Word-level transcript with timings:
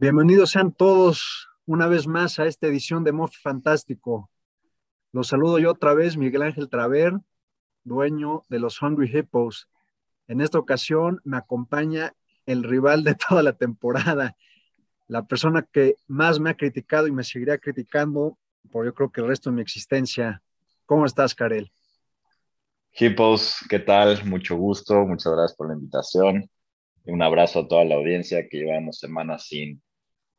Bienvenidos 0.00 0.52
sean 0.52 0.72
todos 0.72 1.50
una 1.66 1.86
vez 1.86 2.06
más 2.06 2.38
a 2.38 2.46
esta 2.46 2.66
edición 2.66 3.04
de 3.04 3.12
Mofi 3.12 3.36
Fantástico. 3.36 4.30
Los 5.12 5.28
saludo 5.28 5.58
yo 5.58 5.72
otra 5.72 5.92
vez, 5.92 6.16
Miguel 6.16 6.40
Ángel 6.40 6.70
Traver, 6.70 7.12
dueño 7.84 8.46
de 8.48 8.60
los 8.60 8.80
Hungry 8.80 9.14
Hippos. 9.14 9.68
En 10.26 10.40
esta 10.40 10.58
ocasión 10.58 11.20
me 11.22 11.36
acompaña 11.36 12.14
el 12.46 12.64
rival 12.64 13.04
de 13.04 13.14
toda 13.28 13.42
la 13.42 13.52
temporada, 13.52 14.38
la 15.06 15.26
persona 15.26 15.68
que 15.70 15.96
más 16.06 16.40
me 16.40 16.48
ha 16.48 16.56
criticado 16.56 17.06
y 17.06 17.12
me 17.12 17.22
seguirá 17.22 17.58
criticando 17.58 18.38
por 18.72 18.86
yo 18.86 18.94
creo 18.94 19.12
que 19.12 19.20
el 19.20 19.26
resto 19.26 19.50
de 19.50 19.56
mi 19.56 19.60
existencia. 19.60 20.42
¿Cómo 20.86 21.04
estás, 21.04 21.34
Karel? 21.34 21.70
Hippos, 22.98 23.56
¿qué 23.68 23.80
tal? 23.80 24.24
Mucho 24.24 24.56
gusto, 24.56 24.94
muchas 25.06 25.30
gracias 25.34 25.58
por 25.58 25.68
la 25.68 25.74
invitación. 25.74 26.48
Un 27.04 27.20
abrazo 27.20 27.58
a 27.58 27.68
toda 27.68 27.84
la 27.84 27.96
audiencia 27.96 28.48
que 28.48 28.56
llevamos 28.56 28.98
semanas 28.98 29.46
sin 29.46 29.82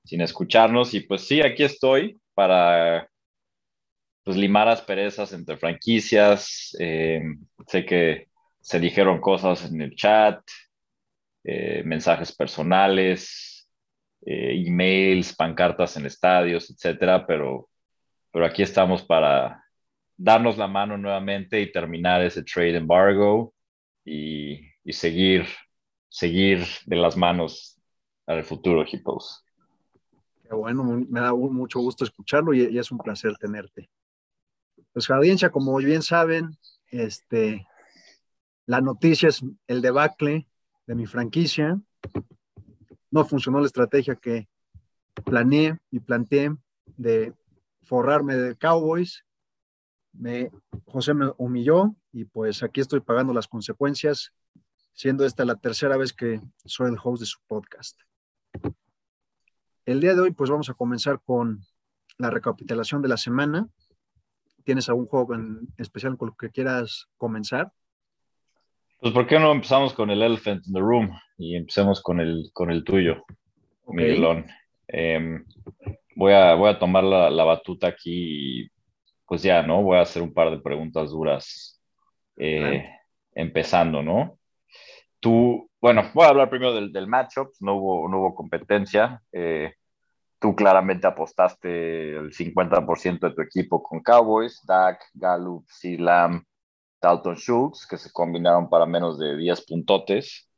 sin 0.03 0.21
escucharnos. 0.21 0.93
Y 0.93 1.01
pues 1.01 1.27
sí, 1.27 1.41
aquí 1.41 1.63
estoy 1.63 2.19
para 2.33 3.09
pues, 4.23 4.37
limar 4.37 4.67
asperezas 4.67 5.33
entre 5.33 5.57
franquicias. 5.57 6.75
Eh, 6.79 7.21
sé 7.67 7.85
que 7.85 8.29
se 8.61 8.79
dijeron 8.79 9.19
cosas 9.19 9.65
en 9.69 9.81
el 9.81 9.95
chat, 9.95 10.41
eh, 11.43 11.83
mensajes 11.85 12.35
personales, 12.35 13.67
eh, 14.25 14.63
emails, 14.67 15.35
pancartas 15.35 15.97
en 15.97 16.05
estadios, 16.05 16.69
etcétera, 16.69 17.25
pero, 17.25 17.69
pero 18.31 18.45
aquí 18.45 18.61
estamos 18.63 19.03
para 19.03 19.63
darnos 20.17 20.57
la 20.57 20.67
mano 20.67 20.97
nuevamente 20.97 21.59
y 21.61 21.71
terminar 21.71 22.21
ese 22.21 22.43
trade 22.43 22.77
embargo 22.77 23.55
y, 24.05 24.61
y 24.83 24.93
seguir, 24.93 25.47
seguir 26.09 26.63
de 26.85 26.95
las 26.95 27.17
manos 27.17 27.81
al 28.27 28.43
futuro, 28.43 28.85
Hippos 28.89 29.43
bueno, 30.57 30.83
me 30.83 31.19
da 31.19 31.33
mucho 31.33 31.79
gusto 31.79 32.03
escucharlo 32.03 32.53
y, 32.53 32.77
es 32.77 32.91
un 32.91 32.97
placer 32.97 33.35
tenerte. 33.37 33.89
Pues 34.93 35.09
audiencia, 35.09 35.49
como 35.49 35.75
bien 35.77 36.01
saben, 36.01 36.57
este, 36.87 37.65
la 38.65 38.81
noticia 38.81 39.29
es 39.29 39.43
el 39.67 39.81
debacle 39.81 40.47
de 40.85 40.95
mi 40.95 41.05
franquicia. 41.05 41.79
No 43.09 43.25
funcionó 43.25 43.59
la 43.59 43.67
estrategia 43.67 44.15
que 44.15 44.49
planeé 45.25 45.77
y 45.89 45.99
planteé 45.99 46.55
de 46.97 47.33
forrarme 47.83 48.35
de 48.35 48.55
Cowboys. 48.55 49.25
Me, 50.13 50.51
José 50.85 51.13
me 51.13 51.31
humilló 51.37 51.95
y 52.11 52.25
pues 52.25 52.63
aquí 52.63 52.81
estoy 52.81 52.99
pagando 52.99 53.33
las 53.33 53.47
consecuencias, 53.47 54.33
siendo 54.93 55.25
esta 55.25 55.45
la 55.45 55.55
tercera 55.55 55.95
vez 55.95 56.11
que 56.11 56.41
soy 56.65 56.91
el 56.91 56.97
host 57.01 57.21
de 57.21 57.25
su 57.25 57.39
podcast. 57.47 57.97
El 59.85 59.99
día 59.99 60.13
de 60.13 60.21
hoy, 60.21 60.31
pues 60.31 60.49
vamos 60.49 60.69
a 60.69 60.73
comenzar 60.73 61.19
con 61.23 61.61
la 62.17 62.29
recapitulación 62.29 63.01
de 63.01 63.07
la 63.07 63.17
semana. 63.17 63.67
¿Tienes 64.63 64.87
algún 64.89 65.07
juego 65.07 65.33
en 65.33 65.67
especial 65.77 66.17
con 66.17 66.29
lo 66.29 66.35
que 66.35 66.51
quieras 66.51 67.07
comenzar? 67.17 67.71
Pues, 68.99 69.11
¿por 69.13 69.25
qué 69.25 69.39
no 69.39 69.51
empezamos 69.51 69.93
con 69.93 70.11
el 70.11 70.21
Elephant 70.21 70.67
in 70.67 70.73
the 70.73 70.79
Room 70.79 71.09
y 71.37 71.55
empecemos 71.55 72.03
con 72.03 72.19
el, 72.19 72.51
con 72.53 72.69
el 72.69 72.83
tuyo, 72.83 73.25
Miguelón? 73.87 74.45
Em, 74.87 75.43
voy, 76.15 76.33
a, 76.33 76.53
voy 76.53 76.69
a 76.69 76.77
tomar 76.77 77.03
la, 77.03 77.43
batuta 77.43 77.87
aquí 77.87 78.63
y, 78.63 78.71
pues 79.25 79.41
ya, 79.41 79.63
¿no? 79.63 79.81
Voy 79.81 79.97
a 79.97 80.01
hacer 80.01 80.21
un 80.21 80.33
par 80.33 80.51
de 80.51 80.59
preguntas 80.59 81.09
duras. 81.09 81.81
Eh, 82.37 82.87
empezando, 83.33 84.03
¿no? 84.03 84.37
Tú, 85.19 85.70
bueno, 85.81 86.03
voy 86.13 86.25
a 86.25 86.29
hablar 86.29 86.49
primero 86.49 86.73
del, 86.73 86.91
del 86.91 87.07
matchup, 87.07 87.53
no 87.59 87.75
hubo, 87.75 88.07
no 88.07 88.19
hubo 88.19 88.35
competencia. 88.35 89.21
Eh, 89.31 89.73
tú 90.39 90.55
claramente 90.55 91.07
apostaste 91.07 92.15
el 92.15 92.31
50% 92.31 93.19
de 93.19 93.35
tu 93.35 93.41
equipo 93.41 93.81
con 93.81 94.01
Cowboys, 94.01 94.61
Dak, 94.65 95.01
Gallup. 95.13 95.65
Lamb, 95.99 96.43
Dalton 97.01 97.35
Schultz, 97.35 97.87
que 97.87 97.97
se 97.97 98.11
combinaron 98.11 98.69
para 98.69 98.85
menos 98.85 99.17
de 99.19 99.35
10 99.37 99.65
puntotes. 99.65 100.49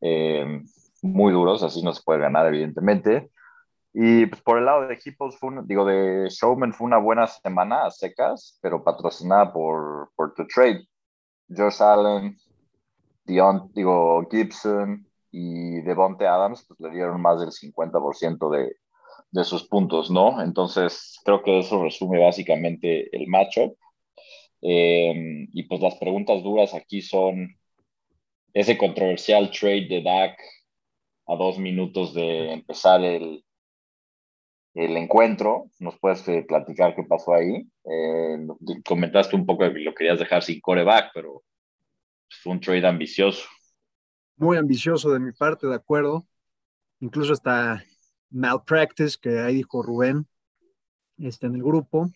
Eh, 0.00 0.62
muy 1.02 1.32
duros, 1.32 1.62
así 1.62 1.82
no 1.82 1.92
se 1.92 2.02
puede 2.02 2.20
ganar, 2.20 2.46
evidentemente. 2.46 3.30
Y 3.92 4.26
pues, 4.26 4.40
por 4.42 4.58
el 4.58 4.66
lado 4.66 4.86
de 4.86 4.94
equipos, 4.94 5.36
fue 5.38 5.50
digo, 5.64 5.84
de 5.84 6.28
Showman 6.30 6.72
fue 6.72 6.86
una 6.86 6.98
buena 6.98 7.26
semana 7.26 7.86
a 7.86 7.90
secas, 7.90 8.58
pero 8.62 8.84
patrocinada 8.84 9.52
por, 9.52 10.10
por 10.14 10.34
The 10.34 10.44
Trade. 10.44 10.86
Josh 11.48 11.82
Allen, 11.82 12.36
Dion, 13.30 13.70
digo, 13.74 14.26
Gibson 14.30 15.06
y 15.30 15.80
Devonte 15.82 16.26
Adams, 16.26 16.64
pues 16.66 16.80
le 16.80 16.90
dieron 16.90 17.20
más 17.20 17.40
del 17.40 17.52
50% 17.52 18.50
de, 18.50 18.76
de 19.30 19.44
sus 19.44 19.66
puntos, 19.68 20.10
¿no? 20.10 20.42
Entonces, 20.42 21.20
creo 21.24 21.42
que 21.42 21.60
eso 21.60 21.82
resume 21.82 22.18
básicamente 22.18 23.14
el 23.16 23.28
matchup. 23.28 23.76
Eh, 24.62 25.46
y 25.52 25.62
pues 25.64 25.80
las 25.80 25.96
preguntas 25.96 26.42
duras 26.42 26.74
aquí 26.74 27.00
son 27.00 27.56
ese 28.52 28.76
controversial 28.76 29.50
trade 29.50 29.86
de 29.88 30.02
Dak 30.02 30.38
a 31.26 31.36
dos 31.36 31.58
minutos 31.58 32.12
de 32.12 32.52
empezar 32.52 33.02
el, 33.02 33.44
el 34.74 34.96
encuentro. 34.96 35.70
¿Nos 35.78 35.98
puedes 35.98 36.26
eh, 36.28 36.44
platicar 36.46 36.94
qué 36.94 37.04
pasó 37.04 37.34
ahí? 37.34 37.66
Eh, 37.84 38.46
comentaste 38.84 39.36
un 39.36 39.46
poco 39.46 39.72
que 39.72 39.80
lo 39.80 39.94
querías 39.94 40.18
dejar 40.18 40.42
sin 40.42 40.60
coreback, 40.60 41.12
pero 41.14 41.42
fue 42.30 42.52
un 42.52 42.60
trade 42.60 42.86
ambicioso. 42.86 43.48
Muy 44.36 44.56
ambicioso 44.56 45.10
de 45.10 45.20
mi 45.20 45.32
parte, 45.32 45.66
de 45.66 45.74
acuerdo. 45.74 46.26
Incluso 47.00 47.32
hasta 47.32 47.84
malpractice, 48.30 49.18
que 49.20 49.40
ahí 49.40 49.56
dijo 49.56 49.82
Rubén, 49.82 50.26
este, 51.18 51.46
en 51.46 51.56
el 51.56 51.62
grupo. 51.62 52.10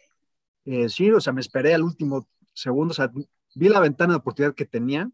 Eh, 0.65 0.89
sí, 0.89 1.11
o 1.11 1.21
sea, 1.21 1.33
me 1.33 1.41
esperé 1.41 1.75
al 1.75 1.83
último 1.83 2.27
segundo, 2.53 2.93
o 2.93 2.95
sea, 2.95 3.11
vi 3.55 3.69
la 3.69 3.81
ventana 3.81 4.15
de 4.15 4.19
oportunidad 4.19 4.55
que 4.55 4.65
tenía. 4.65 5.11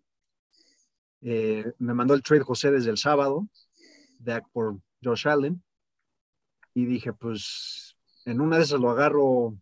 Eh, 1.22 1.72
me 1.78 1.94
mandó 1.94 2.14
el 2.14 2.22
trade 2.22 2.42
José 2.42 2.70
desde 2.70 2.90
el 2.90 2.98
sábado, 2.98 3.48
de, 4.18 4.42
por 4.52 4.78
Josh 5.02 5.26
Allen, 5.26 5.62
y 6.74 6.84
dije, 6.84 7.12
pues, 7.12 7.96
en 8.24 8.40
una 8.40 8.58
de 8.58 8.64
esas 8.64 8.80
lo 8.80 8.90
agarro 8.90 9.58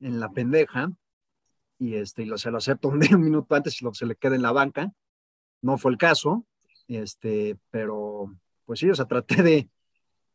en 0.00 0.20
la 0.20 0.30
pendeja, 0.30 0.90
y, 1.78 1.94
este, 1.96 2.22
y 2.22 2.26
lo, 2.26 2.38
se 2.38 2.50
lo 2.50 2.58
acepto 2.58 2.88
un, 2.88 3.02
un 3.14 3.20
minuto 3.20 3.54
antes 3.54 3.80
y 3.80 3.84
lo, 3.84 3.94
se 3.94 4.06
le 4.06 4.16
queda 4.16 4.34
en 4.36 4.42
la 4.42 4.52
banca. 4.52 4.92
No 5.62 5.78
fue 5.78 5.92
el 5.92 5.98
caso, 5.98 6.46
este, 6.88 7.58
pero 7.70 8.34
pues 8.64 8.80
sí, 8.80 8.90
o 8.90 8.94
sea, 8.94 9.06
traté 9.06 9.42
de, 9.42 9.70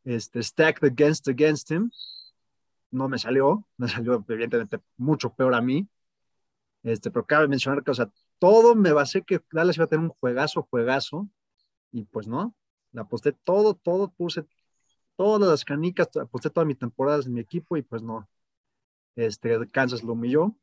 este, 0.03 0.41
stacked 0.43 0.83
against 0.83 1.27
against 1.27 1.71
him. 1.71 1.91
No 2.91 3.07
me 3.07 3.17
salió, 3.17 3.65
me 3.77 3.87
salió 3.87 4.23
evidentemente 4.27 4.79
mucho 4.97 5.33
peor 5.33 5.53
a 5.55 5.61
mí. 5.61 5.87
Este, 6.83 7.11
pero 7.11 7.25
cabe 7.25 7.47
mencionar 7.47 7.83
que, 7.83 7.91
o 7.91 7.93
sea, 7.93 8.09
todo 8.39 8.75
me 8.75 8.91
basé 8.91 9.21
que 9.23 9.41
Dallas 9.51 9.77
iba 9.77 9.85
a 9.85 9.87
tener 9.87 10.03
un 10.03 10.09
juegazo, 10.09 10.67
juegazo, 10.69 11.29
y 11.91 12.05
pues 12.05 12.27
no, 12.27 12.55
la 12.91 13.03
aposté 13.03 13.33
todo, 13.33 13.75
todo, 13.75 14.11
puse 14.11 14.45
todas 15.15 15.49
las 15.49 15.65
canicas, 15.65 16.09
aposté 16.17 16.49
todas 16.49 16.67
mis 16.67 16.79
temporadas 16.79 17.27
en 17.27 17.33
mi 17.33 17.41
equipo 17.41 17.77
y 17.77 17.83
pues 17.83 18.01
no, 18.01 18.27
este, 19.15 19.67
Kansas 19.67 20.03
lo 20.03 20.13
humilló. 20.13 20.55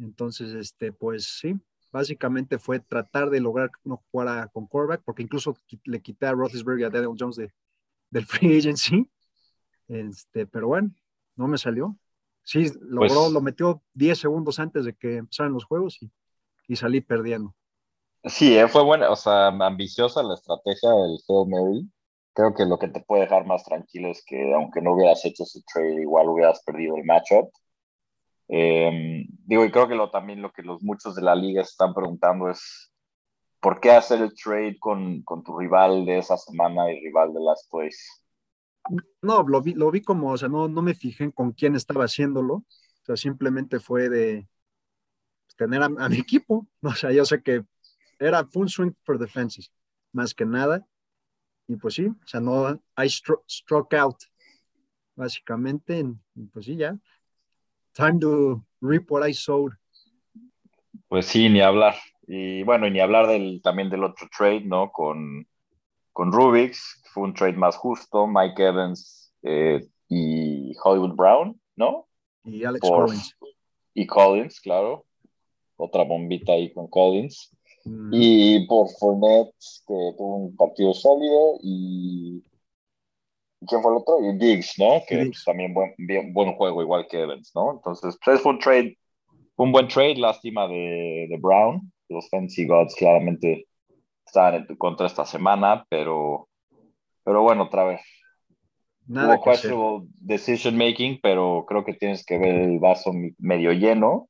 Entonces, 0.00 0.54
este, 0.54 0.92
pues 0.92 1.24
sí, 1.24 1.54
básicamente 1.92 2.58
fue 2.58 2.80
tratar 2.80 3.30
de 3.30 3.40
lograr 3.40 3.70
que 3.70 3.80
uno 3.84 4.02
jugara 4.10 4.48
con 4.48 4.66
quarterback, 4.66 5.02
porque 5.04 5.22
incluso 5.22 5.56
le 5.84 6.00
quité 6.00 6.26
a 6.26 6.32
Roethlisberger 6.32 6.80
y 6.80 6.84
a 6.84 6.90
Daniel 6.90 7.16
Jones 7.18 7.36
de, 7.36 7.52
del 8.10 8.26
free 8.26 8.58
agency. 8.58 9.08
Este, 9.88 10.46
pero 10.46 10.68
bueno, 10.68 10.90
no 11.36 11.48
me 11.48 11.58
salió. 11.58 11.96
Sí, 12.42 12.66
logró, 12.80 13.14
pues 13.14 13.32
lo 13.32 13.40
metió 13.40 13.82
10 13.94 14.18
segundos 14.18 14.58
antes 14.58 14.84
de 14.84 14.94
que 14.94 15.16
empezaran 15.16 15.52
los 15.52 15.64
juegos 15.64 16.02
y, 16.02 16.10
y 16.66 16.76
salí 16.76 17.00
perdiendo. 17.00 17.54
Sí, 18.24 18.56
eh, 18.56 18.68
fue 18.68 18.82
buena, 18.84 19.10
o 19.10 19.16
sea, 19.16 19.48
ambiciosa 19.48 20.22
la 20.22 20.34
estrategia 20.34 20.90
del 20.90 21.18
Hail 21.28 21.48
Mary. 21.48 21.90
Creo 22.34 22.54
que 22.54 22.64
lo 22.66 22.78
que 22.78 22.88
te 22.88 23.00
puede 23.00 23.22
dejar 23.22 23.46
más 23.46 23.64
tranquilo 23.64 24.08
es 24.10 24.22
que 24.24 24.54
aunque 24.54 24.80
no 24.80 24.94
hubieras 24.94 25.24
hecho 25.24 25.44
ese 25.44 25.60
trade, 25.72 26.02
igual 26.02 26.28
hubieras 26.28 26.62
perdido 26.64 26.96
el 26.96 27.04
matchup. 27.04 27.50
Eh, 28.52 29.26
digo, 29.46 29.64
y 29.64 29.70
creo 29.70 29.88
que 29.88 29.94
lo, 29.94 30.10
también 30.10 30.42
lo 30.42 30.52
que 30.52 30.62
los 30.62 30.82
muchos 30.82 31.14
de 31.14 31.22
la 31.22 31.36
liga 31.36 31.62
están 31.62 31.94
preguntando 31.94 32.50
es 32.50 32.90
¿por 33.60 33.80
qué 33.80 33.92
hacer 33.92 34.20
el 34.22 34.34
trade 34.34 34.78
con, 34.78 35.22
con, 35.22 35.44
tu 35.44 35.58
rival 35.58 36.04
de 36.06 36.18
esa 36.18 36.36
semana 36.36 36.90
y 36.90 37.00
rival 37.04 37.32
de 37.32 37.40
las 37.40 37.68
place? 37.70 37.98
No, 39.22 39.42
lo 39.42 39.62
vi, 39.62 39.74
lo 39.74 39.90
vi 39.90 40.00
como, 40.00 40.32
o 40.32 40.38
sea, 40.38 40.48
no, 40.48 40.66
no 40.68 40.82
me 40.82 40.94
fijé 40.94 41.30
con 41.32 41.52
quién 41.52 41.76
estaba 41.76 42.04
haciéndolo, 42.04 42.54
o 42.54 43.04
sea, 43.04 43.16
simplemente 43.16 43.78
fue 43.78 44.08
de 44.08 44.48
tener 45.56 45.82
a, 45.82 45.88
mi 45.88 46.16
equipo, 46.16 46.66
o 46.82 46.94
sea, 46.94 47.12
yo 47.12 47.24
sé 47.24 47.42
que 47.42 47.64
era 48.18 48.44
full 48.46 48.68
swing 48.68 48.92
for 49.04 49.18
defenses, 49.18 49.70
más 50.12 50.34
que 50.34 50.46
nada, 50.46 50.86
y 51.68 51.76
pues 51.76 51.94
sí, 51.94 52.06
o 52.06 52.26
sea, 52.26 52.40
no, 52.40 52.72
I 52.96 53.08
struck 53.08 53.94
out, 53.94 54.16
básicamente, 55.14 56.02
pues 56.52 56.64
sí, 56.64 56.76
ya, 56.76 56.98
time 57.94 58.18
to 58.20 58.62
reap 58.80 59.10
what 59.10 59.26
I 59.26 59.32
sowed. 59.32 59.72
Pues 61.08 61.26
sí, 61.26 61.48
ni 61.48 61.60
hablar. 61.60 61.96
Y 62.26 62.62
bueno, 62.62 62.86
y 62.86 62.92
ni 62.92 63.00
hablar 63.00 63.26
del, 63.26 63.60
también 63.62 63.90
del 63.90 64.04
otro 64.04 64.28
trade, 64.36 64.62
¿no? 64.64 64.92
Con, 64.92 65.46
con 66.12 66.32
Rubix, 66.32 67.02
fue 67.12 67.24
un 67.24 67.34
trade 67.34 67.56
más 67.56 67.76
justo. 67.76 68.26
Mike 68.26 68.62
Evans 68.62 69.32
eh, 69.42 69.84
y 70.08 70.72
Hollywood 70.82 71.16
Brown, 71.16 71.60
¿no? 71.76 72.06
Y 72.44 72.64
Alex 72.64 72.88
Collins. 72.88 73.36
Y 73.94 74.06
Collins, 74.06 74.60
claro. 74.60 75.04
Otra 75.76 76.04
bombita 76.04 76.52
ahí 76.52 76.72
con 76.72 76.88
Collins. 76.88 77.50
Mm. 77.84 78.10
Y 78.12 78.66
por 78.66 78.88
Fournette, 78.98 79.54
que 79.86 80.14
tuvo 80.16 80.36
un 80.36 80.56
partido 80.56 80.94
sólido. 80.94 81.58
Y. 81.62 82.42
¿Quién 83.66 83.82
fue 83.82 83.92
el 83.92 83.98
otro? 83.98 84.18
Y 84.20 84.36
Diggs, 84.38 84.78
¿no? 84.78 85.02
Que 85.06 85.30
también 85.44 85.74
buen, 85.74 85.94
buen 86.32 86.54
juego, 86.54 86.82
igual 86.82 87.06
que 87.08 87.20
Evans, 87.20 87.52
¿no? 87.54 87.72
Entonces, 87.72 88.18
pues 88.24 88.40
fue 88.40 88.52
un 88.52 88.58
trade, 88.58 88.98
un 89.56 89.72
buen 89.72 89.88
trade. 89.88 90.16
Lástima 90.16 90.66
de, 90.66 91.26
de 91.28 91.38
Brown. 91.38 91.92
Los 92.08 92.28
Fancy 92.28 92.66
Gods 92.66 92.94
claramente 92.96 93.66
estaban 94.26 94.54
en 94.54 94.66
tu 94.66 94.76
contra 94.76 95.06
esta 95.06 95.26
semana, 95.26 95.84
pero, 95.88 96.48
pero 97.24 97.42
bueno, 97.42 97.64
otra 97.64 97.84
vez. 97.84 98.00
Nada 99.06 99.34
Hubo 99.34 99.44
questionable 99.44 100.08
decision 100.20 100.76
making, 100.76 101.18
pero 101.22 101.64
creo 101.66 101.84
que 101.84 101.94
tienes 101.94 102.24
que 102.24 102.38
ver 102.38 102.54
el 102.54 102.78
vaso 102.78 103.12
medio 103.38 103.72
lleno 103.72 104.28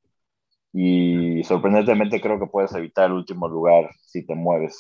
y 0.73 1.43
sorprendentemente 1.45 2.21
creo 2.21 2.39
que 2.39 2.47
puedes 2.47 2.75
evitar 2.75 3.07
el 3.07 3.13
último 3.13 3.49
lugar 3.49 3.91
si 4.01 4.25
te 4.25 4.35
mueves. 4.35 4.79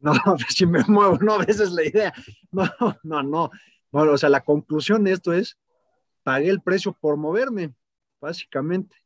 No, 0.00 0.12
si 0.48 0.66
me 0.66 0.82
muevo, 0.86 1.18
no, 1.18 1.40
esa 1.42 1.64
es 1.64 1.72
la 1.72 1.84
idea. 1.84 2.12
No, 2.52 2.68
no, 3.02 3.22
no. 3.22 3.50
Bueno, 3.90 4.12
o 4.12 4.18
sea, 4.18 4.28
la 4.28 4.42
conclusión 4.42 5.04
de 5.04 5.12
esto 5.12 5.32
es, 5.32 5.58
pagué 6.22 6.50
el 6.50 6.60
precio 6.60 6.92
por 6.92 7.16
moverme, 7.16 7.72
básicamente. 8.20 8.96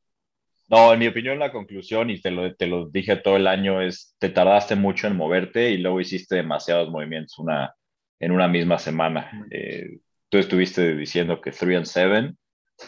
No, 0.69 0.93
en 0.93 0.99
mi 0.99 1.07
opinión, 1.07 1.39
la 1.39 1.53
conclusión, 1.53 2.11
y 2.11 2.21
te 2.21 2.31
lo, 2.31 2.55
te 2.55 2.67
lo 2.67 2.89
dije 2.89 3.17
todo 3.17 3.37
el 3.37 3.47
año, 3.47 3.81
es 3.81 4.15
te 4.19 4.29
tardaste 4.29 4.77
mucho 4.77 5.07
en 5.07 5.17
moverte 5.17 5.71
y 5.71 5.79
luego 5.79 6.01
hiciste 6.01 6.37
demasiados 6.37 6.91
movimientos 6.91 7.39
una, 7.39 7.75
en 8.21 8.33
una 8.33 8.49
misma 8.49 8.79
semana. 8.79 9.31
Eh, 9.51 10.01
tú 10.29 10.39
estuviste 10.39 10.95
diciendo 10.95 11.41
que 11.41 11.53
3 11.53 11.77
and 11.77 11.87
7, 11.87 12.35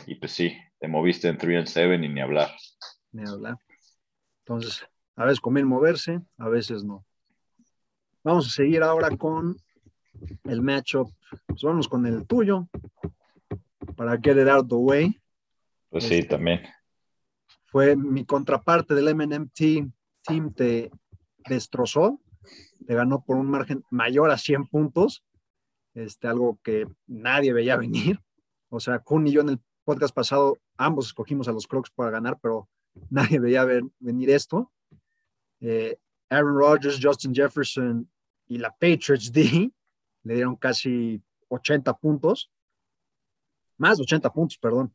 y 0.07 0.17
pues 0.17 0.33
sí, 0.33 0.57
te 0.79 0.89
moviste 0.89 1.29
en 1.29 1.39
3 1.39 1.59
and 1.59 1.67
7 1.69 1.95
y 1.95 2.09
ni 2.09 2.21
hablar. 2.21 2.51
Ni 3.13 3.27
hablar. 3.27 3.57
Entonces, 4.45 4.87
a 5.17 5.25
veces 5.25 5.41
conviene 5.41 5.69
moverse, 5.69 6.21
a 6.39 6.49
veces 6.49 6.85
no. 6.85 7.07
Vamos 8.23 8.47
a 8.47 8.51
seguir 8.51 8.83
ahora 8.83 9.17
con 9.17 9.57
el 10.45 10.63
matchup. 10.63 11.11
Pues 11.47 11.63
vamos 11.63 11.89
con 11.89 12.07
el 12.07 12.27
tuyo 12.27 12.69
para 13.97 14.19
get 14.19 14.37
it 14.37 14.49
out 14.49 14.69
the 14.69 14.75
way. 14.75 15.21
Pues 15.91 16.05
sí, 16.05 16.15
este, 16.15 16.37
también 16.37 16.61
fue 17.71 17.97
mi 17.97 18.25
contraparte 18.25 18.95
del 18.95 19.15
MNMT 19.15 19.93
Team, 20.23 20.53
te 20.53 20.91
destrozó, 21.49 22.21
te 22.87 22.95
ganó 22.95 23.25
por 23.25 23.37
un 23.37 23.47
margen 23.47 23.85
mayor 23.91 24.31
a 24.31 24.37
100 24.37 24.67
puntos, 24.67 25.25
este, 25.95 26.27
algo 26.27 26.59
que 26.63 26.87
nadie 27.07 27.53
veía 27.53 27.77
venir. 27.77 28.21
O 28.69 28.81
sea, 28.81 28.99
Kun 28.99 29.27
y 29.27 29.33
yo 29.33 29.41
en 29.41 29.51
el 29.51 29.61
podcast 29.85 30.15
pasado, 30.15 30.59
ambos 30.77 31.07
escogimos 31.07 31.49
a 31.49 31.53
los 31.53 31.67
Crocs 31.67 31.91
para 31.91 32.11
ganar, 32.11 32.39
pero 32.43 32.69
nadie 33.09 33.39
veía 33.39 33.65
venir 33.99 34.31
esto. 34.31 34.73
Eh, 35.61 35.99
Aaron 36.31 36.57
Rodgers, 36.57 36.99
Justin 37.03 37.35
Jefferson 37.35 38.09
y 38.47 38.59
la 38.59 38.71
Patriots 38.71 39.31
D 39.31 39.71
le 40.23 40.35
dieron 40.35 40.57
casi 40.57 41.23
80 41.49 41.93
puntos, 41.99 42.51
más 43.77 43.99
de 43.99 44.05
80 44.05 44.33
puntos, 44.33 44.59
perdón. 44.59 44.95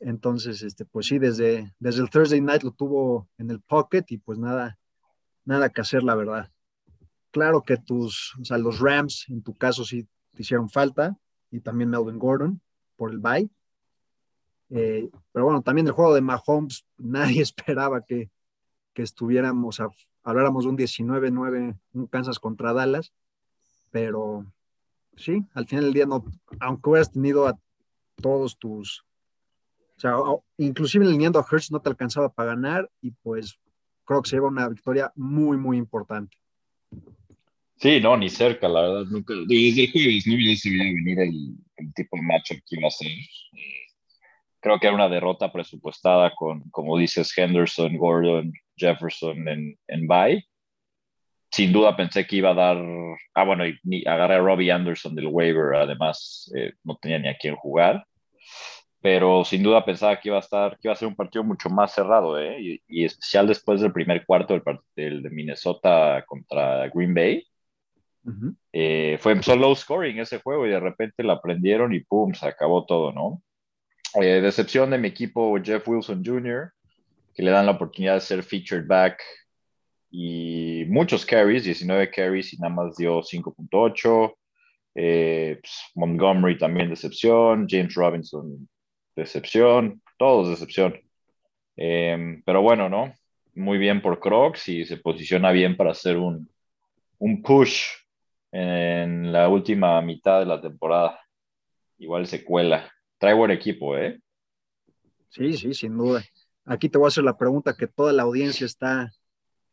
Entonces, 0.00 0.62
este, 0.62 0.84
pues 0.84 1.06
sí, 1.06 1.18
desde, 1.18 1.74
desde 1.78 2.02
el 2.02 2.10
Thursday 2.10 2.40
night 2.40 2.62
lo 2.62 2.70
tuvo 2.70 3.28
en 3.36 3.50
el 3.50 3.60
pocket 3.60 4.04
y 4.08 4.18
pues 4.18 4.38
nada, 4.38 4.78
nada 5.44 5.70
que 5.70 5.80
hacer, 5.80 6.04
la 6.04 6.14
verdad. 6.14 6.50
Claro 7.30 7.62
que 7.62 7.76
tus, 7.76 8.36
o 8.40 8.44
sea, 8.44 8.58
los 8.58 8.78
Rams 8.78 9.26
en 9.28 9.42
tu 9.42 9.56
caso 9.56 9.84
sí 9.84 10.06
te 10.34 10.42
hicieron 10.42 10.68
falta 10.68 11.18
y 11.50 11.60
también 11.60 11.90
Melvin 11.90 12.18
Gordon 12.18 12.60
por 12.96 13.10
el 13.10 13.18
bye. 13.18 13.50
Eh, 14.70 15.08
pero 15.32 15.46
bueno, 15.46 15.62
también 15.62 15.86
el 15.86 15.92
juego 15.92 16.14
de 16.14 16.20
Mahomes, 16.20 16.84
nadie 16.98 17.42
esperaba 17.42 18.04
que, 18.04 18.30
que 18.92 19.02
estuviéramos, 19.02 19.80
a, 19.80 19.88
habláramos 20.28 20.64
de 20.64 20.70
un 20.70 20.76
19-9, 20.76 21.78
un 21.94 22.06
Kansas 22.06 22.38
contra 22.38 22.74
Dallas, 22.74 23.12
pero 23.90 24.44
sí, 25.16 25.42
al 25.54 25.66
final 25.66 25.84
del 25.84 25.94
día, 25.94 26.06
no, 26.06 26.22
aunque 26.60 26.90
hubieras 26.90 27.10
tenido 27.10 27.48
a 27.48 27.58
todos 28.16 28.58
tus, 28.58 29.06
o 29.96 30.00
sea, 30.00 30.16
inclusive 30.58 31.06
alineando 31.06 31.38
a 31.38 31.46
Hertz 31.50 31.70
no 31.70 31.80
te 31.80 31.88
alcanzaba 31.88 32.28
para 32.28 32.50
ganar 32.50 32.90
y 33.00 33.10
pues 33.10 33.58
creo 34.04 34.20
que 34.20 34.28
se 34.28 34.36
lleva 34.36 34.48
una 34.48 34.68
victoria 34.68 35.10
muy, 35.16 35.56
muy 35.56 35.78
importante. 35.78 36.36
Sí, 37.76 37.98
no, 38.00 38.16
ni 38.16 38.28
cerca, 38.28 38.68
la 38.68 38.82
verdad. 38.82 39.04
Nunca, 39.08 39.32
desde 39.46 39.84
el 39.84 39.92
jueves 39.92 40.26
no 40.26 40.56
se 40.56 40.70
venir 40.70 41.20
el, 41.20 41.94
tipo 41.94 42.16
de 42.16 42.22
matchup 42.22 42.58
que 42.66 42.76
iba 42.76 42.88
a 42.88 42.90
ser. 42.90 43.08
Eh, 43.08 43.86
creo 44.60 44.78
que 44.78 44.88
era 44.88 44.96
una 44.96 45.08
derrota 45.08 45.50
presupuestada 45.50 46.34
con, 46.34 46.68
como 46.70 46.98
dices, 46.98 47.32
Henderson, 47.36 47.96
Gordon, 47.96 48.52
Jefferson 48.78 49.48
en, 49.48 49.78
en 49.88 50.06
bye. 50.06 50.44
Sin 51.50 51.72
duda 51.72 51.96
pensé 51.96 52.26
que 52.26 52.36
iba 52.36 52.50
a 52.50 52.54
dar. 52.54 52.76
Ah, 53.34 53.44
bueno, 53.44 53.64
y, 53.66 54.06
agarré 54.06 54.34
a 54.34 54.38
Robbie 54.38 54.70
Anderson 54.70 55.14
del 55.14 55.28
waiver, 55.28 55.74
además 55.76 56.50
eh, 56.56 56.72
no 56.84 56.96
tenía 57.00 57.18
ni 57.18 57.28
a 57.28 57.36
quién 57.36 57.56
jugar 57.56 58.04
pero 59.00 59.44
sin 59.44 59.62
duda 59.62 59.84
pensaba 59.84 60.18
que 60.18 60.28
iba 60.28 60.38
a 60.38 60.40
estar, 60.40 60.72
que 60.72 60.88
iba 60.88 60.92
a 60.92 60.96
ser 60.96 61.08
un 61.08 61.14
partido 61.14 61.44
mucho 61.44 61.70
más 61.70 61.94
cerrado, 61.94 62.38
¿eh? 62.38 62.80
y, 62.86 63.04
especial 63.04 63.46
después 63.46 63.80
del 63.80 63.92
primer 63.92 64.26
cuarto 64.26 64.60
del, 64.96 65.22
de 65.22 65.30
Minnesota 65.30 66.24
contra 66.26 66.88
Green 66.88 67.14
Bay. 67.14 67.44
Eh, 68.72 69.16
fue 69.20 69.42
solo 69.42 69.62
low 69.62 69.74
scoring 69.74 70.18
ese 70.18 70.40
juego 70.40 70.66
y 70.66 70.70
de 70.70 70.80
repente 70.80 71.22
la 71.22 71.40
prendieron 71.40 71.94
y 71.94 72.00
pum, 72.00 72.34
se 72.34 72.46
acabó 72.46 72.84
todo, 72.84 73.10
¿no? 73.10 73.42
Eh, 74.20 74.42
decepción 74.42 74.90
de 74.90 74.98
mi 74.98 75.08
equipo 75.08 75.56
Jeff 75.62 75.88
Wilson 75.88 76.22
Jr., 76.22 76.70
que 77.38 77.44
le 77.44 77.52
dan 77.52 77.66
la 77.66 77.72
oportunidad 77.72 78.14
de 78.14 78.20
ser 78.20 78.42
featured 78.42 78.84
back 78.88 79.22
y 80.10 80.84
muchos 80.88 81.24
carries, 81.24 81.62
19 81.62 82.10
carries 82.10 82.52
y 82.52 82.56
nada 82.56 82.74
más 82.74 82.96
dio 82.96 83.22
5.8. 83.22 84.34
Eh, 84.96 85.56
pues, 85.62 85.72
Montgomery 85.94 86.58
también 86.58 86.90
decepción, 86.90 87.68
James 87.68 87.94
Robinson 87.94 88.68
decepción, 89.14 90.02
todos 90.16 90.48
decepción. 90.48 91.00
Em, 91.76 92.42
pero 92.44 92.60
bueno, 92.60 92.88
¿no? 92.88 93.14
Muy 93.54 93.78
bien 93.78 94.02
por 94.02 94.18
Crocs 94.18 94.68
y 94.70 94.84
se 94.84 94.96
posiciona 94.96 95.52
bien 95.52 95.76
para 95.76 95.92
hacer 95.92 96.16
un, 96.16 96.50
un 97.18 97.40
push 97.40 97.84
en 98.50 99.30
la 99.30 99.48
última 99.48 100.02
mitad 100.02 100.40
de 100.40 100.46
la 100.46 100.60
temporada. 100.60 101.20
Igual 101.98 102.26
se 102.26 102.42
cuela. 102.42 102.92
Trae 103.16 103.34
buen 103.34 103.52
equipo, 103.52 103.96
¿eh? 103.96 104.18
Sí, 105.28 105.52
sí, 105.52 105.72
sin 105.72 105.96
duda. 105.96 106.24
Aquí 106.68 106.90
te 106.90 106.98
voy 106.98 107.06
a 107.06 107.08
hacer 107.08 107.24
la 107.24 107.38
pregunta 107.38 107.74
que 107.74 107.86
toda 107.86 108.12
la 108.12 108.24
audiencia 108.24 108.66
está 108.66 109.10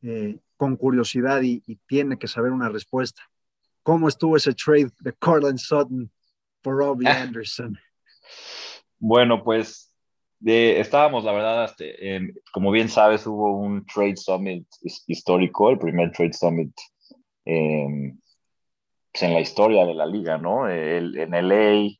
eh, 0.01 0.37
con 0.55 0.77
curiosidad 0.77 1.41
y, 1.41 1.61
tiene 1.87 2.17
que 2.17 2.27
saber 2.27 2.51
una 2.51 2.69
respuesta. 2.69 3.21
¿Cómo 3.83 4.07
estuvo 4.07 4.37
ese 4.37 4.53
trade 4.53 4.89
de 4.99 5.11
Cortland 5.13 5.57
Sutton 5.57 6.09
por 6.61 6.77
Robbie 6.77 7.07
Anderson? 7.09 7.77
Bueno, 8.97 9.43
pues 9.43 9.91
estábamos, 10.41 11.25
la 11.25 11.33
verdad, 11.33 11.65
este, 11.65 12.33
como 12.53 12.71
bien 12.71 12.87
sabes, 12.87 13.27
hubo 13.27 13.57
un 13.57 13.85
Trade 13.85 14.15
Summit 14.15 14.65
histórico, 15.07 15.69
el 15.69 15.79
primer 15.79 16.11
Trade 16.11 16.33
Summit 16.33 16.73
em, 17.43 18.17
pues, 19.11 19.23
en 19.23 19.33
la 19.33 19.41
historia 19.41 19.85
de 19.85 19.93
la 19.95 20.05
liga, 20.05 20.37
¿no? 20.37 20.69
en 20.69 21.33
LA 21.33 21.97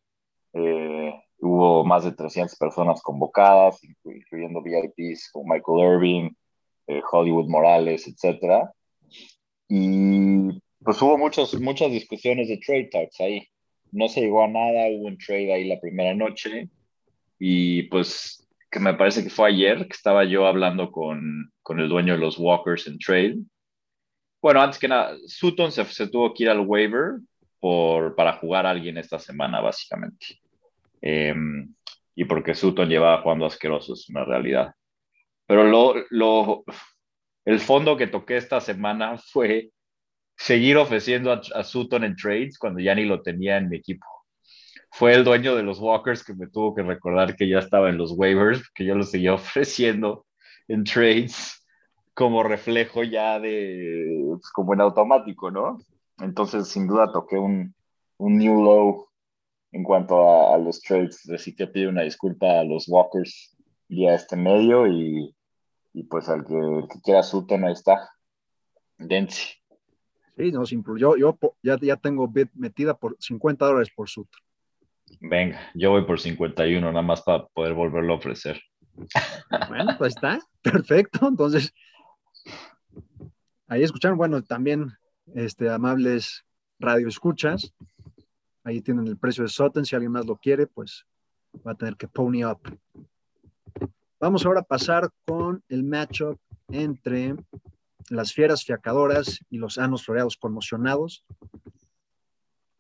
eh, 0.54 1.25
hubo 1.40 1.84
más 1.84 2.04
de 2.04 2.12
300 2.12 2.58
personas 2.58 3.02
convocadas, 3.02 3.80
incluyendo 4.04 4.62
VIPs 4.62 5.30
como 5.32 5.54
Michael 5.54 5.94
Irving, 5.94 6.30
eh, 6.88 7.02
Hollywood 7.12 7.48
Morales, 7.48 8.08
etc. 8.08 8.70
Y 9.68 10.60
pues 10.84 11.02
hubo 11.02 11.18
muchos, 11.18 11.60
muchas 11.60 11.92
discusiones 11.92 12.48
de 12.48 12.58
trade 12.58 12.90
talks 12.92 13.20
ahí. 13.22 13.48
No 13.92 14.08
se 14.08 14.22
llegó 14.22 14.44
a 14.44 14.48
nada, 14.48 14.88
hubo 14.92 15.08
un 15.08 15.18
trade 15.18 15.54
ahí 15.54 15.68
la 15.68 15.80
primera 15.80 16.14
noche 16.14 16.70
y 17.40 17.84
pues 17.84 18.48
que 18.72 18.80
me 18.80 18.94
parece 18.94 19.24
que 19.24 19.30
fue 19.30 19.50
ayer 19.50 19.88
que 19.88 19.94
estaba 19.94 20.26
yo 20.26 20.46
hablando 20.46 20.92
con, 20.92 21.52
con 21.62 21.80
el 21.80 21.90
dueño 21.90 22.14
de 22.14 22.20
los 22.20 22.38
Walkers 22.38 22.88
en 22.88 23.00
trade. 23.00 23.38
Bueno, 24.42 24.62
antes 24.62 24.80
que 24.80 24.88
nada, 24.88 25.16
Sutton 25.26 25.72
se, 25.72 25.86
se 25.86 26.08
tuvo 26.08 26.34
que 26.34 26.44
ir 26.44 26.50
al 26.50 26.60
waiver 26.60 27.20
por, 27.60 28.16
para 28.16 28.34
jugar 28.34 28.66
a 28.66 28.72
alguien 28.72 28.98
esta 28.98 29.18
semana, 29.18 29.62
básicamente. 29.62 30.40
Em, 31.02 31.74
y 32.16 32.26
porque 32.26 32.56
Sutton 32.56 32.90
llevaba 32.90 33.22
jugando 33.22 33.46
asqueroso, 33.46 33.94
es 33.94 34.10
una 34.10 34.26
realidad. 34.26 34.74
Pero 35.48 35.64
lo, 35.64 35.96
lo, 36.10 36.64
el 37.46 37.60
fondo 37.60 37.98
que 37.98 38.08
toqué 38.08 38.38
esta 38.38 38.62
semana 38.62 39.18
fue 39.18 39.72
seguir 40.38 40.78
ofreciendo 40.78 41.32
a, 41.32 41.64
Sutton 41.64 42.04
en 42.04 42.16
trades 42.16 42.58
cuando 42.58 42.80
ya 42.80 42.96
ni 42.96 43.06
lo 43.06 43.22
tenía 43.22 43.58
en 43.58 43.70
mi 43.70 43.78
equipo 43.78 44.06
fue 44.98 45.14
el 45.14 45.26
dueño 45.26 45.56
de 45.56 45.64
los 45.64 45.80
Walkers 45.80 46.24
que 46.24 46.34
me 46.34 46.48
tuvo 46.48 46.74
que 46.74 46.82
recordar 46.82 47.36
que 47.36 47.50
ya 47.50 47.60
estaba 47.60 47.90
en 47.90 47.98
los 47.98 48.14
waivers, 48.14 48.70
que 48.72 48.86
yo 48.86 48.96
lo 48.96 49.04
seguía 49.04 49.34
ofreciendo 49.36 50.26
en 50.70 50.86
trades 50.86 51.66
como 52.14 52.44
reflejo 52.44 53.04
ya 53.04 53.38
de, 53.40 54.24
pues, 54.30 54.50
como 54.54 54.74
en 54.74 54.80
automático, 54.82 55.52
¿no? 55.52 55.80
entonces, 56.20 56.70
sin 56.70 56.88
duda, 56.88 57.12
toqué 57.12 57.38
un, 57.38 57.76
un 58.18 58.38
new 58.38 58.64
low 58.64 59.10
en 59.76 59.84
cuanto 59.84 60.54
a, 60.54 60.58
los 60.58 60.82
trades. 60.82 61.30
Así 61.30 61.54
que 61.54 61.68
pido 61.68 61.90
una 61.90 62.04
disculpa 62.04 62.62
a 62.62 62.64
los 62.64 62.88
Walkers 62.88 63.58
y 63.90 64.08
a 64.08 64.16
este 64.16 64.38
medio 64.38 64.88
y, 64.88 65.36
y 65.94 66.04
pues 66.04 66.30
al 66.30 66.46
que, 66.46 67.00
quiera 67.04 67.22
Sutton, 67.22 67.66
ahí 67.66 67.74
está. 67.74 68.10
Densi. 68.98 69.50
Sí, 70.38 70.52
no, 70.54 70.66
sin 70.66 70.82
Yo, 70.98 71.18
yo 71.18 71.38
ya, 71.62 71.78
ya 71.82 71.98
tengo 71.98 72.26
bid 72.30 72.48
metida 72.54 72.98
por 72.98 73.18
50 73.20 73.66
dólares 73.66 73.90
por 73.94 74.10
Sutton. 74.10 74.42
Venga, 75.20 75.60
yo 75.76 75.92
voy 75.92 76.06
por 76.06 76.22
51, 76.22 76.88
nada 76.90 77.02
más 77.02 77.22
para 77.22 77.46
poder 77.48 77.74
volverlo 77.74 78.14
a 78.14 78.18
ofrecer. 78.18 78.62
Bueno, 79.68 79.96
pues 79.98 80.16
está, 80.16 80.40
perfecto. 80.62 81.28
Entonces, 81.28 81.74
ahí 83.68 83.84
escucharon, 83.84 84.18
bueno, 84.18 84.42
también 84.42 84.94
este, 85.34 85.70
amables 85.70 86.46
radio 86.80 87.10
escuchas. 87.10 87.74
Ahí 88.66 88.82
tienen 88.82 89.08
el 89.08 89.16
precio 89.16 89.44
de 89.44 89.50
Sutton. 89.50 89.86
Si 89.86 89.96
alguien 89.96 90.12
más 90.12 90.26
lo 90.26 90.36
quiere, 90.36 90.66
pues 90.66 91.06
va 91.66 91.74
a 91.74 91.76
tener 91.76 91.96
que 91.96 92.08
pony 92.08 92.44
up. 92.44 92.60
Vamos 94.20 94.44
ahora 94.44 94.62
a 94.62 94.64
pasar 94.64 95.10
con 95.24 95.64
el 95.70 95.84
matchup 95.84 96.40
entre 96.70 97.36
las 98.10 98.34
fieras 98.34 98.64
fiacadoras 98.64 99.40
y 99.52 99.60
los 99.60 99.78
anos 99.78 100.04
floreados 100.04 100.36
conmocionados. 100.36 101.24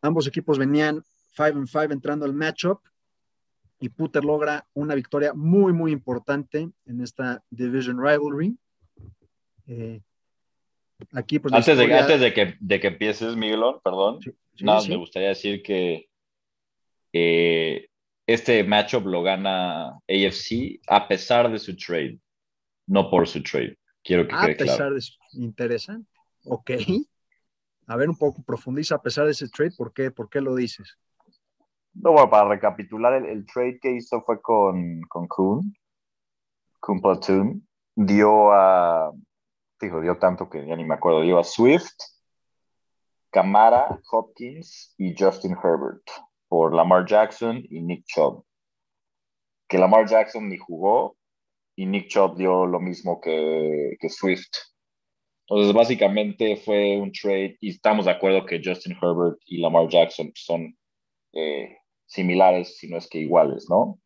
Ambos 0.01 0.25
equipos 0.25 0.57
venían 0.57 1.03
5 1.35 1.59
and 1.59 1.67
5 1.67 1.93
entrando 1.93 2.25
al 2.25 2.33
matchup 2.33 2.79
y 3.79 3.89
Puter 3.89 4.25
logra 4.25 4.65
una 4.73 4.95
victoria 4.95 5.33
muy, 5.35 5.71
muy 5.71 5.91
importante 5.91 6.67
en 6.87 7.01
esta 7.01 7.43
Division 7.51 8.01
Rivalry. 8.01 8.57
Eh, 9.67 10.01
aquí, 11.11 11.37
pues, 11.37 11.53
antes, 11.53 11.77
de, 11.77 11.93
antes 11.93 12.19
de, 12.19 12.33
que, 12.33 12.55
de 12.59 12.79
que 12.79 12.87
empieces, 12.87 13.35
Miguelón, 13.35 13.81
perdón, 13.83 14.19
nada, 14.61 14.87
me 14.87 14.95
gustaría 14.95 15.29
decir 15.29 15.61
que 15.61 16.09
eh, 17.13 17.87
este 18.27 18.63
matchup 18.63 19.05
lo 19.05 19.23
gana 19.23 19.89
AFC 20.07 20.79
a 20.87 21.07
pesar 21.07 21.51
de 21.51 21.59
su 21.59 21.75
trade, 21.75 22.19
no 22.87 23.09
por 23.09 23.27
su 23.27 23.41
trade. 23.43 23.77
Quiero 24.03 24.27
que 24.27 24.35
a 24.35 24.55
pesar 24.57 24.93
de 24.93 25.01
su... 25.01 25.13
Interesante. 25.33 26.09
Ok. 26.45 26.71
A 27.87 27.95
ver, 27.95 28.09
un 28.09 28.17
poco 28.17 28.43
profundiza 28.43 28.95
a 28.95 29.01
pesar 29.01 29.25
de 29.25 29.31
ese 29.31 29.47
trade, 29.49 29.71
¿por 29.77 29.93
qué, 29.93 30.11
¿Por 30.11 30.29
qué 30.29 30.41
lo 30.41 30.55
dices? 30.55 30.97
No, 31.93 32.11
bueno, 32.11 32.29
para 32.29 32.49
recapitular, 32.49 33.13
el, 33.25 33.45
trade 33.45 33.79
que 33.79 33.91
hizo 33.91 34.21
fue 34.21 34.41
con, 34.41 35.01
con 35.03 35.27
Kuhn, 35.27 35.73
Kuhn 36.79 37.01
Platoon. 37.01 37.67
Dio 37.95 38.51
a, 38.51 39.13
fijo, 39.79 40.01
dio 40.01 40.17
tanto 40.17 40.49
que 40.49 40.67
ya 40.67 40.75
ni 40.75 40.83
me 40.83 40.95
acuerdo, 40.95 41.21
dio 41.21 41.39
a 41.39 41.45
Swift, 41.45 41.95
Camara, 43.35 43.99
Hopkins 44.11 44.95
y 44.97 45.13
Justin 45.13 45.57
Herbert 45.61 46.09
por 46.47 46.73
Lamar 46.73 47.05
Jackson 47.05 47.65
y 47.69 47.81
Nick 47.81 48.05
Chubb. 48.05 48.45
Que 49.67 49.77
Lamar 49.77 50.07
Jackson 50.07 50.47
ni 50.47 50.57
jugó 50.57 51.17
y 51.75 51.85
Nick 51.85 52.07
Chubb 52.07 52.37
dio 52.37 52.65
lo 52.65 52.79
mismo 52.79 53.19
que, 53.19 53.97
Swift. 54.07 54.53
Entonces, 55.49 55.73
básicamente 55.73 56.55
fue 56.55 56.97
un 56.97 57.11
trade 57.11 57.57
y 57.59 57.71
estamos 57.71 58.05
de 58.05 58.11
acuerdo 58.11 58.45
que 58.45 58.61
Justin 58.63 58.95
Herbert 59.01 59.37
y 59.47 59.57
Lamar 59.57 59.89
Jackson 59.89 60.31
son 60.33 60.73
eh, 61.33 61.77
similares, 62.05 62.77
si 62.77 62.87
no 62.87 62.97
es 62.97 63.09
que 63.09 63.17
iguales, 63.19 63.65
¿no? 63.69 63.99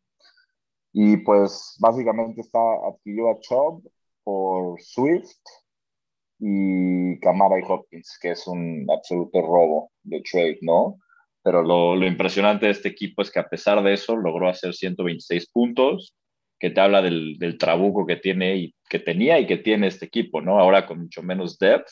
Y 0.92 1.18
pues 1.18 1.76
básicamente 1.78 2.40
está, 2.40 2.58
adquirió 2.84 3.30
a 3.30 3.38
Chubb 3.38 3.88
por 4.24 4.82
Swift 4.82 5.38
y 6.40 7.20
Camara 7.20 7.60
y 7.60 7.62
Hopkins, 7.66 8.18
que 8.20 8.30
es 8.30 8.46
un 8.46 8.86
absoluto 8.90 9.42
robo 9.42 9.92
de 10.02 10.22
trade, 10.22 10.58
¿no? 10.62 10.98
Pero 11.42 11.62
lo, 11.62 11.96
lo, 11.96 12.06
impresionante 12.06 12.66
de 12.66 12.72
este 12.72 12.88
equipo 12.88 13.22
es 13.22 13.30
que 13.30 13.38
a 13.38 13.48
pesar 13.48 13.82
de 13.82 13.92
eso 13.92 14.16
logró 14.16 14.48
hacer 14.48 14.74
126 14.74 15.50
puntos, 15.50 16.14
que 16.58 16.70
te 16.70 16.80
habla 16.80 17.02
del, 17.02 17.38
del 17.38 17.56
trabuco 17.56 18.06
que 18.06 18.16
tiene 18.16 18.56
y 18.56 18.74
que 18.88 18.98
tenía 18.98 19.38
y 19.38 19.46
que 19.46 19.56
tiene 19.56 19.86
este 19.86 20.06
equipo, 20.06 20.40
¿no? 20.40 20.58
Ahora 20.58 20.86
con 20.86 21.00
mucho 21.00 21.22
menos 21.22 21.58
depth, 21.58 21.90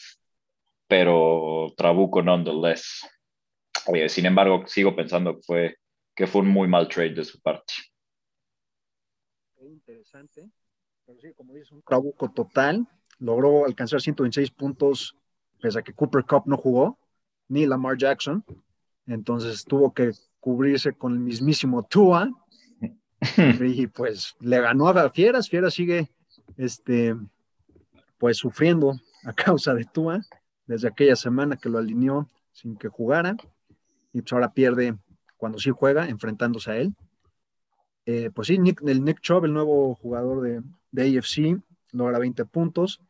pero 0.87 1.73
trabuco 1.77 2.23
nonetheless. 2.23 3.07
sin 4.09 4.27
embargo, 4.27 4.65
sigo 4.67 4.97
pensando 4.97 5.37
que 5.37 5.43
fue 5.43 5.77
que 6.15 6.27
fue 6.27 6.41
un 6.41 6.49
muy 6.49 6.67
mal 6.67 6.89
trade 6.89 7.15
de 7.15 7.25
su 7.25 7.41
parte. 7.41 7.75
Interesante. 9.61 10.51
Pero 11.07 11.21
sí, 11.21 11.33
como 11.33 11.55
dices, 11.55 11.71
un 11.71 11.83
trabuco 11.83 12.29
total. 12.33 12.89
Logró 13.19 13.65
alcanzar 13.65 14.01
126 14.01 14.51
puntos, 14.51 15.17
pese 15.61 15.79
a 15.79 15.83
que 15.83 15.93
Cooper 15.93 16.25
Cup 16.25 16.45
no 16.47 16.57
jugó, 16.57 16.99
ni 17.49 17.67
Lamar 17.67 17.97
Jackson. 17.97 18.45
Entonces 19.07 19.65
tuvo 19.65 19.93
que 19.93 20.13
cubrirse 20.41 20.93
con 20.93 21.15
el 21.15 21.21
mismísimo 21.21 21.83
Tua. 21.83 22.31
y 23.61 23.87
pues 23.89 24.37
le 24.41 24.61
ganó 24.61 24.89
a 24.89 25.11
Fieras. 25.11 25.49
Fieras 25.49 25.75
sigue 25.75 26.11
este, 26.57 27.17
pues 28.19 28.37
sufriendo 28.37 28.95
a 29.25 29.33
causa 29.33 29.75
de 29.75 29.85
Tua 29.85 30.21
desde 30.67 30.89
aquella 30.89 31.17
semana 31.17 31.57
que 31.57 31.69
lo 31.69 31.79
alineó 31.79 32.29
sin 32.53 32.77
que 32.77 32.89
jugara. 32.89 33.37
Y 34.13 34.23
pues 34.23 34.33
ahora 34.33 34.53
pierde 34.53 34.97
cuando 35.37 35.59
sí 35.59 35.71
juega, 35.71 36.09
enfrentándose 36.09 36.71
a 36.71 36.77
él. 36.77 36.95
Eh, 38.07 38.31
pues 38.35 38.49
sí, 38.49 38.59
el 38.87 39.05
Nick 39.05 39.21
Chubb, 39.21 39.45
el 39.45 39.53
nuevo 39.53 39.95
jugador 39.95 40.41
de, 40.41 40.63
de 40.93 41.19
AFC, 41.19 41.61
logra 41.93 42.19
20 42.19 42.45
puntos. 42.47 43.01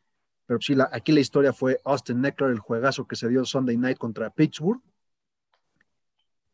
Pero 0.48 0.60
sí, 0.62 0.74
aquí 0.90 1.12
la 1.12 1.20
historia 1.20 1.52
fue 1.52 1.78
Austin 1.84 2.22
Neckler, 2.22 2.50
el 2.50 2.58
juegazo 2.58 3.06
que 3.06 3.16
se 3.16 3.28
dio 3.28 3.44
Sunday 3.44 3.76
night 3.76 3.98
contra 3.98 4.30
Pittsburgh. 4.30 4.80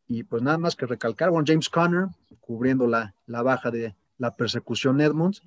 Y 0.09 0.25
pues 0.25 0.43
nada 0.43 0.59
más 0.59 0.75
que 0.75 0.85
recalcar, 0.85 1.31
bueno, 1.31 1.47
James 1.47 1.71
Conner 1.71 2.09
cubriendo 2.41 2.89
la, 2.89 3.15
la 3.27 3.43
baja 3.43 3.71
de 3.71 3.95
la 4.19 4.35
persecución 4.35 5.01
Edmonds. 5.01 5.43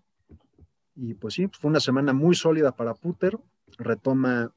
Y 0.95 1.13
pues 1.13 1.33
sí, 1.33 1.49
fue 1.51 1.69
una 1.69 1.81
semana 1.81 2.13
muy 2.13 2.35
sólida 2.35 2.71
para 2.71 2.93
Puter. 2.93 3.37
Retoma 3.77 4.53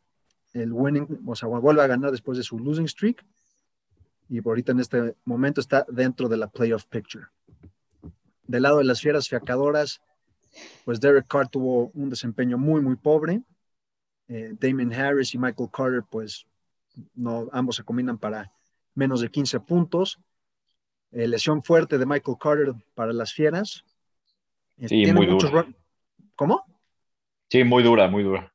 el 0.53 0.73
winning, 0.73 1.07
o 1.27 1.35
sea, 1.35 1.49
vuelve 1.49 1.83
a 1.83 1.89
ganar 1.89 2.13
después 2.13 2.39
de 2.39 2.45
su 2.45 2.61
losing 2.61 2.89
streak 2.89 3.27
y 4.31 4.41
ahorita 4.47 4.71
en 4.71 4.79
este 4.79 5.17
momento 5.25 5.61
está 5.61 5.85
dentro 5.89 6.29
de 6.29 6.37
la 6.37 6.47
playoff 6.47 6.87
picture. 6.87 7.27
Del 8.47 8.63
lado 8.63 8.79
de 8.79 8.85
las 8.85 9.01
fieras 9.01 9.29
fiacadoras, 9.29 10.01
pues 10.85 11.01
Derek 11.01 11.27
Carr 11.27 11.49
tuvo 11.49 11.91
un 11.95 12.09
desempeño 12.11 12.57
muy, 12.57 12.81
muy 12.81 12.95
pobre. 12.95 13.43
Eh, 14.33 14.55
Damon 14.61 14.93
Harris 14.93 15.35
y 15.35 15.39
Michael 15.39 15.69
Carter, 15.73 16.05
pues 16.09 16.47
no, 17.15 17.49
ambos 17.53 17.75
se 17.75 17.83
combinan 17.83 18.17
para 18.17 18.53
menos 18.95 19.21
de 19.21 19.29
15 19.29 19.59
puntos. 19.59 20.21
Eh, 21.11 21.27
lesión 21.27 21.65
fuerte 21.65 21.99
de 21.99 22.07
Michael 22.07 22.37
Carter 22.41 22.75
para 22.95 23.13
las 23.13 23.33
fieras. 23.33 23.85
Eh, 24.79 24.89
sí, 24.89 25.13
muy 25.13 25.27
dura. 25.27 25.67
¿Cómo? 26.37 26.65
Sí, 27.49 27.65
muy 27.65 27.83
dura, 27.83 28.07
muy 28.09 28.23
dura. 28.23 28.55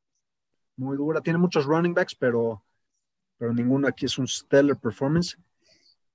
Muy 0.77 0.95
dura. 0.95 1.19
Tiene 1.19 1.39
muchos 1.39 1.65
running 1.65 1.93
backs, 1.93 2.15
pero, 2.15 2.63
pero 3.37 3.53
ninguno 3.53 3.89
aquí 3.89 4.05
es 4.05 4.17
un 4.17 4.29
stellar 4.29 4.79
performance. 4.79 5.37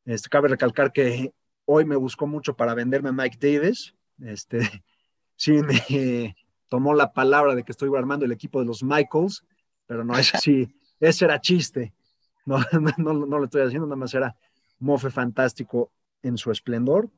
Este, 0.07 0.31
cabe 0.31 0.49
recalcar 0.49 0.90
que 0.90 1.35
hoy 1.67 1.85
me 1.85 1.97
buscó 1.97 2.26
mucho 2.26 2.57
para 2.57 2.73
venderme 2.73 3.11
a 3.11 3.12
Mike 3.12 3.37
Davis. 3.38 3.95
Este, 4.23 4.61
sí 5.37 5.52
me 5.52 6.35
tomó 6.71 6.95
la 6.95 7.12
palabra 7.12 7.55
de 7.55 7.65
que 7.65 7.73
estoy 7.73 7.91
armando 7.99 8.25
el 8.25 8.33
equipo 8.33 8.61
de 8.61 8.65
los 8.65 8.83
Michaels, 8.83 9.45
pero 9.87 10.05
no, 10.05 10.17
ese 10.17 10.39
sí, 10.39 10.75
ese 11.00 11.27
era 11.27 11.39
chiste. 11.41 11.93
No, 12.47 12.59
no, 12.97 13.12
no, 13.12 13.39
lo 13.39 13.45
estoy 13.45 13.62
haciendo, 13.62 13.87
nada 13.87 13.97
más 13.97 14.15
era 14.15 14.35
mofe 14.81 15.11
fantástico 15.11 15.93
en 16.23 16.39
su 16.39 16.50
esplendor. 16.50 17.09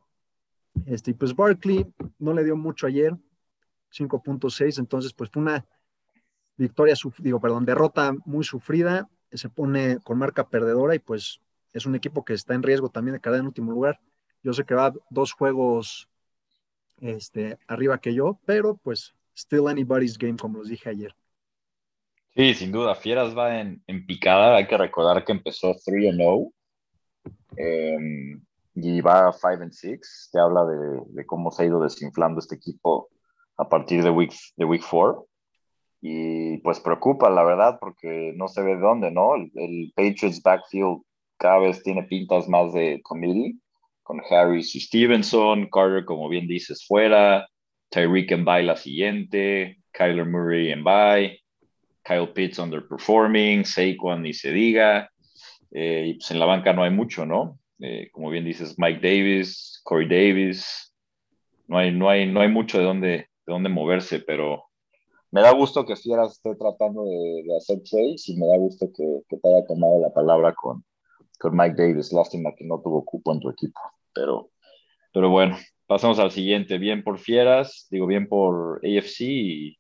Este, 0.85 1.15
pues 1.15 1.35
Barkley 1.35 1.87
no 2.19 2.35
le 2.35 2.45
dio 2.45 2.57
mucho 2.57 2.89
ayer, 2.89 3.17
5.6, 3.93 4.79
entonces 4.79 5.15
pues 5.15 5.31
fue 5.31 5.43
una 5.43 5.65
victoria, 6.57 6.95
digo, 7.19 7.41
perdón, 7.41 7.65
derrota 7.65 8.13
muy 8.27 8.45
sufrida, 8.45 9.09
se 9.31 9.49
pone 9.49 10.01
con 10.01 10.19
marca 10.19 10.49
perdedora 10.49 10.97
y 10.97 10.99
pues 10.99 11.41
es 11.73 11.87
un 11.87 11.95
equipo 11.95 12.25
que 12.25 12.35
está 12.35 12.55
en 12.55 12.63
riesgo 12.63 12.91
también 12.91 13.15
de 13.15 13.21
quedar 13.21 13.39
en 13.39 13.47
último 13.47 13.71
lugar. 13.71 14.01
Yo 14.43 14.53
sé 14.53 14.65
que 14.65 14.75
va 14.75 14.93
dos 15.09 15.33
juegos 15.33 16.09
este, 16.99 17.59
arriba 17.69 17.99
que 17.99 18.13
yo, 18.13 18.41
pero 18.45 18.77
pues 18.77 19.15
still 19.37 19.69
anybody's 19.69 20.17
game, 20.17 20.37
como 20.37 20.59
los 20.59 20.69
dije 20.69 20.91
ayer. 20.91 21.15
Sí, 22.35 22.55
sin 22.55 22.73
duda. 22.73 22.95
Fieras 22.95 23.37
va 23.37 23.61
en, 23.61 23.83
picada. 24.07 24.57
Hay 24.57 24.67
que 24.67 24.79
recordar 24.79 25.25
que 25.25 25.33
empezó 25.33 25.75
3-0 25.75 26.51
em, 27.57 28.43
y 28.75 29.01
va 29.01 29.33
5-6. 29.33 30.31
Te 30.33 30.39
habla 30.39 30.65
de, 30.65 31.27
cómo 31.27 31.51
se 31.51 31.63
ha 31.63 31.67
ido 31.67 31.83
desinflando 31.83 32.41
este 32.41 32.55
equipo 32.55 33.11
a 33.59 33.69
partir 33.69 34.03
de 34.03 34.11
week, 34.11 34.33
de 34.57 34.65
week 34.65 34.83
4. 34.89 35.27
Y 36.01 36.59
pues 36.59 36.81
preocupa, 36.81 37.31
la 37.31 37.45
verdad, 37.45 37.79
porque 37.81 38.33
no 38.37 38.49
se 38.49 38.63
ve 38.63 38.75
de 38.75 38.81
dónde, 38.81 39.11
¿no? 39.13 39.35
el 39.37 39.93
Patriots 39.95 40.43
backfield 40.43 41.03
cada 41.43 41.59
vez 41.59 41.83
tiene 41.83 42.05
pintas 42.05 42.49
más 42.49 42.73
de 42.73 43.01
committee, 43.03 43.59
con 44.05 44.23
Harris 44.31 44.77
y 44.77 44.81
Stevenson, 44.81 45.69
Carter, 45.71 46.05
como 46.05 46.29
bien 46.29 46.47
dices, 46.47 46.87
fuera, 46.87 47.49
Tyreek 47.93 48.33
en 48.33 48.45
bye 48.45 48.63
la 48.63 48.77
siguiente, 48.77 49.79
Kyler 49.93 50.25
Murray 50.25 50.73
en 50.73 50.83
bye, 50.83 51.39
Kyle 52.03 52.33
Pitts 52.33 52.59
underperforming, 52.59 53.65
Saquon 53.65 54.23
ni 54.23 54.33
se 54.33 54.51
diga. 54.51 55.09
eh, 55.71 56.07
y 56.09 56.15
pues 56.15 56.31
en 56.31 56.39
la 56.39 56.47
banca 56.47 56.73
no 56.73 56.83
hay 56.83 56.91
mucho, 56.91 57.25
¿no? 57.25 57.59
Eh, 57.79 58.11
como 58.13 58.31
bien 58.31 58.45
dices, 58.45 58.75
Mike 58.79 59.01
Davis, 59.01 59.81
Corey 59.85 60.09
Davis, 60.09 60.95
no 61.69 61.79
hay, 61.79 61.93
no 61.93 62.09
hay, 62.09 62.27
no 62.27 62.41
hay 62.41 62.49
mucho 62.49 62.79
de 62.79 62.85
dónde, 62.85 63.09
de 63.09 63.27
dónde 63.47 63.69
moverse, 63.69 64.21
pero 64.21 64.65
me 65.31 65.41
da 65.41 65.53
gusto 65.53 65.87
que 65.87 65.97
Fieras 65.97 66.33
esté 66.33 66.55
tratando 66.57 67.05
de, 67.05 67.57
hacer 67.57 67.83
trades 67.83 68.29
y 68.29 68.37
me 68.37 68.47
da 68.47 68.57
gusto 68.59 68.91
que, 68.95 69.23
que, 69.29 69.39
te 69.39 69.49
haya 69.49 69.67
tomado 69.67 69.99
la 69.99 70.13
palabra 70.13 70.55
con, 70.55 70.85
con 71.39 71.57
Mike 71.57 71.75
Davis. 71.77 72.13
Lástima 72.13 72.55
que 72.55 72.65
no 72.65 72.81
tuvo 72.81 73.05
cupo 73.05 73.33
en 73.33 73.41
tu 73.41 73.49
equipo, 73.49 73.81
pero, 74.15 74.51
pero 75.13 75.31
bueno, 75.31 75.57
pasamos 75.93 76.19
al 76.19 76.31
siguiente. 76.31 76.79
Bien 76.79 77.05
por 77.05 77.19
Fieras, 77.19 77.87
digo 77.91 78.07
bien 78.07 78.27
por 78.27 78.81
AFC 78.83 79.21
y, 79.21 79.79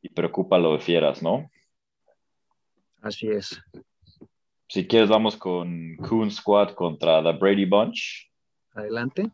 y 0.00 0.08
preocupa 0.08 0.56
lo 0.56 0.72
de 0.72 0.78
Fieras, 0.78 1.22
¿no? 1.22 1.50
Así 3.02 3.28
es. 3.28 3.60
Si 4.66 4.86
quieres, 4.86 5.10
vamos 5.10 5.36
con 5.36 5.96
Coon 5.96 6.30
Squad 6.30 6.70
contra 6.70 7.22
The 7.22 7.32
Brady 7.32 7.66
Bunch. 7.66 8.30
Adelante. 8.72 9.30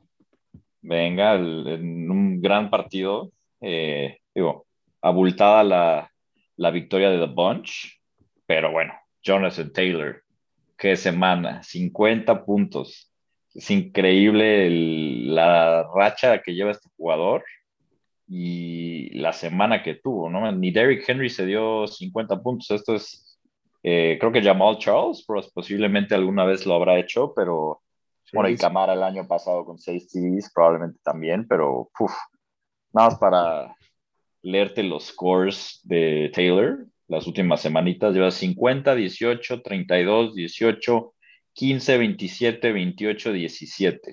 Venga, 0.83 1.37
en 1.37 2.11
un 2.11 2.43
gran 2.43 2.71
partido. 2.71 3.31
Eh, 3.61 4.19
digo, 4.35 4.67
abultada 5.00 5.62
la, 5.62 6.12
la 6.57 6.71
victoria 6.73 7.11
de 7.11 7.25
The 7.25 7.33
Bunch, 7.33 8.00
pero 8.47 8.73
bueno, 8.73 8.95
Jonathan 9.23 9.73
Taylor, 9.73 10.25
qué 10.76 10.97
semana, 10.97 11.62
50 11.62 12.45
puntos. 12.45 13.10
Es 13.54 13.71
increíble 13.71 14.71
la 14.71 15.88
racha 15.95 16.40
que 16.42 16.54
lleva 16.54 16.71
este 16.71 16.88
jugador 16.97 17.45
y 18.28 19.11
la 19.19 19.33
semana 19.33 19.83
que 19.83 19.97
tuvo, 19.97 20.30
¿no? 20.30 20.50
Ni 20.52 20.71
Derrick 20.71 21.09
Henry 21.09 21.30
se 21.30 21.47
dio 21.47 21.87
50 21.87 22.42
puntos. 22.42 22.71
Esto 22.71 22.95
es 22.95 23.30
eh, 23.83 24.19
creo 24.21 24.30
que 24.30 24.42
Jamal 24.42 24.78
Charles 24.78 25.25
posiblemente 25.54 26.14
alguna 26.14 26.45
vez 26.45 26.66
lo 26.66 26.75
habrá 26.75 26.99
hecho, 26.99 27.33
pero 27.35 27.80
bueno, 28.33 28.50
y 28.50 28.57
Camara 28.57 28.92
el 28.92 29.02
año 29.02 29.26
pasado 29.26 29.64
con 29.64 29.78
6 29.78 30.09
TVs 30.09 30.52
probablemente 30.54 31.00
también, 31.02 31.49
pero 31.49 31.90
nada 32.92 33.09
más 33.09 33.19
para 33.19 33.75
leerte 34.42 34.83
los 34.83 35.07
scores 35.07 35.80
de 35.85 36.30
Taylor 36.35 36.87
las 37.09 37.26
últimas 37.26 37.61
semanitas, 37.61 38.14
lleva 38.14 38.30
50, 38.30 38.95
18, 38.95 39.62
32, 39.62 40.35
18, 40.35 41.14
15, 41.54 41.99
27, 41.99 42.73
28, 42.73 43.33
17. 43.33 44.12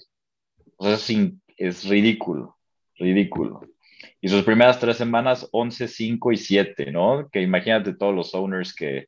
O 0.77 0.85
sea, 0.85 0.93
es, 0.95 1.09
es 1.57 1.89
ridículo, 1.89 2.57
ridículo. 2.95 3.61
Y 4.21 4.29
sus 4.29 4.43
primeras 4.43 4.79
tres 4.79 4.97
semanas, 4.97 5.47
11, 5.51 5.87
5 5.87 6.31
y 6.31 6.37
7, 6.37 6.91
¿no? 6.91 7.29
Que 7.29 7.41
imagínate 7.41 7.95
todos 7.95 8.13
los 8.13 8.33
owners 8.33 8.73
que, 8.73 9.07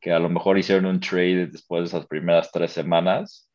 que 0.00 0.12
a 0.12 0.18
lo 0.18 0.28
mejor 0.28 0.58
hicieron 0.58 0.86
un 0.86 1.00
trade 1.00 1.46
después 1.46 1.82
de 1.82 1.86
esas 1.86 2.06
primeras 2.06 2.50
tres 2.50 2.72
semanas, 2.72 3.48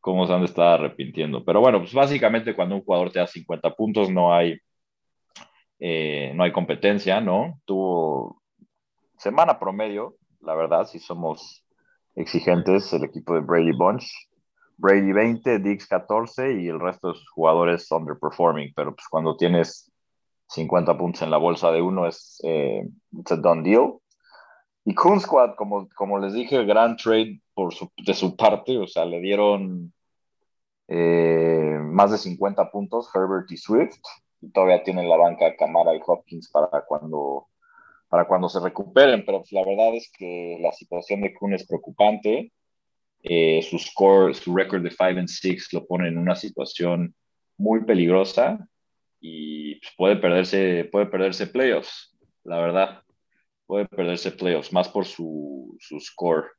cómo 0.00 0.26
se 0.26 0.32
han 0.32 0.40
de 0.40 0.46
estar 0.46 0.80
arrepintiendo. 0.80 1.44
Pero 1.44 1.60
bueno, 1.60 1.78
pues 1.78 1.92
básicamente 1.92 2.54
cuando 2.54 2.76
un 2.76 2.82
jugador 2.82 3.12
te 3.12 3.20
da 3.20 3.26
50 3.26 3.74
puntos 3.74 4.10
no 4.10 4.34
hay, 4.34 4.58
eh, 5.78 6.32
no 6.34 6.44
hay 6.44 6.52
competencia, 6.52 7.20
¿no? 7.20 7.60
Tuvo 7.64 8.42
semana 9.18 9.58
promedio, 9.58 10.16
la 10.40 10.54
verdad, 10.54 10.86
si 10.86 10.98
somos 10.98 11.64
exigentes, 12.14 12.92
el 12.92 13.04
equipo 13.04 13.34
de 13.34 13.40
Brady 13.40 13.72
Bunch. 13.72 14.10
Brady 14.78 15.12
20, 15.12 15.60
Dix 15.60 15.86
14 15.86 16.60
y 16.60 16.68
el 16.68 16.80
resto 16.80 17.08
de 17.08 17.14
sus 17.14 17.28
jugadores 17.30 17.90
underperforming, 17.92 18.72
pero 18.74 18.94
pues 18.94 19.06
cuando 19.08 19.36
tienes 19.36 19.92
50 20.48 20.98
puntos 20.98 21.22
en 21.22 21.30
la 21.30 21.36
bolsa 21.36 21.70
de 21.70 21.80
uno 21.80 22.06
es 22.06 22.40
eh, 22.42 22.88
it's 23.12 23.32
a 23.32 23.36
done 23.36 23.62
deal. 23.62 24.00
Y 24.84 24.94
Coon 24.94 25.20
Squad, 25.20 25.54
como, 25.54 25.88
como 25.94 26.18
les 26.18 26.32
dije, 26.32 26.64
gran 26.64 26.96
trade 26.96 27.40
por 27.54 27.72
de 28.04 28.14
su 28.14 28.36
parte, 28.36 28.76
o 28.78 28.86
sea, 28.88 29.04
le 29.04 29.20
dieron 29.20 29.92
eh, 30.88 31.78
más 31.80 32.10
de 32.10 32.18
50 32.18 32.70
puntos 32.70 33.08
Herbert 33.14 33.50
y 33.52 33.56
Swift, 33.56 33.98
y 34.40 34.50
todavía 34.50 34.82
tienen 34.82 35.08
la 35.08 35.16
banca 35.16 35.54
Camara 35.56 35.94
y 35.94 36.00
Hopkins 36.04 36.50
para 36.50 36.84
cuando, 36.86 37.46
para 38.12 38.26
cuando 38.26 38.46
se 38.46 38.60
recuperen, 38.60 39.24
pero 39.24 39.42
la 39.52 39.64
verdad 39.64 39.94
es 39.94 40.12
que 40.14 40.58
la 40.60 40.70
situación 40.72 41.22
de 41.22 41.32
Kuhn 41.32 41.54
es 41.54 41.66
preocupante. 41.66 42.52
Eh, 43.22 43.62
su 43.62 43.78
score, 43.78 44.34
su 44.34 44.54
récord 44.54 44.82
de 44.82 44.90
5 44.90 45.04
and 45.18 45.28
6 45.28 45.72
lo 45.72 45.86
pone 45.86 46.08
en 46.08 46.18
una 46.18 46.36
situación 46.36 47.14
muy 47.56 47.86
peligrosa 47.86 48.68
y 49.18 49.76
pues, 49.76 49.92
puede 49.96 50.16
perderse, 50.16 50.90
puede 50.92 51.06
perderse 51.06 51.46
playoffs, 51.46 52.14
la 52.44 52.60
verdad 52.60 53.02
puede 53.66 53.86
perderse 53.86 54.30
playoffs, 54.30 54.74
más 54.74 54.90
por 54.90 55.06
su, 55.06 55.74
su 55.80 55.98
score, 55.98 56.50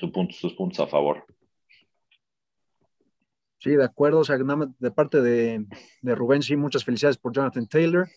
su 0.00 0.10
punto, 0.10 0.32
sus 0.32 0.54
puntos 0.54 0.80
a 0.80 0.86
favor. 0.86 1.26
Sí, 3.58 3.72
de 3.72 3.84
acuerdo. 3.84 4.20
O 4.20 4.24
sea, 4.24 4.38
de 4.38 4.90
parte 4.92 5.20
de, 5.20 5.66
de 6.00 6.14
Rubén, 6.14 6.40
sí, 6.40 6.56
muchas 6.56 6.86
felicidades 6.86 7.18
por 7.18 7.34
Jonathan 7.34 7.66
Taylor. 7.66 8.08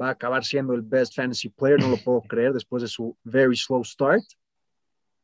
Va 0.00 0.08
a 0.08 0.12
acabar 0.12 0.44
siendo 0.44 0.74
el 0.74 0.82
best 0.82 1.14
fantasy 1.14 1.48
player, 1.48 1.80
no 1.80 1.88
lo 1.88 1.96
puedo 1.98 2.20
creer, 2.28 2.52
después 2.52 2.82
de 2.82 2.88
su 2.88 3.16
very 3.24 3.56
slow 3.56 3.84
start. 3.84 4.24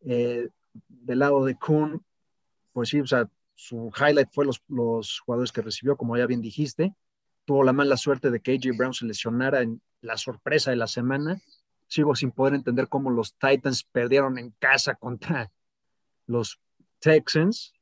Eh, 0.00 0.48
del 0.88 1.18
lado 1.18 1.44
de 1.44 1.56
Kuhn, 1.56 2.04
pues 2.72 2.90
sí, 2.90 3.00
o 3.00 3.06
sea, 3.06 3.28
su 3.54 3.90
highlight 3.98 4.28
fue 4.32 4.44
los, 4.44 4.62
los 4.68 5.20
jugadores 5.20 5.50
que 5.50 5.62
recibió, 5.62 5.96
como 5.96 6.16
ya 6.16 6.26
bien 6.26 6.40
dijiste. 6.40 6.94
Tuvo 7.44 7.64
la 7.64 7.72
mala 7.72 7.96
suerte 7.96 8.30
de 8.30 8.40
que 8.40 8.52
AJ 8.52 8.76
Brown 8.76 8.94
se 8.94 9.06
lesionara 9.06 9.62
en 9.62 9.80
la 10.00 10.16
sorpresa 10.16 10.70
de 10.70 10.76
la 10.76 10.86
semana 10.86 11.40
sigo 11.88 12.14
sin 12.14 12.30
poder 12.30 12.54
entender 12.54 12.88
cómo 12.88 13.10
los 13.10 13.34
Titans 13.34 13.82
perdieron 13.82 14.38
en 14.38 14.50
casa 14.58 14.94
contra 14.94 15.50
los 16.26 16.60
Texans. 17.00 17.72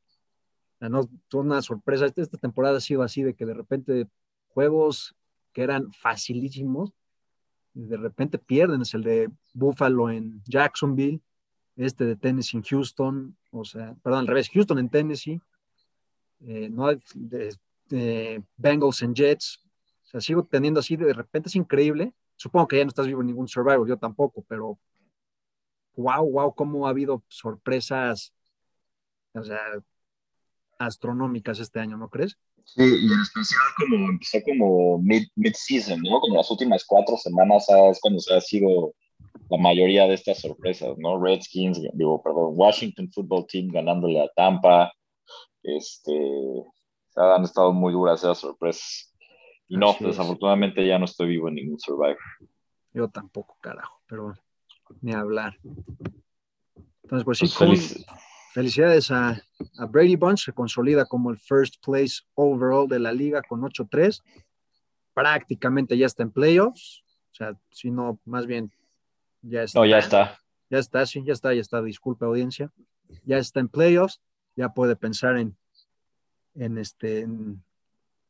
No, 0.81 1.09
una 1.33 1.61
sorpresa. 1.61 2.07
Esta, 2.07 2.22
esta 2.22 2.38
temporada 2.38 2.79
ha 2.79 2.81
sido 2.81 3.03
así 3.03 3.22
de 3.22 3.35
que 3.35 3.44
de 3.44 3.55
repente 3.55 4.09
juegos 4.49 5.15
que 5.57 5.62
eran 5.62 5.90
facilísimos, 5.90 6.92
de 7.73 7.97
repente 7.97 8.37
pierden. 8.37 8.83
Es 8.83 8.92
el 8.92 9.03
de 9.03 9.31
Buffalo 9.55 10.11
en 10.11 10.42
Jacksonville, 10.45 11.23
este 11.77 12.05
de 12.05 12.16
Tennessee 12.16 12.59
en 12.59 12.62
Houston, 12.62 13.38
o 13.53 13.64
sea, 13.64 13.95
perdón, 14.03 14.21
al 14.21 14.27
revés, 14.27 14.51
Houston 14.51 14.79
en 14.79 14.90
Tennessee, 14.90 15.40
eh, 16.40 16.69
no, 16.69 16.88
de, 17.14 18.45
Bengals 18.59 19.01
en 19.01 19.14
Jets. 19.14 19.64
O 20.05 20.09
sea, 20.09 20.21
sigo 20.21 20.45
teniendo 20.45 20.81
así, 20.81 20.95
de 20.95 21.14
repente 21.14 21.49
es 21.49 21.57
increíble 21.57 22.12
Supongo 22.37 22.69
que 22.69 22.77
ya 22.77 22.85
no 22.85 22.90
estás 22.90 23.07
vivo 23.07 23.23
en 23.23 23.29
ningún 23.29 23.49
survival, 23.49 23.88
yo 23.88 23.97
tampoco, 23.97 24.45
pero 24.47 24.79
wow, 25.97 26.31
wow, 26.31 26.55
cómo 26.55 26.87
ha 26.87 26.90
habido 26.90 27.25
sorpresas, 27.29 28.35
o 29.33 29.42
sea, 29.42 29.59
astronómicas 30.79 31.61
este 31.61 31.81
año, 31.81 31.97
¿no 31.97 32.11
crees? 32.11 32.37
Sí, 32.66 32.83
y 32.83 33.12
en 33.12 33.20
especial 33.20 33.61
como 33.79 34.09
empezó 34.11 34.38
como 34.44 34.98
mid-season, 34.98 36.02
¿no? 36.02 36.20
Como 36.20 36.37
las 36.37 36.50
últimas 36.50 36.85
cuatro 36.85 37.16
semanas 37.16 37.66
es 37.68 38.00
cuando 38.00 38.20
se 38.20 38.35
ha 38.35 38.40
sido 38.40 38.92
la 39.48 39.59
mayoría 39.59 40.07
de 40.07 40.14
estas 40.14 40.40
sorpresas, 40.40 40.98
¿no? 40.98 41.22
Redskins, 41.22 41.81
digo, 41.94 42.20
perdón, 42.22 42.55
Washington 42.55 43.11
Football 43.12 43.46
Team 43.46 43.68
ganándole 43.68 44.20
a 44.20 44.29
Tampa, 44.35 44.92
este, 45.62 46.12
han 47.14 47.44
estado 47.44 47.72
muy 47.72 47.92
duras 47.92 48.20
esas 48.20 48.38
sorpresas. 48.38 49.14
Y 49.68 49.76
no, 49.76 49.96
desafortunadamente 49.98 50.87
ya 50.87 50.98
no 50.98 51.05
estoy 51.05 51.29
vivo 51.29 51.48
en 51.48 51.55
ningún 51.55 51.79
Survivor. 51.79 52.18
Yo 52.92 53.09
tampoco, 53.09 53.57
carajo, 53.61 54.00
pero 54.07 54.35
ni 55.00 55.12
hablar. 55.12 55.57
Entonces, 57.02 57.24
pues 57.24 57.38
sí, 57.38 57.46
pues 57.59 58.07
felicidades 58.57 59.11
a, 59.11 59.38
Brady 59.90 60.16
Bunch, 60.16 60.47
se 60.47 60.53
consolida 60.55 61.05
como 61.05 61.31
el 61.31 61.38
first 61.38 61.75
place 61.85 62.23
overall 62.35 62.88
de 62.88 62.99
la 62.99 63.12
liga 63.12 63.42
con 63.42 63.61
8-3. 63.61 64.23
Prácticamente 65.12 65.99
ya 65.99 66.07
está 66.07 66.23
en 66.23 66.31
playoffs. 66.31 67.05
O 67.33 67.35
sea, 67.35 67.55
si 67.71 67.90
no, 67.90 68.19
más 68.25 68.47
bien 68.47 68.73
ya 69.42 69.62
está. 69.62 69.79
No, 69.79 69.85
ya 69.85 69.99
está. 69.99 70.38
Ya 70.71 70.79
está, 70.79 71.05
sí, 71.05 71.23
ya 71.23 71.35
está, 71.35 71.53
ya 71.53 71.61
está. 71.61 71.83
Disculpe, 71.83 72.25
audiencia. 72.25 72.73
Ya 73.25 73.37
está 73.37 73.61
en 73.61 73.69
playoffs. 73.69 74.23
Ya 74.57 74.71
puede 74.71 74.97
pensar 74.97 75.37
en, 75.37 75.55
en 76.55 76.79
este, 76.79 77.29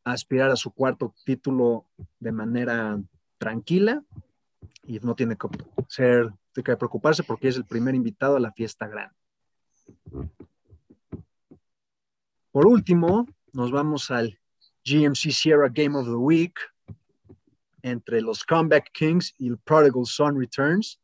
aspirar 0.03 0.51
a 0.51 0.57
su 0.57 0.73
cuarto 0.73 1.15
título 1.25 1.87
de 2.19 2.33
manera 2.33 3.01
tranquila 3.39 4.03
y 4.83 4.99
no 4.99 5.15
tiene 5.15 5.37
que 5.37 5.47
ser, 5.87 6.33
que 6.53 6.77
preocuparse 6.77 7.23
porque 7.23 7.47
es 7.47 7.57
el 7.57 7.65
primer 7.65 7.95
invitado 7.95 8.35
a 8.35 8.41
la 8.41 8.51
fiesta 8.51 8.89
grande. 8.89 9.15
Por 12.51 12.66
último, 12.66 13.27
nos 13.53 13.70
vamos 13.70 14.11
al 14.11 14.38
GMC 14.85 15.31
Sierra 15.33 15.68
Game 15.68 15.96
of 15.99 16.07
the 16.07 16.14
Week 16.14 16.59
entre 17.83 18.20
los 18.20 18.44
Comeback 18.44 18.90
Kings 18.92 19.35
y 19.38 19.49
el 19.49 19.59
Prodigal 19.59 20.07
Son 20.07 20.38
Returns. 20.38 21.01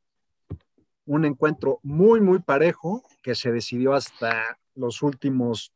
Un 1.05 1.25
encuentro 1.25 1.79
muy, 1.83 2.21
muy 2.21 2.39
parejo 2.39 3.03
que 3.23 3.35
se 3.35 3.53
decidió 3.53 3.93
hasta 3.93 4.59
los 4.75 5.03
últimos 5.03 5.73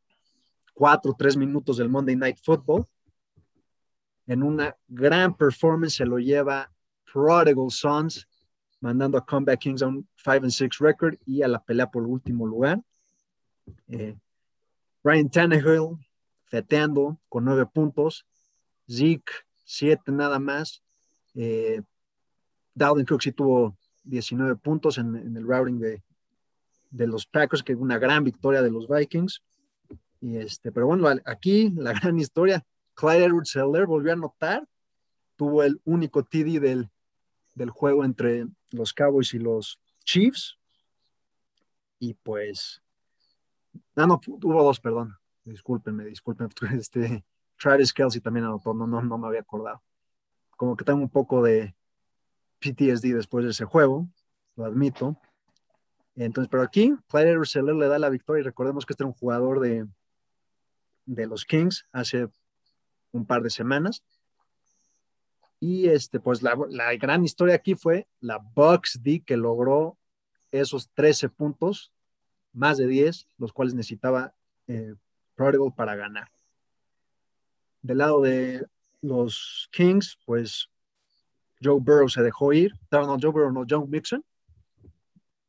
cuatro 0.73 1.13
o 1.13 1.17
tres 1.17 1.37
minutos 1.37 1.77
del 1.77 1.89
Monday 1.89 2.17
Night 2.17 2.39
Football 2.43 2.87
en 4.27 4.43
una 4.43 4.77
gran 4.89 5.37
performance 5.37 5.95
se 5.95 6.05
lo 6.05 6.19
lleva 6.19 6.71
Prodigal 7.13 7.71
Sons, 7.71 8.29
mandando 8.81 9.17
a 9.17 9.25
Comeback 9.25 9.61
Kings 9.61 9.83
a 9.83 9.87
un 9.87 10.09
5 10.17 10.45
and 10.45 10.51
6 10.51 10.79
record 10.81 11.17
y 11.25 11.43
a 11.43 11.49
la 11.49 11.63
pelea 11.63 11.91
por 11.91 12.03
último 12.03 12.47
lugar. 12.47 12.83
Eh, 13.89 14.17
Ryan 15.03 15.31
Tannehill 15.31 15.99
feteando 16.47 17.19
con 17.29 17.45
9 17.45 17.67
puntos. 17.67 18.27
Zeke, 18.89 19.33
7 19.65 20.13
nada 20.13 20.39
más. 20.39 20.83
Eh, 21.35 21.83
Dalvin 22.75 23.07
Cook 23.07 23.23
sí 23.23 23.33
tuvo 23.33 23.77
19 24.05 24.57
puntos 24.57 24.99
en, 24.99 25.37
el 25.37 25.47
routing 25.47 25.79
de, 25.79 26.03
de, 26.91 27.07
los 27.07 27.27
Packers, 27.27 27.63
que 27.63 27.75
una 27.75 27.99
gran 27.99 28.25
victoria 28.25 28.63
de 28.63 28.71
los 28.71 28.89
Vikings. 28.89 29.43
Y 30.21 30.37
este, 30.37 30.73
pero 30.73 30.87
bueno, 30.87 31.09
aquí 31.25 31.71
la 31.77 31.93
gran 32.01 32.19
historia, 32.19 32.65
Clyde 32.95 33.25
Edwards 33.25 33.55
Heller 33.55 33.87
volvió 33.87 34.11
a 34.13 34.15
anotar, 34.15 34.67
tuvo 35.37 35.63
el 35.63 35.81
único 35.85 36.23
TD 36.23 36.61
del, 36.61 36.89
del 37.55 37.71
juego 37.71 38.05
entre 38.05 38.47
los 38.71 38.93
Cowboys 38.93 39.35
y 39.35 39.39
los 39.39 39.81
Chiefs. 40.05 40.57
Y 41.99 42.15
pues, 42.15 42.83
no, 43.95 44.07
no, 44.07 44.21
hubo 44.27 44.63
dos, 44.63 44.81
perdón, 44.81 45.17
discúlpenme, 45.45 46.05
discúlpenme, 46.05 46.51
este, 46.79 47.25
Travis 47.59 47.93
Kelsey 47.93 48.21
también 48.21 48.47
anotó, 48.47 48.75
no, 48.75 48.87
no, 48.87 49.03
no 49.03 49.19
me 49.19 49.27
había 49.27 49.41
acordado. 49.41 49.83
Como 50.57 50.77
que 50.77 50.85
tengo 50.85 51.01
un 51.01 51.11
poco 51.11 51.43
de 51.43 51.75
PTSD 52.61 53.15
después 53.15 53.45
de 53.45 53.51
ese 53.51 53.65
juego, 53.65 54.09
lo 54.57 54.65
admito. 54.65 55.19
Entonces, 56.15 56.49
pero 56.51 56.63
aquí, 56.63 56.95
Clyde 57.09 57.31
Edwards 57.31 57.55
le 57.55 57.89
da 57.89 57.99
la 57.99 58.09
victoria 58.09 58.41
y 58.41 58.45
recordemos 58.45 58.87
que 58.87 58.95
este 58.95 59.03
era 59.03 59.09
un 59.09 59.15
jugador 59.15 59.61
de, 59.61 59.87
de 61.05 61.27
los 61.27 61.45
Kings 61.45 61.87
hace 61.93 62.29
un 63.13 63.27
par 63.27 63.43
de 63.43 63.51
semanas. 63.51 64.03
Y 65.59 65.89
este, 65.89 66.21
pues 66.21 66.43
la, 66.43 66.55
gran 66.99 67.25
historia 67.25 67.55
aquí 67.55 67.75
fue 67.75 68.07
la 68.21 68.39
Bucks 68.39 69.01
D 69.03 69.23
que 69.25 69.37
logró 69.37 69.99
esos 70.51 70.91
13 70.91 71.31
puntos, 71.31 71.93
más 72.57 72.79
de 72.79 72.87
10, 72.87 73.29
los 73.39 73.53
cuales 73.53 73.75
necesitaba 73.75 74.35
eh, 74.67 74.95
Prodigal 75.35 75.73
para 75.77 75.95
ganar. 75.95 76.31
Del 77.83 77.99
lado 77.99 78.23
de 78.23 78.67
los 79.03 79.69
Kings, 79.71 80.19
pues 80.25 80.71
Joe 81.63 81.79
Burrow 81.79 82.09
se 82.09 82.23
dejó 82.23 82.53
ir. 82.53 82.73
No, 82.91 83.19
Joe 83.21 83.31
Burrow, 83.31 83.53
no, 83.53 83.65
John 83.69 83.89
Mixon. 83.91 84.25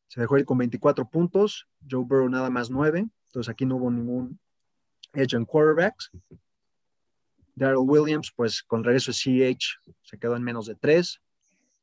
Se 0.08 0.20
dejó 0.22 0.38
ir 0.38 0.46
con 0.46 0.58
24 0.58 1.10
puntos. 1.10 1.67
Joe 1.89 2.04
Burrow 2.04 2.30
nada 2.30 2.50
más 2.50 2.70
9. 2.70 3.08
Entonces 3.28 3.50
aquí 3.50 3.65
no 3.65 3.78
hubo 3.78 3.89
ningún 3.89 4.38
edge 5.13 5.34
en 5.34 5.46
quarterbacks. 5.46 6.12
Daryl 7.56 7.78
Williams, 7.78 8.32
pues 8.36 8.62
con 8.62 8.84
regreso 8.84 9.12
de 9.12 9.56
CH, 9.56 9.80
se 10.04 10.20
quedó 10.20 10.36
en 10.36 10.43
menos 10.43 10.67
de 10.67 10.76
3. 10.76 11.20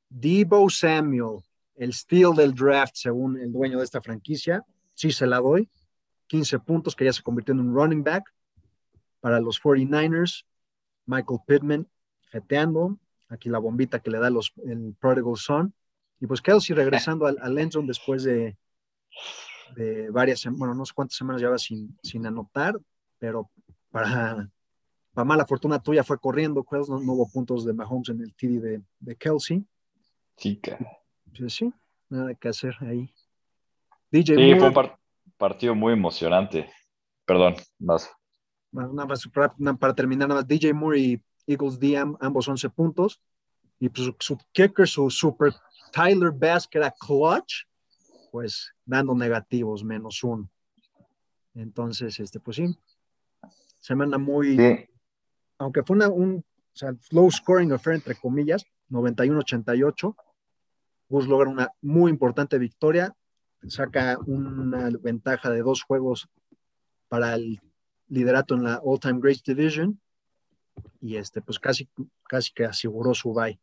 Debo 0.09 0.71
Samuel, 0.71 1.41
el 1.75 1.93
steal 1.93 2.35
del 2.37 2.55
draft, 2.55 2.95
según 2.95 3.41
el 3.41 3.51
dueño 3.51 3.79
de 3.79 3.85
esta 3.85 4.01
franquicia, 4.01 4.65
sí 4.95 5.13
se 5.13 5.27
la 5.27 5.41
doy. 5.41 5.71
15 6.27 6.59
puntos, 6.61 6.97
que 6.97 7.05
ya 7.05 7.13
se 7.13 7.23
convirtió 7.23 7.53
en 7.53 7.61
un 7.61 7.75
running 7.75 8.03
back 8.03 8.25
para 9.21 9.41
los 9.41 9.61
49ers. 9.61 10.45
Michael 11.07 11.41
Pittman, 11.47 11.89
feteando, 12.31 12.99
aquí 13.29 13.49
la 13.49 13.59
bombita 13.59 14.01
que 14.01 14.11
le 14.11 14.19
da 14.19 14.31
los, 14.31 14.53
el 14.65 14.95
Prodigal 14.99 15.37
Son. 15.37 15.75
Y 16.21 16.27
pues 16.27 16.41
Kelsey 16.41 16.75
regresando 16.75 17.27
al, 17.27 17.39
al 17.43 17.59
endzone 17.59 17.87
después 17.87 18.25
de, 18.25 18.57
de 19.77 20.11
varias, 20.11 20.45
bueno, 20.51 20.75
no 20.75 20.85
sé 20.85 20.93
cuántas 20.95 21.17
semanas 21.17 21.43
lleva 21.43 21.59
sin, 21.59 21.99
sin 22.03 22.27
anotar, 22.27 22.79
pero 23.19 23.51
para, 23.91 24.51
para 25.13 25.25
mala 25.25 25.47
fortuna 25.47 25.83
tuya 25.83 26.05
fue 26.05 26.19
corriendo, 26.19 26.65
pues, 26.65 26.89
no, 26.89 26.97
hubo 26.97 27.29
puntos 27.29 27.65
de 27.65 27.73
Mahomes 27.73 28.09
en 28.11 28.21
el 28.23 28.35
TD 28.35 28.61
de, 28.61 28.83
de 28.99 29.17
Kelsey. 29.17 29.65
Chica. 30.37 30.79
Pues 31.37 31.55
sí, 31.55 31.73
nada 32.09 32.35
que 32.35 32.49
hacer 32.49 32.77
ahí. 32.81 33.13
DJ 34.15 34.37
sí, 34.37 34.55
fue 34.61 34.69
un 34.69 34.93
partido 35.37 35.75
muy 35.75 35.93
emocionante. 35.93 36.71
Perdón, 37.25 37.57
más. 37.81 38.09
nada 38.71 39.07
más 39.07 39.29
para, 39.29 39.93
terminar, 39.93 40.29
nada 40.29 40.41
más, 40.41 40.47
DJ 40.47 40.73
Moore 40.73 41.01
y 41.01 41.23
Eagles 41.49 41.81
D, 41.81 41.97
ambos 41.97 42.47
11 42.47 42.71
puntos. 42.71 43.21
Y 43.81 43.89
pues 43.89 44.09
su, 44.21 44.39
kicker, 44.53 44.87
su 44.87 45.11
super 45.11 45.53
Tyler 45.91 46.31
Bass, 46.31 46.69
que 46.69 46.79
era 46.79 46.93
clutch, 46.93 47.65
pues 48.31 48.73
dando 48.85 49.17
negativos, 49.17 49.83
menos 49.83 50.23
uno. 50.23 50.49
Entonces, 51.57 52.21
este, 52.21 52.39
pues 52.39 52.59
sí, 52.59 52.79
semana 53.81 54.17
muy, 54.17 54.89
aunque 55.59 55.83
fue 55.83 55.97
una, 55.97 56.09
un 56.09 56.37
o 56.37 56.77
sea, 56.77 56.95
low 57.11 57.29
scoring 57.33 57.73
affair, 57.73 57.97
entre 57.97 58.15
comillas, 58.15 58.65
91-88, 58.91 60.15
Bus 61.09 61.27
logra 61.27 61.51
una 61.51 61.71
muy 61.83 62.11
importante 62.11 62.59
victoria, 62.59 63.13
saca 63.69 64.19
una 64.27 64.91
ventaja 65.01 65.51
de 65.51 65.63
dos 65.63 65.83
juegos 65.83 66.29
para 67.09 67.35
el 67.35 67.61
liderato 68.09 68.55
en 68.55 68.65
la 68.65 68.81
All-Time 68.85 69.21
Great 69.21 69.43
Division 69.45 70.01
y 71.01 71.17
este, 71.17 71.41
pues 71.43 71.59
casi, 71.59 71.89
casi 72.29 72.53
que 72.53 72.65
aseguró 72.65 73.15
su 73.15 73.33
bye. 73.33 73.59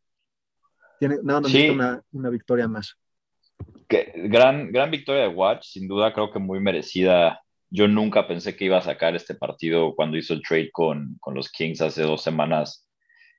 Tiene, 1.00 1.18
nada 1.24 1.42
una, 1.72 2.02
una, 2.12 2.30
victoria 2.30 2.68
más. 2.68 2.96
Que, 3.88 4.14
gran, 4.16 4.72
gran 4.72 4.92
victoria 4.92 5.24
de 5.24 5.30
Watch, 5.30 5.66
sin 5.66 5.88
duda 5.88 6.14
creo 6.14 6.32
que 6.32 6.40
muy 6.40 6.60
merecida. 6.60 7.42
Yo 7.70 7.88
nunca 7.88 8.28
pensé 8.28 8.56
que 8.56 8.66
iba 8.66 8.78
a 8.78 8.84
sacar 8.84 9.16
este 9.16 9.34
partido 9.34 9.96
cuando 9.96 10.18
hizo 10.18 10.34
el 10.34 10.44
trade 10.44 10.70
con, 10.72 11.18
con 11.20 11.34
los 11.34 11.50
Kings 11.50 11.82
hace 11.82 12.04
dos 12.04 12.22
semanas. 12.22 12.88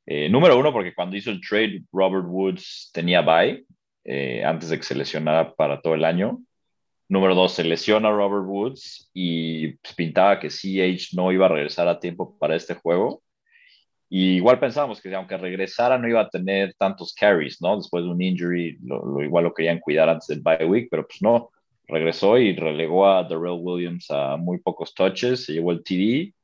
Eh, 0.07 0.29
número 0.29 0.59
uno, 0.59 0.73
porque 0.73 0.95
cuando 0.95 1.17
hizo 1.17 1.31
el 1.31 1.41
trade, 1.41 1.85
Robert 1.93 2.27
Woods 2.27 2.91
tenía 2.93 3.23
bye 3.23 3.65
eh, 4.05 4.43
antes 4.45 4.71
de 4.71 4.79
que 4.79 4.83
se 4.83 4.97
lesionara 4.97 5.55
para 5.55 5.81
todo 5.81 5.95
el 5.95 6.05
año. 6.05 6.41
Número 7.09 7.35
dos, 7.35 7.53
se 7.53 7.65
lesiona 7.65 8.11
Robert 8.11 8.47
Woods 8.47 9.11
y 9.13 9.73
pues, 9.75 9.95
pintaba 9.95 10.41
que 10.41 10.49
CH 10.49 11.15
no 11.15 11.31
iba 11.33 11.47
a 11.47 11.51
regresar 11.51 11.89
a 11.89 12.01
tiempo 12.01 12.37
para 12.39 12.57
este 12.57 12.75
juego. 12.75 13.23
Y 14.09 14.37
igual 14.37 14.61
pensábamos 14.61 15.01
que 15.01 15.15
aunque 15.15 15.39
regresara 15.39 15.97
no 15.97 16.09
iba 16.09 16.21
a 16.21 16.29
tener 16.29 16.75
tantos 16.75 17.15
carries, 17.15 17.63
¿no? 17.63 17.77
Después 17.77 18.05
de 18.05 18.11
un 18.11 18.21
injury, 18.21 18.79
lo, 18.83 19.23
igual 19.23 19.45
lo 19.45 19.55
querían 19.55 19.81
cuidar 19.81 20.09
antes 20.09 20.27
del 20.27 20.41
bye 20.43 20.67
week, 20.67 20.89
pero 20.91 21.07
pues 21.07 21.23
no, 21.23 21.51
regresó 21.87 22.39
y 22.39 22.55
relegó 22.55 23.07
a 23.07 23.23
Darrell 23.23 23.59
Williams 23.61 24.11
a 24.11 24.37
muy 24.37 24.59
pocos 24.59 24.95
touches, 24.95 25.47
se 25.47 25.55
llevó 25.55 25.73
el 25.73 25.83
TD, 25.83 26.35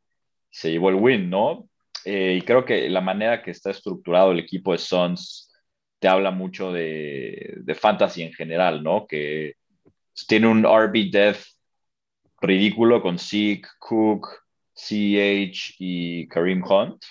se 0.51 0.71
llevó 0.71 0.89
el 0.89 0.95
win, 0.95 1.29
¿no? 1.29 1.69
Eh, 2.07 2.39
y 2.41 2.43
creo 2.43 2.65
que 2.65 2.89
la 2.89 3.03
manera 3.03 3.43
que 3.43 3.51
está 3.51 3.71
estructurado 3.71 4.33
el 4.33 4.39
equipo 4.39 4.73
de 4.73 4.79
Suns 4.79 5.53
te 5.99 6.09
habla 6.09 6.31
mucho 6.31 6.73
de, 6.73 7.55
de 7.59 7.75
fantasy 7.75 8.23
en 8.23 8.33
general, 8.33 8.83
¿no? 8.83 9.07
Que 9.07 9.55
tiene 10.27 10.49
un 10.49 10.65
RB 10.65 11.11
depth 11.11 11.45
ridículo 12.41 13.03
con 13.03 13.19
Zeke, 13.19 13.69
Cook, 13.79 14.29
CH 14.75 15.75
y 15.79 16.29
Kareem 16.29 16.63
Hunt 16.63 17.05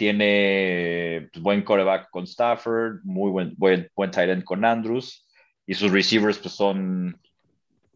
tiene 0.00 1.28
pues, 1.30 1.42
buen 1.42 1.60
coreback 1.62 2.08
con 2.08 2.24
Stafford, 2.24 3.00
muy 3.04 3.30
buen, 3.30 3.52
buen, 3.58 3.86
buen 3.94 4.10
tight 4.10 4.30
end 4.30 4.44
con 4.44 4.64
Andrews, 4.64 5.28
y 5.66 5.74
sus 5.74 5.92
receivers 5.92 6.38
pues 6.38 6.54
son 6.54 7.20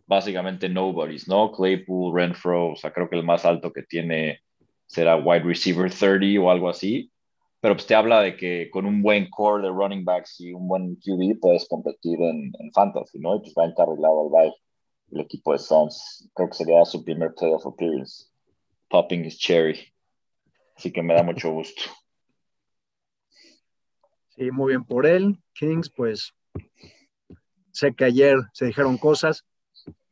básicamente 0.06 0.68
nobodies, 0.68 1.26
¿no? 1.28 1.50
Claypool, 1.50 2.14
Renfro, 2.14 2.72
o 2.72 2.76
sea, 2.76 2.92
creo 2.92 3.08
que 3.08 3.16
el 3.16 3.24
más 3.24 3.46
alto 3.46 3.72
que 3.72 3.84
tiene 3.84 4.40
será 4.84 5.16
wide 5.16 5.44
receiver 5.44 5.90
30 5.90 6.42
o 6.42 6.50
algo 6.50 6.68
así, 6.68 7.10
pero 7.64 7.76
pues 7.76 7.86
te 7.86 7.94
habla 7.94 8.20
de 8.20 8.36
que 8.36 8.68
con 8.70 8.84
un 8.84 9.00
buen 9.00 9.30
core 9.30 9.62
de 9.62 9.70
running 9.70 10.04
backs 10.04 10.38
y 10.38 10.52
un 10.52 10.68
buen 10.68 10.96
QB 10.96 11.40
puedes 11.40 11.66
competir 11.66 12.20
en, 12.20 12.52
en 12.58 12.70
fantasy, 12.74 13.18
¿no? 13.18 13.36
Y 13.36 13.38
pues 13.40 13.54
va 13.58 13.64
encarrilado 13.64 14.30
al 14.38 14.52
el 15.10 15.20
equipo 15.20 15.52
de 15.54 15.58
Suns. 15.58 16.30
Creo 16.34 16.50
que 16.50 16.56
sería 16.56 16.84
su 16.84 17.02
primer 17.02 17.32
playoff 17.32 17.64
appearance. 17.64 18.26
Popping 18.90 19.24
his 19.24 19.38
cherry. 19.38 19.80
Así 20.76 20.92
que 20.92 21.02
me 21.02 21.14
da 21.14 21.22
mucho 21.22 21.50
gusto. 21.52 21.84
Sí, 24.36 24.50
muy 24.50 24.72
bien 24.72 24.84
por 24.84 25.06
él. 25.06 25.38
Kings, 25.54 25.88
pues 25.88 26.34
sé 27.70 27.94
que 27.94 28.04
ayer 28.04 28.36
se 28.52 28.66
dijeron 28.66 28.98
cosas. 28.98 29.46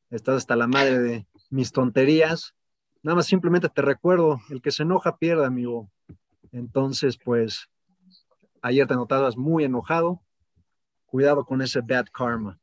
Estás 0.08 0.36
hasta 0.36 0.56
la 0.56 0.68
madre 0.68 0.98
de 1.00 1.26
mis 1.50 1.70
tonterías. 1.70 2.54
Nada 3.02 3.16
más 3.16 3.26
simplemente 3.26 3.68
te 3.68 3.82
recuerdo, 3.82 4.40
el 4.48 4.62
que 4.62 4.70
se 4.70 4.84
enoja 4.84 5.18
pierde, 5.18 5.44
amigo. 5.44 5.90
Entonces, 6.52 7.18
pues, 7.22 7.68
ayer 8.60 8.86
te 8.86 8.94
notabas 8.94 9.36
muy 9.36 9.64
enojado. 9.64 10.20
Cuidado 11.06 11.44
con 11.44 11.60
ese 11.60 11.80
bad 11.80 12.06
karma. 12.12 12.58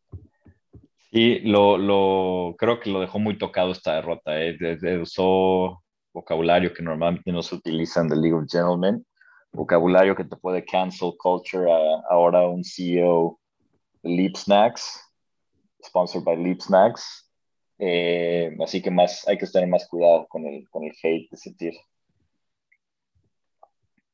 Sí, 1.12 1.40
lo, 1.40 1.78
lo 1.78 2.56
creo 2.58 2.80
que 2.80 2.92
lo 2.92 3.00
dejó 3.00 3.20
muy 3.20 3.38
tocado 3.38 3.72
esta 3.72 3.96
derrota. 3.96 4.42
¿eh? 4.42 4.58
usó 5.02 5.84
vocabulario 6.14 6.74
que 6.74 6.84
normalmente 6.84 7.32
no 7.32 7.42
se 7.42 7.56
utiliza 7.56 8.02
en 8.02 8.10
The 8.10 8.16
League 8.16 8.34
of 8.34 8.46
Gentlemen, 8.50 9.06
vocabulario 9.52 10.16
que 10.16 10.24
te 10.24 10.36
puede 10.36 10.64
cancel 10.66 11.14
culture 11.18 11.72
ahora 12.10 12.48
un 12.48 12.64
CEO 12.64 13.40
de 14.04 14.10
Leap 14.10 14.36
Snacks, 14.36 15.04
sponsored 15.84 16.24
by 16.24 16.38
Leap 16.38 16.62
Snacks. 16.62 17.30
Eh, 17.80 18.56
así 18.64 18.82
que 18.82 18.92
más, 18.92 19.28
hay 19.28 19.38
que 19.38 19.48
tener 19.48 19.70
más 19.70 19.88
cuidado 19.88 20.28
con 20.28 20.46
el, 20.46 20.70
con 20.70 20.84
el 20.84 20.92
hate 21.02 21.30
de 21.32 21.38
sentir. 21.38 21.74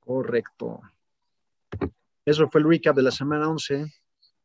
Correcto. 0.06 0.82
Eso 2.24 2.48
fue 2.48 2.62
el 2.62 2.70
recap 2.70 2.96
de 2.96 3.02
la 3.02 3.12
semana 3.12 3.50
11. 3.50 3.92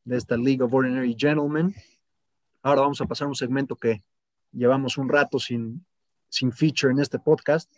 de 0.04 0.16
esta 0.16 0.36
League 0.36 0.62
of 0.62 0.72
Ordinary 0.72 1.14
Gentlemen. 1.16 1.74
Ahora 2.62 2.80
vamos 2.80 3.00
a 3.02 3.06
pasar 3.06 3.26
a 3.26 3.28
un 3.28 3.34
segmento 3.34 3.76
que 3.76 4.02
llevamos 4.52 4.96
un 4.96 5.08
rato 5.08 5.38
sin, 5.38 5.84
sin 6.30 6.50
feature 6.50 6.92
en 6.92 6.98
este 6.98 7.18
podcast, 7.18 7.70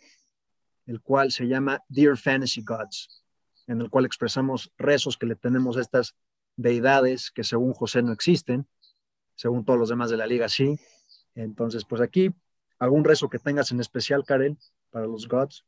el 0.85 1.01
cual 1.01 1.31
se 1.31 1.45
llama 1.45 1.81
Dear 1.89 2.17
Fantasy 2.17 2.63
Gods, 2.63 3.23
en 3.67 3.81
el 3.81 3.89
cual 3.89 4.05
expresamos 4.05 4.71
rezos 4.77 5.17
que 5.17 5.25
le 5.25 5.35
tenemos 5.35 5.75
a 5.75 5.81
estas 5.81 6.15
deidades 6.55 7.31
que 7.31 7.43
según 7.43 7.73
José 7.73 8.01
no 8.01 8.13
existen, 8.13 8.65
según 9.35 9.65
todos 9.65 9.77
los 9.77 9.89
demás 9.89 10.09
de 10.09 10.17
la 10.17 10.25
liga 10.25 10.47
sí. 10.47 10.79
Entonces, 11.35 11.83
pues 11.83 12.01
aquí, 12.01 12.33
algún 12.79 13.03
rezo 13.03 13.29
que 13.29 13.39
tengas 13.39 13.71
en 13.71 13.81
especial, 13.81 14.23
Karel, 14.23 14.57
para 14.89 15.05
los 15.05 15.27
Gods. 15.27 15.65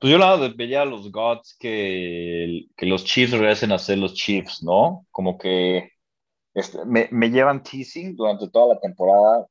Pues 0.00 0.12
yo 0.12 0.18
nada 0.18 0.50
veía 0.56 0.82
a 0.82 0.86
los 0.86 1.12
Gods 1.12 1.56
que, 1.60 2.68
que 2.74 2.86
los 2.86 3.04
Chiefs 3.04 3.32
regresen 3.32 3.70
a 3.70 3.78
ser 3.78 3.98
los 3.98 4.14
Chiefs, 4.14 4.62
¿no? 4.62 5.06
Como 5.10 5.36
que 5.36 5.90
este, 6.54 6.84
me, 6.86 7.08
me, 7.12 7.30
llevan 7.30 7.62
teasing 7.62 8.16
durante 8.16 8.48
toda 8.48 8.74
la 8.74 8.80
temporada. 8.80 9.46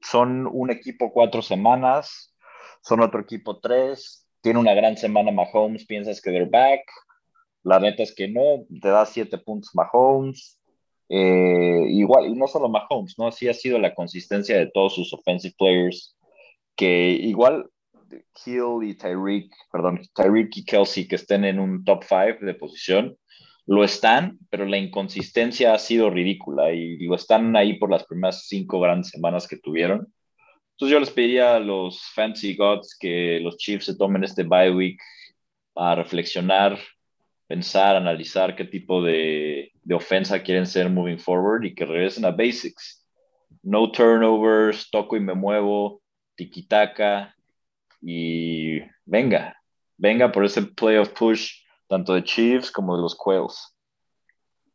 Son 0.00 0.46
un 0.50 0.70
equipo 0.70 1.12
cuatro 1.12 1.42
semanas, 1.42 2.34
son 2.82 3.00
otro 3.02 3.20
equipo 3.20 3.60
tres. 3.60 4.26
Tiene 4.40 4.60
una 4.60 4.72
gran 4.74 4.96
semana 4.96 5.30
Mahomes, 5.30 5.86
piensas 5.86 6.22
que 6.22 6.30
they're 6.30 6.48
back. 6.48 6.80
La 7.62 7.78
neta 7.78 8.02
es 8.02 8.14
que 8.14 8.28
no, 8.28 8.64
te 8.80 8.88
da 8.88 9.04
siete 9.04 9.36
puntos 9.36 9.72
Mahomes. 9.74 10.58
Eh, 11.10 11.84
igual, 11.90 12.26
y 12.28 12.34
no 12.34 12.48
solo 12.48 12.70
Mahomes, 12.70 13.16
¿no? 13.18 13.28
Así 13.28 13.46
ha 13.46 13.54
sido 13.54 13.78
la 13.78 13.94
consistencia 13.94 14.56
de 14.56 14.70
todos 14.72 14.94
sus 14.94 15.12
offensive 15.12 15.54
players, 15.58 16.16
que 16.76 17.10
igual 17.10 17.70
Hill 18.44 18.82
y 18.82 18.94
Tyreek, 18.94 19.50
perdón, 19.70 20.00
Tyreek 20.14 20.56
y 20.56 20.64
Kelsey 20.64 21.08
que 21.08 21.16
estén 21.16 21.44
en 21.44 21.58
un 21.58 21.84
top 21.84 22.04
5 22.04 22.44
de 22.44 22.54
posición, 22.54 23.16
lo 23.66 23.84
están, 23.84 24.38
pero 24.50 24.64
la 24.66 24.78
inconsistencia 24.78 25.74
ha 25.74 25.78
sido 25.78 26.10
ridícula 26.10 26.72
y 26.72 26.98
lo 27.06 27.14
están 27.14 27.54
ahí 27.56 27.78
por 27.78 27.90
las 27.90 28.04
primeras 28.04 28.46
cinco 28.48 28.80
grandes 28.80 29.10
semanas 29.10 29.46
que 29.46 29.56
tuvieron. 29.56 30.12
Entonces 30.72 30.92
yo 30.92 31.00
les 31.00 31.10
pediría 31.10 31.56
a 31.56 31.60
los 31.60 32.02
Fancy 32.14 32.56
Gods 32.56 32.96
que 32.98 33.38
los 33.40 33.56
Chiefs 33.56 33.86
se 33.86 33.96
tomen 33.96 34.24
este 34.24 34.42
bye 34.42 34.70
week 34.74 35.00
a 35.76 35.94
reflexionar, 35.94 36.78
pensar, 37.46 37.96
analizar 37.96 38.56
qué 38.56 38.64
tipo 38.64 39.02
de, 39.02 39.70
de 39.82 39.94
ofensa 39.94 40.42
quieren 40.42 40.66
ser 40.66 40.90
moving 40.90 41.18
forward 41.18 41.64
y 41.64 41.74
que 41.74 41.84
regresen 41.84 42.24
a 42.24 42.30
basics. 42.30 43.06
No 43.62 43.92
turnovers, 43.92 44.90
toco 44.90 45.16
y 45.16 45.20
me 45.20 45.34
muevo, 45.34 46.02
tiki-taka, 46.36 47.34
y 48.02 48.80
venga, 49.04 49.56
venga 49.96 50.32
por 50.32 50.44
ese 50.44 50.62
playoff 50.62 51.10
push 51.10 51.62
tanto 51.86 52.14
de 52.14 52.24
Chiefs 52.24 52.70
como 52.70 52.96
de 52.96 53.02
los 53.02 53.14
Quails. 53.14 53.76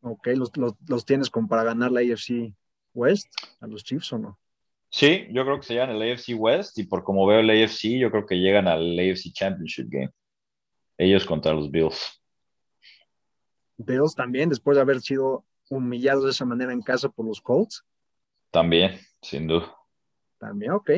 Ok, 0.01 0.27
¿los, 0.35 0.51
los, 0.87 1.05
tienes 1.05 1.29
como 1.29 1.47
para 1.47 1.63
ganar 1.63 1.91
la 1.91 1.99
AFC 1.99 2.53
West 2.93 3.27
a 3.59 3.67
los 3.67 3.83
Chiefs 3.83 4.13
o 4.13 4.17
no? 4.17 4.39
Sí, 4.89 5.27
yo 5.31 5.43
creo 5.43 5.57
que 5.57 5.65
se 5.65 5.73
llegan 5.73 5.89
al 5.89 6.01
AFC 6.01 6.29
West 6.37 6.77
y 6.77 6.83
por 6.83 7.03
como 7.03 7.27
veo 7.27 7.39
el 7.39 7.49
AFC, 7.49 7.99
yo 7.99 8.09
creo 8.09 8.25
que 8.25 8.35
llegan 8.35 8.67
al 8.67 8.97
AFC 8.97 9.33
Championship 9.33 9.87
Game. 9.89 10.11
Ellos 10.97 11.25
contra 11.25 11.53
los 11.53 11.69
Bills. 11.69 12.21
Bills 13.77 14.15
también, 14.15 14.49
después 14.49 14.75
de 14.75 14.81
haber 14.81 15.01
sido 15.01 15.45
humillados 15.69 16.23
de 16.23 16.29
esa 16.31 16.45
manera 16.45 16.71
en 16.71 16.81
casa 16.81 17.09
por 17.09 17.25
los 17.25 17.41
Colts. 17.41 17.83
También, 18.51 18.99
sin 19.21 19.47
duda. 19.47 19.75
También, 20.37 20.71
ok. 20.71 20.91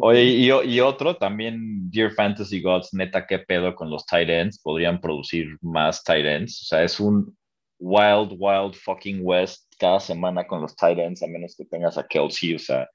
Oye, 0.00 0.24
y, 0.24 0.80
otro 0.80 1.16
también, 1.16 1.90
Dear 1.90 2.12
Fantasy 2.12 2.62
Gods, 2.62 2.94
neta, 2.94 3.26
qué 3.26 3.38
pedo 3.40 3.74
con 3.74 3.90
los 3.90 4.06
tight 4.06 4.28
ends. 4.28 4.58
Podrían 4.58 5.00
producir 5.00 5.58
más 5.60 6.02
tight 6.02 6.24
ends. 6.24 6.62
O 6.62 6.64
sea, 6.64 6.82
es 6.82 6.98
un 6.98 7.36
wild, 7.78 8.34
wild 8.38 8.74
fucking 8.74 9.20
West 9.22 9.72
cada 9.78 10.00
semana 10.00 10.46
con 10.46 10.62
los 10.62 10.74
tight 10.76 10.98
ends, 10.98 11.22
a 11.22 11.26
menos 11.26 11.54
que 11.56 11.64
tengas 11.64 11.98
a 11.98 12.06
Kelsey. 12.06 12.54
O 12.54 12.58
sea, 12.58 12.88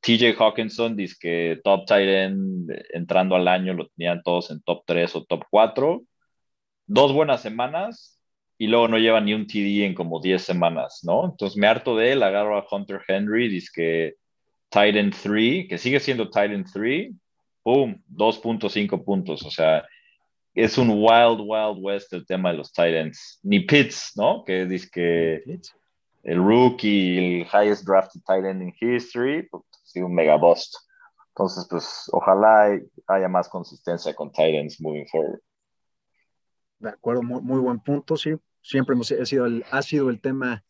TJ 0.00 0.36
Hawkinson 0.38 0.96
dice 0.96 1.16
que 1.20 1.60
top 1.62 1.86
tight 1.86 2.08
end 2.08 2.70
entrando 2.92 3.34
al 3.36 3.48
año 3.48 3.74
lo 3.74 3.88
tenían 3.88 4.22
todos 4.22 4.50
en 4.50 4.62
top 4.62 4.84
3 4.86 5.16
o 5.16 5.24
top 5.24 5.44
4. 5.50 6.02
Dos 6.86 7.12
buenas 7.12 7.42
semanas 7.42 8.18
y 8.56 8.66
luego 8.66 8.88
no 8.88 8.98
lleva 8.98 9.20
ni 9.20 9.34
un 9.34 9.46
TD 9.46 9.84
en 9.84 9.94
como 9.94 10.20
10 10.20 10.42
semanas, 10.42 11.00
¿no? 11.02 11.24
Entonces 11.26 11.56
me 11.56 11.66
harto 11.66 11.96
de 11.96 12.12
él, 12.12 12.22
agarro 12.22 12.58
a 12.58 12.66
Hunter 12.70 13.00
Henry, 13.06 13.48
dice 13.48 13.68
que 13.74 14.14
Titan 14.68 15.10
3, 15.10 15.68
que 15.68 15.78
sigue 15.78 16.00
siendo 16.00 16.28
Titan 16.28 16.64
3, 16.64 17.12
boom, 17.64 18.02
2.5 18.10 19.04
puntos. 19.04 19.42
O 19.44 19.50
sea, 19.50 19.84
es 20.54 20.76
un 20.78 20.90
wild, 20.90 21.40
wild 21.40 21.78
west 21.78 22.12
el 22.12 22.26
tema 22.26 22.50
de 22.50 22.58
los 22.58 22.72
Titans. 22.72 23.40
Ni 23.42 23.60
Pitts, 23.60 24.12
¿no? 24.16 24.44
Que 24.44 24.66
dice 24.66 24.88
que 24.92 25.42
el 26.24 26.38
rookie, 26.38 27.40
el 27.40 27.46
highest 27.46 27.86
drafted 27.86 28.20
Titan 28.26 28.62
in 28.62 28.74
history, 28.80 29.48
pues, 29.48 29.62
sido 29.84 30.06
un 30.06 30.14
mega 30.14 30.36
bust. 30.36 30.74
Entonces, 31.28 31.66
pues, 31.70 32.10
ojalá 32.12 32.78
haya 33.06 33.28
más 33.28 33.48
consistencia 33.48 34.14
con 34.14 34.30
Titans 34.32 34.80
moving 34.80 35.06
forward. 35.06 35.40
De 36.80 36.90
acuerdo, 36.90 37.22
muy, 37.22 37.60
buen 37.60 37.80
punto, 37.80 38.16
sí. 38.16 38.30
Siempre 38.60 38.94
hemos, 38.94 39.06
sido 39.06 39.46
el, 39.46 39.64
ha 39.70 39.82
sido 39.82 40.10
el 40.10 40.20
tema 40.20 40.64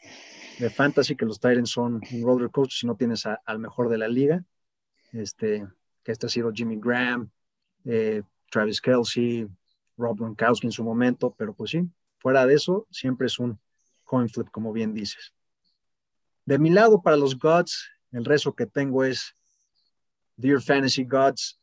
de 0.59 0.71
fantasy, 0.71 1.15
que 1.15 1.25
los 1.25 1.39
Titans 1.39 1.71
son 1.71 2.01
un 2.11 2.23
roller 2.23 2.51
coach 2.51 2.81
si 2.81 2.87
no 2.87 2.97
tienes 2.97 3.25
al 3.27 3.59
mejor 3.59 3.89
de 3.89 3.99
la 3.99 4.09
liga. 4.09 4.45
Este, 5.13 5.67
que 6.03 6.13
este 6.13 6.27
ha 6.27 6.29
sido 6.29 6.53
Jimmy 6.53 6.79
Graham, 6.79 7.31
eh, 7.85 8.23
Travis 8.51 8.81
Kelsey, 8.81 9.49
Rob 9.97 10.19
Gronkowski 10.19 10.67
en 10.67 10.73
su 10.73 10.85
momento, 10.85 11.35
pero 11.37 11.55
pues 11.55 11.71
sí, 11.71 11.83
fuera 12.19 12.47
de 12.47 12.55
eso, 12.55 12.87
siempre 12.91 13.27
es 13.27 13.39
un 13.39 13.59
coin 14.05 14.29
flip, 14.29 14.49
como 14.51 14.73
bien 14.73 14.95
dices. 14.95 15.33
De 16.45 16.59
mi 16.59 16.71
lado, 16.71 17.03
para 17.03 17.17
los 17.17 17.39
Gods, 17.39 17.91
el 18.13 18.25
rezo 18.25 18.55
que 18.55 18.67
tengo 18.67 19.05
es, 19.05 19.35
Dear 20.37 20.61
Fantasy 20.61 21.05
Gods, 21.05 21.59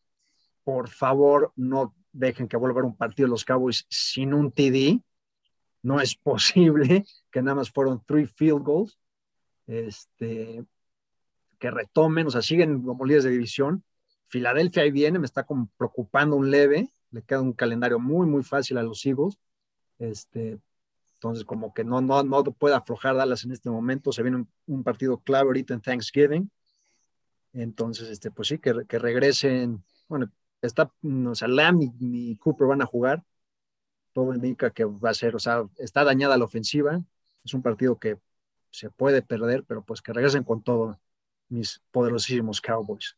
por 0.63 0.89
favor, 0.89 1.53
no 1.55 1.95
dejen 2.11 2.47
que 2.47 2.57
vuelva 2.57 2.81
a 2.81 2.85
un 2.85 2.95
partido 2.95 3.27
los 3.27 3.45
Cowboys 3.45 3.85
sin 3.89 4.33
un 4.33 4.51
TD 4.51 5.01
no 5.85 6.01
es 6.01 6.15
posible, 6.23 7.05
que 7.35 7.41
nada 7.41 7.55
más 7.55 7.69
fueron 7.69 8.01
three 8.05 8.27
field 8.27 8.63
goals, 8.63 8.97
este, 9.67 10.63
que 11.59 11.69
retomen, 11.69 12.27
o 12.27 12.31
sea, 12.31 12.41
siguen 12.41 12.81
como 12.81 13.03
líderes 13.03 13.25
de 13.25 13.31
división. 13.31 13.83
Filadelfia 14.27 14.83
ahí 14.83 14.91
viene, 14.91 15.19
me 15.19 15.25
está 15.25 15.43
como 15.43 15.69
preocupando 15.75 16.37
un 16.37 16.49
leve, 16.49 16.89
le 17.11 17.23
queda 17.23 17.41
un 17.41 17.51
calendario 17.51 17.99
muy, 17.99 18.25
muy 18.25 18.41
fácil 18.41 18.77
a 18.77 18.83
los 18.83 19.05
Eagles. 19.05 19.37
Este, 19.99 20.61
entonces, 21.15 21.43
como 21.43 21.73
que 21.73 21.83
no, 21.83 21.99
no, 21.99 22.23
no 22.23 22.41
puede 22.45 22.73
aflojar 22.73 23.17
Dallas 23.17 23.43
en 23.43 23.51
este 23.51 23.69
momento. 23.69 24.13
Se 24.13 24.23
viene 24.23 24.45
un, 24.67 24.83
partido 24.85 25.17
clave 25.17 25.47
ahorita 25.47 25.73
en 25.73 25.81
Thanksgiving. 25.81 26.49
Entonces, 27.51 28.07
este, 28.07 28.31
pues 28.31 28.47
sí, 28.47 28.59
que, 28.59 28.85
que 28.87 28.97
regresen. 28.97 29.83
Bueno, 30.07 30.31
está, 30.61 30.89
o 31.03 31.35
sea, 31.35 31.49
Lamb 31.49 31.81
y 31.99 32.37
Cooper 32.37 32.67
van 32.67 32.81
a 32.81 32.85
jugar 32.85 33.25
todo 34.15 34.33
indica 34.33 34.69
que 34.71 34.85
va 34.85 35.09
a 35.09 35.13
ser, 35.13 35.35
o 35.35 35.39
sea, 35.39 35.65
está 35.77 36.05
dañada 36.05 36.37
la 36.37 36.45
ofensiva, 36.45 37.03
es 37.45 37.53
un 37.53 37.61
partido 37.61 37.97
que 37.97 38.17
se 38.71 38.89
puede 38.89 39.21
perder, 39.21 39.63
pero 39.63 39.83
pues 39.83 40.01
que 40.01 40.11
regresen 40.11 40.43
con 40.43 40.63
todo 40.63 40.99
mis 41.47 41.81
poderosísimos 41.91 42.59
Cowboys. 42.59 43.15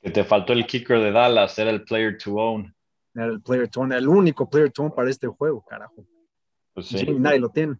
Que 0.00 0.10
te 0.10 0.24
faltó 0.24 0.52
el 0.52 0.66
kicker 0.66 0.98
de 0.98 1.12
Dallas, 1.12 1.58
era 1.58 1.70
el 1.70 1.84
player 1.84 2.18
to 2.18 2.34
own. 2.34 2.74
Era 3.14 3.26
el 3.26 3.40
player 3.40 3.68
to 3.68 3.80
own, 3.80 3.92
el 3.92 4.08
único 4.08 4.50
player 4.50 4.70
to 4.70 4.82
own 4.82 4.94
para 4.94 5.08
este 5.08 5.28
juego, 5.28 5.64
carajo. 5.64 6.04
Pues 6.74 6.88
sí. 6.88 7.06
nadie 7.18 7.38
lo 7.38 7.50
tiene. 7.50 7.76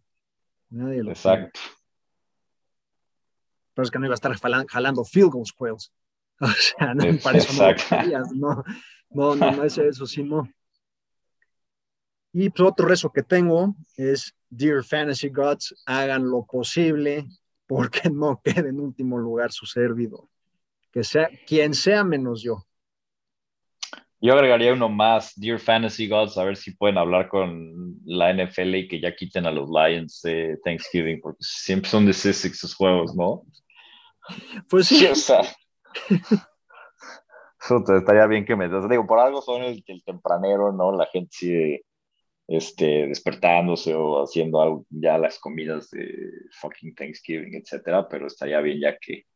Nadie 0.70 1.02
lo 1.02 1.10
Exacto. 1.10 1.60
Pero 3.74 3.84
es 3.84 3.90
que 3.90 3.98
no 3.98 4.06
iba 4.06 4.14
a 4.14 4.20
estar 4.20 4.34
jalando 4.68 5.04
field 5.04 5.30
goals, 5.30 5.52
juegos. 5.52 5.92
O 6.40 6.48
sea, 6.48 6.92
no, 6.92 7.04
para 7.22 7.38
eso 7.38 7.52
no, 8.34 8.64
no, 9.10 9.36
no, 9.36 9.52
no, 9.52 9.64
eso, 9.64 9.82
eso 9.84 10.06
sí 10.06 10.24
no. 10.24 10.48
Y 12.32 12.50
pues, 12.50 12.68
otro 12.68 12.86
rezo 12.86 13.12
que 13.12 13.22
tengo 13.22 13.76
es, 13.96 14.34
Dear 14.48 14.82
Fantasy 14.84 15.28
Gods, 15.28 15.74
hagan 15.86 16.28
lo 16.28 16.44
posible 16.46 17.26
porque 17.66 18.02
no 18.10 18.40
quede 18.42 18.70
en 18.70 18.80
último 18.80 19.18
lugar 19.18 19.52
su 19.52 19.66
servidor. 19.66 20.24
Que 20.90 21.04
sea 21.04 21.28
quien 21.46 21.74
sea 21.74 22.04
menos 22.04 22.42
yo. 22.42 22.66
Yo 24.20 24.34
agregaría 24.34 24.72
uno 24.72 24.88
más, 24.88 25.32
Dear 25.34 25.58
Fantasy 25.58 26.08
Gods, 26.08 26.38
a 26.38 26.44
ver 26.44 26.56
si 26.56 26.76
pueden 26.76 26.96
hablar 26.96 27.28
con 27.28 27.96
la 28.04 28.32
NFL 28.32 28.76
y 28.76 28.88
que 28.88 29.00
ya 29.00 29.16
quiten 29.16 29.46
a 29.46 29.50
los 29.50 29.68
Lions 29.68 30.22
de 30.22 30.60
Thanksgiving, 30.64 31.20
porque 31.20 31.38
siempre 31.40 31.90
son 31.90 32.06
de 32.06 32.12
Sussex 32.12 32.60
sus 32.60 32.74
juegos, 32.74 33.16
¿no? 33.16 33.42
Pues 34.68 34.86
sí. 34.86 35.04
estaría 37.58 38.26
bien 38.26 38.44
que 38.44 38.54
me... 38.54 38.68
Digo, 38.88 39.08
por 39.08 39.18
algo 39.18 39.42
son 39.42 39.64
el, 39.64 39.82
el 39.88 40.04
tempranero, 40.04 40.70
¿no? 40.70 40.92
La 40.92 41.06
gente 41.06 41.30
sí 41.32 41.82
este, 42.56 43.06
despertándose 43.06 43.94
o 43.94 44.22
haciendo 44.22 44.60
algo, 44.60 44.86
ya 44.90 45.18
las 45.18 45.38
comidas 45.38 45.90
de 45.90 46.30
fucking 46.60 46.94
Thanksgiving, 46.94 47.54
etcétera, 47.54 48.08
pero 48.08 48.26
estaría 48.26 48.60
bien 48.60 48.80
ya 48.80 48.98
que 48.98 49.26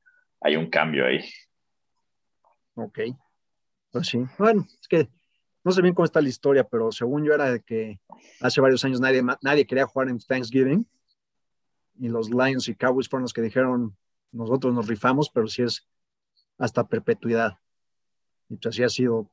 hay 0.40 0.57
un 0.57 0.68
cambio 0.68 1.07
ahí. 1.07 1.24
Ok. 2.74 3.00
Pues 3.90 4.09
sí. 4.09 4.18
Bueno, 4.38 4.66
es 4.81 4.88
que 4.88 5.09
no 5.64 5.72
sé 5.72 5.83
bien 5.83 5.94
cómo 5.94 6.05
está 6.05 6.20
la 6.20 6.29
historia, 6.29 6.64
pero 6.64 6.92
según 6.92 7.24
yo 7.24 7.33
era 7.33 7.50
de 7.50 7.61
que 7.61 7.98
hace 8.40 8.61
varios 8.61 8.85
años 8.85 9.00
nadie, 9.00 9.22
nadie 9.42 9.66
quería 9.66 9.87
jugar 9.87 10.09
en 10.09 10.18
Thanksgiving 10.18 10.87
y 11.98 12.09
los 12.09 12.31
Lions 12.31 12.68
y 12.68 12.74
Cowboys 12.74 13.09
fueron 13.09 13.22
los 13.22 13.33
que 13.33 13.42
dijeron, 13.42 13.96
nosotros 14.31 14.74
nos 14.74 14.87
rifamos, 14.87 15.31
pero 15.31 15.48
sí 15.48 15.62
es 15.62 15.87
hasta 16.59 16.87
perpetuidad. 16.87 17.59
Y 18.48 18.57
pues 18.57 18.74
así 18.74 18.83
ha 18.83 18.88
sido, 18.88 19.31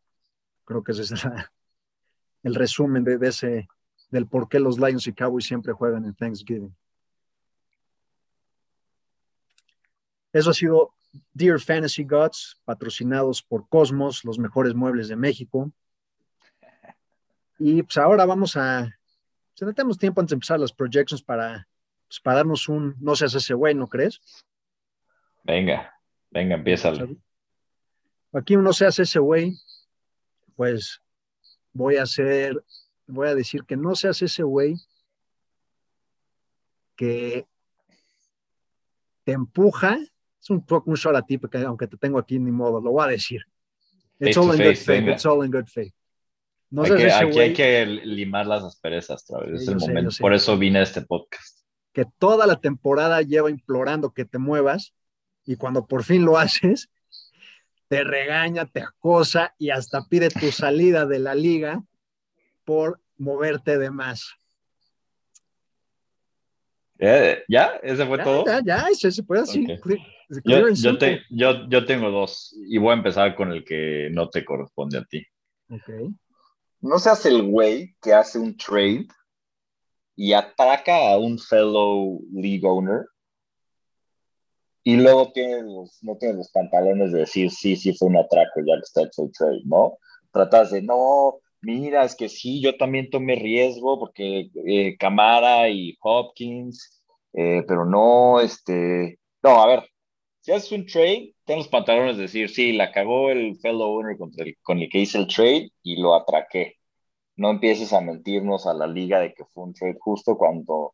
creo 0.65 0.83
que 0.83 0.93
ese 0.93 1.03
es 1.03 1.13
el 2.43 2.55
resumen 2.55 3.03
de, 3.03 3.17
de, 3.17 3.29
ese, 3.29 3.67
del 4.11 4.27
por 4.27 4.47
qué 4.47 4.59
los 4.59 4.77
Lions 4.77 5.07
y 5.07 5.13
Cowboys 5.13 5.45
siempre 5.45 5.73
juegan 5.73 6.05
en 6.05 6.13
Thanksgiving. 6.13 6.75
Eso 10.31 10.49
ha 10.49 10.53
sido 10.53 10.93
Dear 11.33 11.59
Fantasy 11.59 12.03
Gods, 12.03 12.59
patrocinados 12.65 13.43
por 13.43 13.67
Cosmos, 13.69 14.25
los 14.25 14.39
mejores 14.39 14.73
muebles 14.73 15.07
de 15.07 15.15
México. 15.15 15.71
Y 17.59 17.83
pues 17.83 17.97
ahora 17.97 18.25
vamos 18.25 18.57
a, 18.57 18.89
si 19.53 19.63
no 19.63 19.73
tenemos 19.73 19.97
tiempo 19.97 20.19
antes 20.19 20.31
de 20.31 20.35
empezar 20.35 20.59
las 20.59 20.73
projections 20.73 21.21
para, 21.21 21.67
pues, 22.07 22.19
para 22.19 22.37
darnos 22.37 22.67
un, 22.67 22.95
no 22.99 23.15
seas 23.15 23.35
ese 23.35 23.53
güey, 23.53 23.75
¿no 23.75 23.87
crees? 23.87 24.19
Venga, 25.43 25.93
venga, 26.31 26.55
empieza. 26.55 26.91
Aquí 28.33 28.55
un 28.55 28.63
no 28.63 28.73
seas 28.73 28.97
ese 28.97 29.19
güey, 29.19 29.53
pues 30.55 31.02
voy 31.73 31.97
a 31.97 32.03
hacer, 32.03 32.63
voy 33.07 33.27
a 33.27 33.35
decir 33.35 33.65
que 33.65 33.75
no 33.75 33.95
seas 33.95 34.21
ese 34.21 34.43
güey 34.43 34.75
que 36.95 37.45
te 39.23 39.31
empuja 39.31 39.97
es 40.43 40.49
un 40.49 40.65
poco 40.65 40.91
un 40.91 40.97
shot 40.97 41.15
a 41.15 41.21
ti, 41.21 41.37
porque 41.37 41.57
aunque 41.59 41.87
te 41.87 41.95
tengo 41.97 42.19
aquí 42.19 42.37
ni 42.37 42.51
modo, 42.51 42.81
lo 42.81 42.91
voy 42.91 43.05
a 43.05 43.07
decir. 43.07 43.41
It's 44.19 44.37
all 44.37 44.53
in 44.53 44.61
good 44.61 44.75
faith. 44.75 45.07
It's 45.07 45.25
all 45.25 45.45
in 45.45 45.51
good 45.51 45.67
faith. 45.67 45.93
No 46.69 46.83
hay 46.83 46.95
que, 46.95 47.11
aquí 47.11 47.39
hay 47.39 47.53
que 47.53 47.85
limar 47.85 48.47
las 48.47 48.63
asperezas, 48.63 49.23
es 49.53 49.67
el 49.67 49.77
momento. 49.77 50.11
Por 50.19 50.33
eso 50.33 50.57
vine 50.57 50.79
a 50.79 50.83
este 50.83 51.01
podcast. 51.01 51.59
Que 51.93 52.05
toda 52.17 52.47
la 52.47 52.59
temporada 52.59 53.21
lleva 53.21 53.49
implorando 53.49 54.11
que 54.11 54.25
te 54.25 54.37
muevas 54.37 54.93
y 55.45 55.55
cuando 55.55 55.85
por 55.85 56.03
fin 56.03 56.25
lo 56.25 56.37
haces, 56.37 56.89
te 57.93 58.03
regaña, 58.03 58.65
te 58.65 58.81
acosa 58.81 59.53
y 59.59 59.69
hasta 59.69 60.07
pide 60.09 60.29
tu 60.29 60.51
salida 60.51 61.05
de 61.05 61.19
la 61.19 61.35
liga 61.35 61.83
por 62.65 62.99
moverte 63.17 63.77
de 63.77 63.91
más. 63.91 64.33
¿Ya? 66.97 67.67
¿Ese 67.83 68.03
fue 68.07 68.17
todo? 68.17 68.45
Ya, 68.47 68.89
ya, 68.89 69.11
se 69.11 69.21
puede 69.21 69.43
así. 69.43 69.67
Yo, 70.43 70.69
yo, 70.69 70.97
te, 70.97 71.21
yo, 71.29 71.69
yo, 71.69 71.85
tengo 71.85 72.09
dos 72.09 72.55
y 72.67 72.79
voy 72.79 72.93
a 72.93 72.97
empezar 72.97 73.35
con 73.35 73.51
el 73.51 73.63
que 73.63 74.09
no 74.11 74.27
te 74.27 74.43
corresponde 74.43 74.97
a 74.97 75.05
ti. 75.05 75.23
Okay. 75.69 76.09
No 76.81 76.97
seas 76.97 77.27
el 77.27 77.43
güey 77.43 77.95
que 78.01 78.11
hace 78.11 78.39
un 78.39 78.57
trade 78.57 79.05
y 80.15 80.33
ataca 80.33 81.11
a 81.11 81.19
un 81.19 81.37
fellow 81.37 82.23
league 82.31 82.65
owner 82.65 83.05
y 84.83 84.97
luego 84.97 85.31
tiene 85.31 85.61
no 86.01 86.17
tiene 86.17 86.35
los 86.35 86.51
pantalones 86.51 87.11
de 87.11 87.19
decir 87.19 87.51
sí, 87.51 87.75
sí 87.75 87.93
fue 87.93 88.09
un 88.09 88.17
atraco 88.17 88.61
ya 88.65 88.75
que 88.75 88.81
está 88.81 89.03
hecho 89.03 89.23
el 89.23 89.31
trade, 89.31 89.61
¿no? 89.65 89.97
Tratas 90.31 90.71
de 90.71 90.81
no, 90.81 91.39
mira, 91.61 92.03
es 92.05 92.15
que 92.15 92.29
sí, 92.29 92.61
yo 92.61 92.77
también 92.77 93.09
tomé 93.09 93.35
riesgo 93.35 93.99
porque 93.99 94.49
eh, 94.67 94.97
Camara 94.97 95.69
y 95.69 95.97
Hopkins, 96.01 97.03
eh, 97.33 97.63
pero 97.67 97.85
no, 97.85 98.39
este, 98.41 99.19
no, 99.43 99.61
a 99.61 99.67
ver, 99.67 99.89
si 100.41 100.51
haces 100.51 100.71
un 100.73 100.85
trade, 100.85 101.35
ten 101.45 101.57
los 101.59 101.67
pantalones 101.69 102.17
de 102.17 102.23
decir, 102.23 102.49
sí, 102.49 102.73
la 102.73 102.91
cagó 102.91 103.29
el 103.31 103.57
fellow 103.59 103.87
owner 103.97 104.17
contra 104.17 104.45
el, 104.45 104.57
con 104.61 104.79
el 104.79 104.89
que 104.89 104.99
hice 104.99 105.17
el 105.17 105.27
trade 105.27 105.71
y 105.83 105.97
lo 106.01 106.15
atraqué. 106.15 106.75
No 107.37 107.51
empieces 107.51 107.93
a 107.93 108.01
mentirnos 108.01 108.67
a 108.67 108.73
la 108.73 108.87
liga 108.87 109.19
de 109.19 109.33
que 109.33 109.45
fue 109.45 109.65
un 109.65 109.73
trade 109.73 109.97
justo 109.99 110.37
cuando 110.37 110.93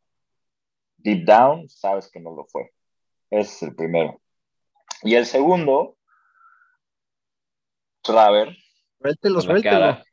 deep 0.98 1.26
down 1.26 1.68
sabes 1.70 2.10
que 2.12 2.20
no 2.20 2.32
lo 2.36 2.46
fue. 2.46 2.72
Ese 3.30 3.52
es 3.52 3.64
el 3.64 3.76
primero. 3.76 4.22
Y 5.04 5.16
el 5.16 5.26
segundo, 5.26 5.98
Traver. 8.02 8.56
Suéltelo, 9.02 9.42
suéltelo. 9.42 10.04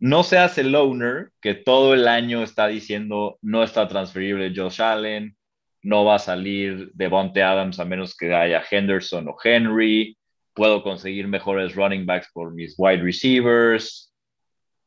No 0.00 0.22
seas 0.22 0.58
el 0.58 0.74
owner 0.74 1.32
que 1.40 1.54
todo 1.54 1.94
el 1.94 2.06
año 2.06 2.42
está 2.42 2.68
diciendo 2.68 3.38
no 3.42 3.64
está 3.64 3.88
transferible 3.88 4.52
Josh 4.54 4.80
Allen, 4.80 5.36
no 5.82 6.04
va 6.04 6.16
a 6.16 6.20
salir 6.20 6.90
Devonte 6.94 7.42
Adams 7.42 7.80
a 7.80 7.84
menos 7.84 8.16
que 8.16 8.32
haya 8.32 8.62
Henderson 8.68 9.28
o 9.28 9.36
Henry, 9.42 10.16
puedo 10.54 10.82
conseguir 10.82 11.26
mejores 11.26 11.74
running 11.74 12.06
backs 12.06 12.30
por 12.32 12.52
mis 12.52 12.74
wide 12.78 13.02
receivers, 13.02 14.12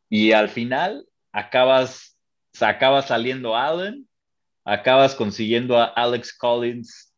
y 0.10 0.32
al 0.32 0.48
final 0.48 1.06
acabas, 1.34 2.18
acaba 2.60 3.02
saliendo 3.02 3.56
Allen, 3.56 4.08
acabas 4.64 5.16
consiguiendo 5.16 5.78
a 5.78 5.86
Alex 5.86 6.38
Collins 6.38 7.11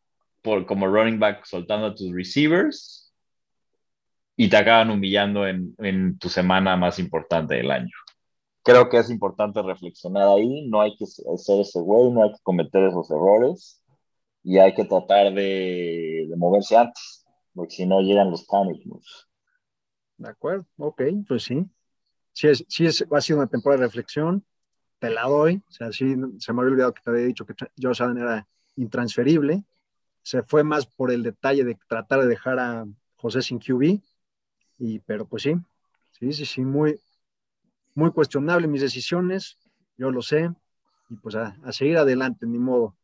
por, 0.43 0.67
como 0.67 0.85
running 0.85 1.19
back 1.19 1.45
soltando 1.45 1.87
a 1.87 1.95
tus 1.95 2.13
receivers, 2.13 3.11
y 4.35 4.49
te 4.49 4.57
acaban 4.57 4.91
humillando 4.91 5.47
en, 5.47 5.75
en 5.79 6.17
tu 6.19 6.29
semana 6.29 6.75
más 6.75 6.99
importante 6.99 7.55
del 7.55 7.71
año 7.71 7.91
creo 8.63 8.89
que 8.89 8.97
es 8.97 9.09
importante 9.09 9.61
reflexionar 9.61 10.29
ahí, 10.29 10.67
no 10.67 10.81
hay 10.81 10.95
que 10.97 11.05
ser 11.05 11.59
ese 11.59 11.79
güey, 11.79 12.11
no 12.11 12.23
hay 12.23 12.31
que 12.31 12.39
cometer 12.41 12.83
esos 12.85 13.11
errores 13.11 13.81
y 14.41 14.57
hay 14.57 14.73
que 14.73 14.85
tratar 14.85 15.33
de, 15.33 16.27
moverse 16.37 16.75
antes, 16.75 17.25
porque 17.53 17.75
si 17.75 17.85
no 17.85 18.01
llegan 18.01 18.31
los 18.31 18.45
pánicos. 18.45 19.29
De 20.17 20.29
acuerdo, 20.29 20.65
ok, 20.77 21.01
pues 21.27 21.43
sí. 21.43 21.65
Sí, 22.31 22.47
es, 22.47 22.65
sí 22.67 22.85
es, 22.85 23.05
ha 23.11 23.21
sido 23.21 23.39
una 23.39 23.47
temporada 23.47 23.81
de 23.81 23.87
reflexión, 23.87 24.43
te 24.99 25.09
la 25.09 25.23
doy, 25.23 25.61
o 25.67 25.71
sea, 25.71 25.91
sí, 25.91 26.15
se 26.39 26.53
me 26.53 26.61
había 26.61 26.71
olvidado 26.71 26.93
que 26.93 27.01
te 27.03 27.09
había 27.11 27.25
dicho 27.25 27.45
que 27.45 27.53
Josh 27.79 28.01
Allen 28.01 28.17
era 28.17 28.47
intransferible, 28.75 29.63
se 30.23 30.41
fue 30.43 30.63
más 30.63 30.85
por 30.87 31.11
el 31.11 31.21
detalle 31.21 31.63
de 31.63 31.77
tratar 31.87 32.21
de 32.21 32.27
dejar 32.27 32.57
a 32.59 32.85
José 33.17 33.41
sin 33.41 33.59
QB, 33.59 33.99
y, 34.79 34.99
pero 34.99 35.25
pues 35.27 35.43
sí, 35.43 35.53
sí, 36.19 36.33
sí, 36.33 36.45
sí, 36.45 36.61
muy, 36.61 36.99
muy 37.93 38.11
cuestionable 38.11 38.67
mis 38.67 38.81
decisiones, 38.81 39.57
yo 39.97 40.09
lo 40.09 40.21
sé, 40.21 40.49
y 41.09 41.15
pues 41.15 41.35
a, 41.35 41.55
seguir 41.71 41.97
adelante, 41.97 42.45
ni 42.45 42.57
modo. 42.57 42.95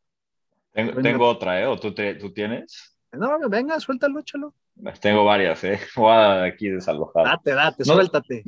Tengo, 0.74 1.28
otra, 1.28 1.62
¿eh? 1.62 1.66
¿O 1.66 1.78
tú, 1.78 1.94
tú 1.94 2.34
tienes? 2.34 2.96
No, 3.12 3.38
venga, 3.50 3.80
suéltalo, 3.80 4.20
échalo. 4.20 4.54
Tengo 5.02 5.26
varias, 5.26 5.64
¿eh? 5.64 5.80
Voy 5.96 6.12
a 6.12 6.44
aquí 6.44 6.70
desalojar. 6.70 7.26
Date, 7.26 7.52
date, 7.54 7.84
suéltate. 7.86 8.44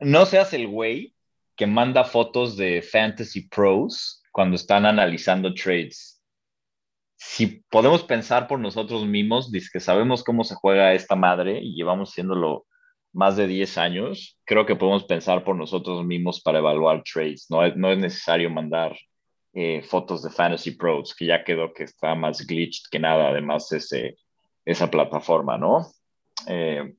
No, 0.00 0.26
seas 0.26 0.52
el 0.52 0.68
güey 0.68 1.14
que 1.56 1.66
manda 1.66 2.04
fotos 2.04 2.56
de 2.56 2.82
Fantasy 2.82 3.48
Pros 3.48 4.22
cuando 4.32 4.56
están 4.56 4.86
analizando 4.86 5.54
trades. 5.54 6.11
Si 7.24 7.62
podemos 7.70 8.02
pensar 8.02 8.48
por 8.48 8.58
nosotros 8.58 9.06
mismos, 9.06 9.50
que 9.72 9.80
sabemos 9.80 10.24
cómo 10.24 10.42
se 10.42 10.56
juega 10.56 10.92
esta 10.92 11.14
madre 11.14 11.60
y 11.62 11.74
llevamos 11.76 12.10
haciéndolo 12.10 12.66
más 13.12 13.36
de 13.36 13.46
10 13.46 13.78
años, 13.78 14.38
creo 14.44 14.66
que 14.66 14.74
podemos 14.74 15.04
pensar 15.04 15.44
por 15.44 15.56
nosotros 15.56 16.04
mismos 16.04 16.42
para 16.42 16.58
evaluar 16.58 17.02
trades. 17.04 17.46
No 17.48 17.64
es, 17.64 17.76
necesario 17.76 18.50
mandar 18.50 18.96
eh, 19.54 19.82
fotos 19.82 20.22
de 20.24 20.30
Fantasy 20.30 20.72
Pros, 20.72 21.14
que 21.14 21.26
ya 21.26 21.44
quedó 21.44 21.72
que 21.72 21.84
está 21.84 22.14
más 22.16 22.44
glitched 22.44 22.90
que 22.90 22.98
nada, 22.98 23.28
además 23.28 23.70
ese, 23.72 24.16
esa 24.64 24.90
plataforma, 24.90 25.56
¿no? 25.56 25.86
Eh, 26.48 26.92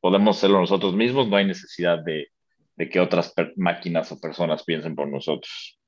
podemos 0.00 0.36
hacerlo 0.36 0.60
nosotros 0.60 0.94
mismos, 0.94 1.28
no 1.28 1.36
hay 1.36 1.46
necesidad 1.46 1.98
de 2.04 2.28
que 2.90 3.00
otras 3.00 3.32
máquinas 3.56 4.12
o 4.12 4.20
personas 4.20 4.64
piensen 4.64 4.94
por 4.94 5.08
nosotros. 5.08 5.81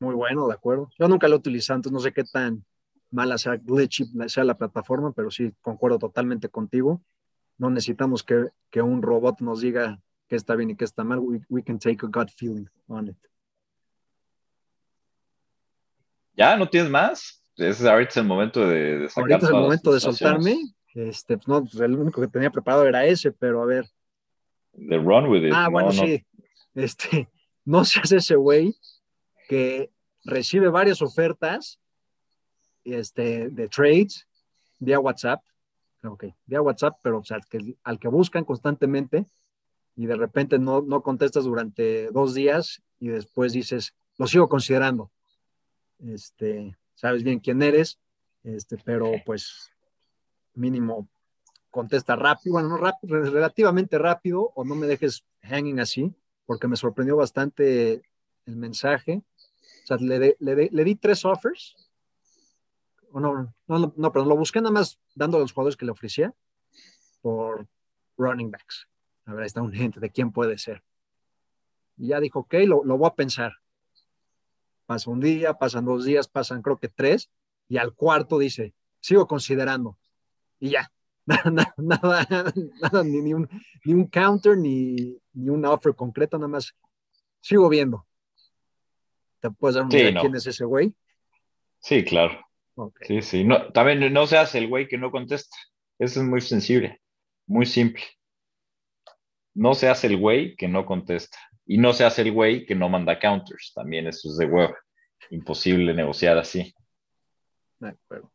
Muy 0.00 0.14
bueno, 0.14 0.46
de 0.48 0.54
acuerdo. 0.54 0.90
Yo 0.98 1.08
nunca 1.08 1.28
lo 1.28 1.36
he 1.36 1.38
utilizado, 1.38 1.76
entonces 1.76 1.94
no 1.94 2.00
sé 2.00 2.12
qué 2.12 2.24
tan 2.24 2.64
mala 3.10 3.38
sea 3.38 3.56
glitchy 3.56 4.10
sea 4.26 4.44
la 4.44 4.58
plataforma, 4.58 5.12
pero 5.12 5.30
sí, 5.30 5.52
concuerdo 5.62 5.98
totalmente 5.98 6.48
contigo 6.48 7.00
no 7.58 7.70
necesitamos 7.70 8.22
que, 8.22 8.48
que, 8.70 8.82
un 8.82 9.02
robot 9.02 9.40
nos 9.40 9.60
diga 9.60 10.00
qué 10.28 10.36
está 10.36 10.54
bien 10.56 10.70
y 10.70 10.76
qué 10.76 10.84
está 10.84 11.04
mal. 11.04 11.20
We, 11.20 11.62
can 11.62 11.78
take 11.78 12.04
a 12.04 12.08
gut 12.08 12.30
feeling 12.30 12.66
on 12.88 13.08
it. 13.08 13.16
¿Ya? 16.36 16.56
¿No 16.56 16.68
tienes 16.68 16.90
más? 16.90 17.42
Es, 17.56 17.84
ahorita 17.84 18.10
es 18.10 18.16
el 18.16 18.24
momento 18.24 18.66
de, 18.66 18.98
de 18.98 19.10
Ahorita 19.14 19.36
es 19.38 19.44
el 19.44 19.52
momento 19.52 19.92
de 19.92 20.00
soltarme. 20.00 20.56
Este, 20.94 21.36
pues 21.36 21.48
no, 21.48 21.60
pues 21.60 21.74
el 21.76 21.96
único 21.96 22.20
que 22.20 22.28
tenía 22.28 22.50
preparado 22.50 22.86
era 22.86 23.04
ese, 23.04 23.30
pero 23.32 23.62
a 23.62 23.66
ver. 23.66 23.86
The 24.72 24.98
run 24.98 25.28
with 25.28 25.44
it. 25.44 25.52
Ah, 25.54 25.68
bueno, 25.68 25.92
sí. 25.92 26.24
Este, 26.74 27.28
no 27.64 27.84
seas 27.84 28.10
ese 28.10 28.34
güey 28.34 28.76
que 29.48 29.90
recibe 30.24 30.68
varias 30.68 31.02
ofertas 31.02 31.78
este, 32.84 33.48
de 33.50 33.68
trades 33.68 34.26
vía 34.78 35.00
WhatsApp 35.00 35.42
ok, 36.08 36.24
vía 36.46 36.62
WhatsApp, 36.62 36.98
pero 37.02 37.18
o 37.18 37.24
sea, 37.24 37.38
al, 37.82 37.98
que, 37.98 38.08
buscan 38.08 38.44
constantemente 38.44 39.26
y 39.96 40.06
de 40.06 40.16
repente 40.16 40.58
no, 40.58 40.82
no 40.82 41.02
contestas 41.02 41.44
durante 41.44 42.10
dos 42.10 42.34
días 42.34 42.82
y 42.98 43.08
después 43.08 43.52
dices, 43.52 43.94
lo 44.18 44.26
sigo 44.26 44.48
considerando. 44.48 45.10
Este, 45.98 46.76
sabes 46.94 47.22
bien 47.22 47.40
quién 47.40 47.62
eres, 47.62 47.98
este, 48.42 48.76
pero 48.84 49.12
pues 49.24 49.70
mínimo 50.54 51.08
contesta 51.70 52.14
rápido, 52.16 52.54
bueno, 52.54 52.68
no 52.68 52.76
rápido, 52.76 53.20
relativamente 53.22 53.98
rápido, 53.98 54.52
o 54.54 54.64
no 54.64 54.74
me 54.74 54.86
dejes 54.86 55.24
hanging 55.42 55.80
así, 55.80 56.14
porque 56.46 56.68
me 56.68 56.76
sorprendió 56.76 57.16
bastante 57.16 58.02
el 58.46 58.56
mensaje. 58.56 59.22
O 59.84 59.86
sea, 59.86 59.98
le, 59.98 60.36
le, 60.40 60.84
di 60.84 60.94
tres 60.96 61.24
offers. 61.24 61.76
O 63.12 63.20
no, 63.20 63.54
no, 63.66 63.92
no, 63.94 64.12
pero 64.12 64.24
lo 64.24 64.36
busqué 64.36 64.60
nada 64.60 64.72
más 64.72 64.98
dando 65.14 65.36
a 65.36 65.40
los 65.40 65.52
jugadores 65.52 65.76
que 65.76 65.84
le 65.84 65.92
ofrecía 65.92 66.34
por 67.20 67.68
running 68.16 68.50
backs. 68.50 68.88
A 69.26 69.34
ver, 69.34 69.44
está 69.44 69.62
un 69.62 69.72
gente 69.72 70.00
de 70.00 70.10
quién 70.10 70.32
puede 70.32 70.58
ser. 70.58 70.82
Y 71.96 72.08
ya 72.08 72.20
dijo, 72.20 72.40
ok, 72.40 72.54
lo, 72.66 72.82
lo 72.82 72.96
voy 72.98 73.08
a 73.08 73.14
pensar. 73.14 73.52
Pasa 74.86 75.10
un 75.10 75.20
día, 75.20 75.54
pasan 75.54 75.84
dos 75.84 76.04
días, 76.04 76.28
pasan 76.28 76.62
creo 76.62 76.78
que 76.78 76.88
tres, 76.88 77.30
y 77.68 77.76
al 77.76 77.94
cuarto 77.94 78.38
dice, 78.38 78.74
sigo 79.00 79.26
considerando. 79.26 79.98
Y 80.58 80.70
ya, 80.70 80.90
nada, 81.26 81.74
nada, 81.76 82.26
nada, 82.80 83.04
ni, 83.04 83.32
un, 83.32 83.48
ni, 83.84 83.94
un, 83.94 84.06
counter, 84.06 84.56
ni, 84.56 85.18
ni 85.32 85.50
un 85.50 85.64
offer 85.64 85.94
concreto, 85.94 86.36
nada 86.38 86.48
más 86.48 86.74
sigo 87.40 87.68
viendo. 87.68 88.06
¿Te 89.44 89.50
puedes 89.50 89.74
dar 89.74 89.84
una 89.84 89.94
idea 89.94 90.20
quién 90.22 90.34
es 90.36 90.46
ese 90.46 90.64
güey? 90.64 90.94
Sí, 91.78 92.02
claro. 92.02 92.40
Sí, 93.02 93.20
sí. 93.20 93.44
No, 93.44 93.70
también 93.72 94.10
no 94.10 94.26
se 94.26 94.38
hace 94.38 94.56
el 94.56 94.68
güey 94.68 94.88
que 94.88 94.96
no 94.96 95.10
contesta. 95.10 95.54
Eso 95.98 96.22
es 96.22 96.26
muy 96.26 96.40
sensible, 96.40 97.02
muy 97.46 97.66
simple. 97.66 98.02
No 99.52 99.74
se 99.74 99.90
hace 99.90 100.06
el 100.06 100.16
güey 100.16 100.56
que 100.56 100.66
no 100.66 100.86
contesta. 100.86 101.36
Y 101.66 101.76
no 101.76 101.92
se 101.92 102.06
hace 102.06 102.22
el 102.22 102.32
güey 102.32 102.64
que 102.64 102.74
no 102.74 102.88
manda 102.88 103.18
counters. 103.20 103.72
También 103.74 104.06
eso 104.06 104.30
es 104.30 104.38
de 104.38 104.46
huevo. 104.46 104.74
Imposible 105.28 105.92
negociar 105.92 106.38
así. 106.38 106.74
De 107.80 107.90
acuerdo. 107.90 108.32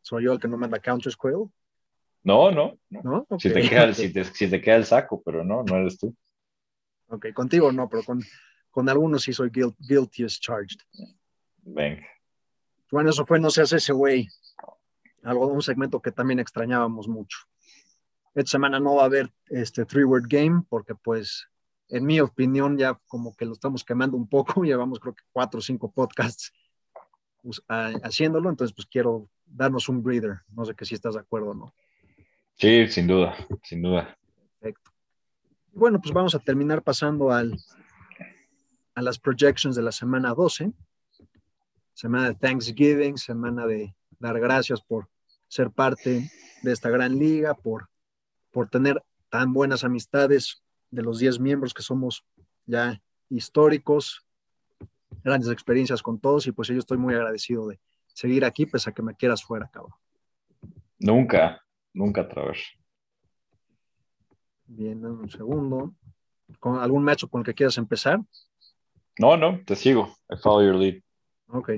¿Soy 0.00 0.26
yo 0.26 0.34
el 0.34 0.38
que 0.38 0.46
no 0.46 0.58
manda 0.58 0.78
counters, 0.78 1.16
Quail? 1.16 1.50
No, 2.22 2.52
no. 2.52 2.78
no. 2.88 3.26
Si, 3.36 3.52
te 3.52 3.68
queda, 3.68 3.92
si, 3.92 4.12
te, 4.12 4.60
queda, 4.60 4.76
el 4.76 4.84
saco, 4.84 5.20
pero 5.24 5.42
no, 5.42 5.64
no 5.64 5.76
eres 5.78 5.98
tú. 5.98 6.14
Ok, 7.08 7.32
contigo 7.34 7.72
no, 7.72 7.88
pero 7.88 8.04
con, 8.04 8.22
con 8.72 8.88
algunos 8.88 9.22
sí 9.22 9.32
soy 9.32 9.50
guilty 9.50 10.24
as 10.24 10.40
charged. 10.40 10.80
Venga. 11.62 12.06
Bueno, 12.90 13.10
eso 13.10 13.24
fue 13.24 13.38
No 13.38 13.50
se 13.50 13.62
hace 13.62 13.76
ese 13.76 13.92
güey. 13.92 14.28
Algo 15.22 15.46
un 15.46 15.62
segmento 15.62 16.00
que 16.00 16.10
también 16.10 16.40
extrañábamos 16.40 17.06
mucho. 17.06 17.38
Esta 18.34 18.52
semana 18.52 18.80
no 18.80 18.96
va 18.96 19.02
a 19.02 19.06
haber 19.06 19.30
este 19.48 19.84
three-word 19.84 20.24
game 20.26 20.64
porque 20.68 20.94
pues 20.94 21.48
en 21.88 22.06
mi 22.06 22.18
opinión 22.18 22.78
ya 22.78 22.98
como 23.06 23.36
que 23.36 23.44
lo 23.44 23.52
estamos 23.52 23.84
quemando 23.84 24.16
un 24.16 24.28
poco, 24.28 24.62
llevamos 24.64 24.98
creo 24.98 25.14
que 25.14 25.22
cuatro 25.30 25.58
o 25.58 25.62
cinco 25.62 25.92
podcasts 25.92 26.52
pues, 27.42 27.62
haciéndolo, 28.02 28.48
entonces 28.48 28.74
pues 28.74 28.86
quiero 28.86 29.28
darnos 29.44 29.88
un 29.88 30.02
breather. 30.02 30.40
No 30.48 30.64
sé 30.64 30.74
que 30.74 30.86
si 30.86 30.94
estás 30.94 31.14
de 31.14 31.20
acuerdo 31.20 31.50
o 31.50 31.54
no. 31.54 31.74
Sí, 32.56 32.88
sin 32.88 33.06
duda, 33.06 33.36
sin 33.62 33.82
duda. 33.82 34.16
Perfecto. 34.58 34.90
Bueno, 35.72 36.00
pues 36.00 36.12
vamos 36.12 36.34
a 36.34 36.38
terminar 36.38 36.82
pasando 36.82 37.30
al, 37.30 37.56
a 38.94 39.02
las 39.02 39.18
projections 39.18 39.76
de 39.76 39.82
la 39.82 39.92
semana 39.92 40.34
12. 40.34 40.72
Semana 41.94 42.28
de 42.28 42.34
Thanksgiving, 42.34 43.16
semana 43.16 43.66
de 43.66 43.94
dar 44.18 44.38
gracias 44.40 44.80
por 44.80 45.08
ser 45.48 45.70
parte 45.70 46.30
de 46.62 46.72
esta 46.72 46.88
gran 46.88 47.18
liga, 47.18 47.54
por, 47.54 47.88
por 48.50 48.68
tener 48.68 49.02
tan 49.28 49.52
buenas 49.52 49.84
amistades 49.84 50.62
de 50.90 51.02
los 51.02 51.18
10 51.18 51.40
miembros 51.40 51.74
que 51.74 51.82
somos 51.82 52.24
ya 52.66 53.02
históricos, 53.28 54.26
grandes 55.22 55.50
experiencias 55.50 56.02
con 56.02 56.18
todos 56.18 56.46
y 56.46 56.52
pues 56.52 56.68
yo 56.68 56.78
estoy 56.78 56.98
muy 56.98 57.14
agradecido 57.14 57.66
de, 57.68 57.80
seguir 58.14 58.44
aquí 58.44 58.66
pese 58.66 58.90
a 58.90 58.92
que 58.92 59.02
me 59.02 59.14
quieras 59.14 59.42
fuera, 59.42 59.68
cabrón. 59.68 59.94
Nunca, 60.98 61.62
nunca, 61.92 62.28
Traver. 62.28 62.58
Bien, 64.66 65.04
un 65.04 65.28
segundo. 65.28 65.94
¿Con 66.58 66.78
algún 66.78 67.02
match 67.02 67.24
con 67.28 67.40
el 67.40 67.44
que 67.44 67.54
quieras 67.54 67.76
empezar? 67.78 68.20
No, 69.18 69.36
no, 69.36 69.60
te 69.64 69.76
sigo. 69.76 70.16
I 70.30 70.36
follow 70.36 70.62
your 70.62 70.76
lead. 70.76 71.02
Ok. 71.48 71.70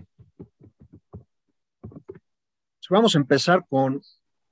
vamos 2.91 3.15
a 3.17 3.19
empezar 3.19 3.67
con 3.69 4.01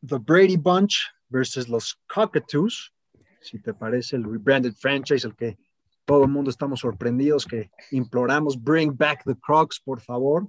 The 0.04 0.18
Brady 0.18 0.56
Bunch 0.56 0.96
versus 1.28 1.68
los 1.68 1.96
Cockatoos. 2.08 2.92
Si 3.40 3.60
te 3.60 3.72
parece, 3.72 4.16
el 4.16 4.24
rebranded 4.24 4.74
franchise, 4.74 5.26
el 5.26 5.36
que 5.36 5.58
todo 6.04 6.24
el 6.24 6.30
mundo 6.30 6.50
estamos 6.50 6.80
sorprendidos, 6.80 7.46
que 7.46 7.70
imploramos, 7.92 8.60
bring 8.60 8.96
back 8.96 9.22
the 9.24 9.36
Crocs, 9.36 9.80
por 9.80 10.00
favor 10.00 10.48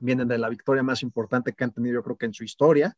vienen 0.00 0.28
de 0.28 0.38
la 0.38 0.48
victoria 0.48 0.82
más 0.82 1.02
importante 1.02 1.52
que 1.52 1.64
han 1.64 1.72
tenido, 1.72 1.94
yo 1.94 2.02
creo 2.02 2.16
que 2.16 2.26
en 2.26 2.34
su 2.34 2.44
historia. 2.44 2.96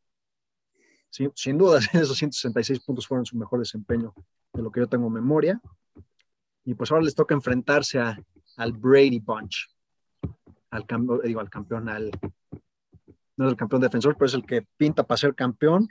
sin 1.10 1.58
duda, 1.58 1.78
esos 1.92 2.16
166 2.16 2.80
puntos 2.84 3.06
fueron 3.06 3.26
su 3.26 3.36
mejor 3.36 3.58
desempeño 3.58 4.14
de 4.52 4.62
lo 4.62 4.70
que 4.70 4.80
yo 4.80 4.88
tengo 4.88 5.10
memoria. 5.10 5.60
Y 6.64 6.74
pues 6.74 6.90
ahora 6.90 7.04
les 7.04 7.14
toca 7.14 7.34
enfrentarse 7.34 7.98
a, 7.98 8.18
al 8.56 8.72
Brady 8.72 9.20
Bunch, 9.20 9.68
al, 10.70 10.84
digo, 11.24 11.40
al 11.40 11.50
campeón, 11.50 11.88
al, 11.88 12.10
no 13.36 13.46
es 13.46 13.50
el 13.52 13.56
campeón 13.56 13.82
defensor, 13.82 14.14
pero 14.14 14.26
es 14.26 14.34
el 14.34 14.44
que 14.44 14.62
pinta 14.76 15.02
para 15.02 15.18
ser 15.18 15.34
campeón. 15.34 15.88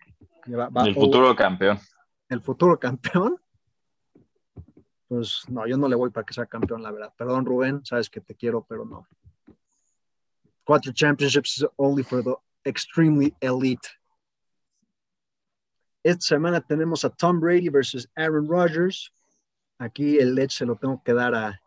el 0.47 0.95
futuro 0.95 1.35
campeón. 1.35 1.79
El 2.27 2.41
futuro 2.41 2.79
campeón. 2.79 3.39
Pues 5.07 5.43
no, 5.49 5.67
yo 5.67 5.77
no 5.77 5.87
le 5.87 5.95
voy 5.95 6.09
para 6.09 6.25
que 6.25 6.33
sea 6.33 6.47
campeón, 6.47 6.81
la 6.81 6.91
verdad. 6.91 7.13
Perdón, 7.15 7.45
Rubén, 7.45 7.85
sabes 7.85 8.09
que 8.09 8.21
te 8.21 8.33
quiero, 8.33 8.65
pero 8.67 8.85
no. 8.85 9.07
Cuatro 10.63 10.91
championships 10.91 11.63
only 11.75 12.03
for 12.03 12.23
the 12.23 12.35
extremely 12.67 13.35
elite. 13.39 13.87
Esta 16.03 16.21
semana 16.21 16.61
tenemos 16.61 17.05
a 17.05 17.09
Tom 17.09 17.39
Brady 17.39 17.69
versus 17.69 18.09
Aaron 18.15 18.47
Rodgers. 18.47 19.11
Aquí 19.77 20.17
el 20.17 20.37
edge 20.39 20.51
se 20.51 20.65
lo 20.65 20.75
tengo 20.75 21.01
que 21.03 21.13
dar 21.13 21.35
a, 21.35 21.61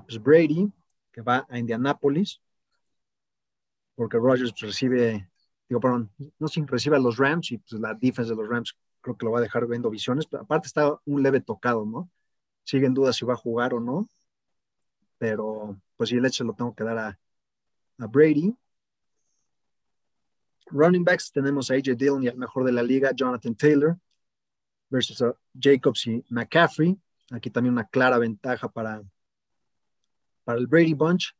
pues, 0.00 0.22
Brady, 0.22 0.70
que 1.12 1.20
va 1.20 1.46
a 1.48 1.58
Indianapolis, 1.58 2.40
porque 3.94 4.16
Rodgers 4.18 4.54
recibe, 4.60 5.28
digo, 5.68 5.80
perdón, 5.80 6.10
no 6.38 6.48
sin 6.48 6.66
recibe 6.66 6.96
a 6.96 7.00
los 7.00 7.18
Rams 7.18 7.52
y 7.52 7.58
pues 7.58 7.80
la 7.80 7.94
defensa 7.94 8.30
de 8.30 8.36
los 8.36 8.48
Rams 8.48 8.76
creo 9.00 9.16
que 9.16 9.26
lo 9.26 9.32
va 9.32 9.38
a 9.38 9.42
dejar 9.42 9.66
viendo 9.66 9.90
visiones, 9.90 10.26
pero 10.26 10.44
aparte 10.44 10.66
está 10.68 10.96
un 11.04 11.22
leve 11.22 11.40
tocado, 11.40 11.84
¿no? 11.84 12.10
Sigue 12.64 12.86
en 12.86 12.94
duda 12.94 13.12
si 13.12 13.24
va 13.24 13.34
a 13.34 13.36
jugar 13.36 13.74
o 13.74 13.80
no, 13.80 14.08
pero 15.18 15.80
pues 15.96 16.10
sí, 16.10 16.16
el 16.16 16.32
se 16.32 16.44
lo 16.44 16.54
tengo 16.54 16.74
que 16.74 16.84
dar 16.84 16.98
a, 16.98 17.18
a 17.98 18.06
Brady. 18.06 18.56
Running 20.66 21.04
backs 21.04 21.30
tenemos 21.30 21.70
a 21.70 21.74
AJ 21.74 21.96
Dillon 21.96 22.22
y 22.22 22.28
al 22.28 22.36
mejor 22.36 22.64
de 22.64 22.72
la 22.72 22.82
liga, 22.82 23.12
Jonathan 23.14 23.54
Taylor, 23.54 23.98
versus 24.88 25.22
Jacobs 25.58 26.06
y 26.06 26.24
McCaffrey. 26.30 26.96
Aquí 27.30 27.50
también 27.50 27.74
una 27.74 27.86
clara 27.86 28.18
ventaja 28.18 28.68
para, 28.68 29.02
para 30.44 30.58
el 30.58 30.66
Brady 30.66 30.94
Bunch. 30.94 31.34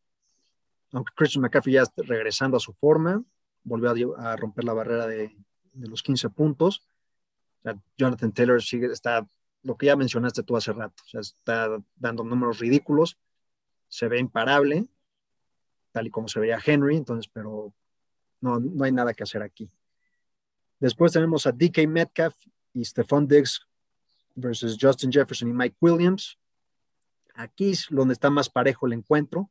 Aunque 0.92 1.12
Christian 1.14 1.42
McCaffrey 1.42 1.74
ya 1.74 1.82
está 1.82 2.02
regresando 2.04 2.56
a 2.56 2.60
su 2.60 2.72
forma, 2.74 3.22
volvió 3.64 4.18
a, 4.18 4.36
romper 4.36 4.64
la 4.64 4.72
barrera 4.72 5.06
de, 5.06 5.36
los 5.74 6.02
15 6.02 6.30
puntos. 6.30 6.86
Jonathan 7.96 8.32
Taylor 8.32 8.62
sigue, 8.62 8.86
está, 8.86 9.26
lo 9.62 9.76
que 9.76 9.86
ya 9.86 9.96
mencionaste 9.96 10.42
tú 10.42 10.56
hace 10.56 10.72
rato, 10.72 11.02
está 11.12 11.68
dando 11.96 12.24
números 12.24 12.58
ridículos, 12.58 13.16
se 13.88 14.08
ve 14.08 14.18
imparable 14.18 14.88
tal 15.92 16.06
y 16.06 16.10
como 16.10 16.26
se 16.26 16.40
veía 16.40 16.58
Henry, 16.64 16.96
entonces, 16.96 17.30
pero 17.32 17.72
no, 18.40 18.58
no 18.58 18.84
hay 18.84 18.92
nada 18.92 19.14
que 19.14 19.22
hacer 19.22 19.42
aquí. 19.42 19.70
Después 20.80 21.12
tenemos 21.12 21.46
a 21.46 21.52
DK 21.52 21.86
Metcalf 21.86 22.34
y 22.72 22.84
Stephon 22.84 23.28
Diggs 23.28 23.60
versus 24.34 24.76
Justin 24.80 25.12
Jefferson 25.12 25.50
y 25.50 25.52
Mike 25.52 25.76
Williams. 25.80 26.38
Aquí 27.34 27.70
es 27.70 27.86
donde 27.90 28.14
está 28.14 28.30
más 28.30 28.48
parejo 28.48 28.86
el 28.86 28.92
encuentro. 28.92 29.50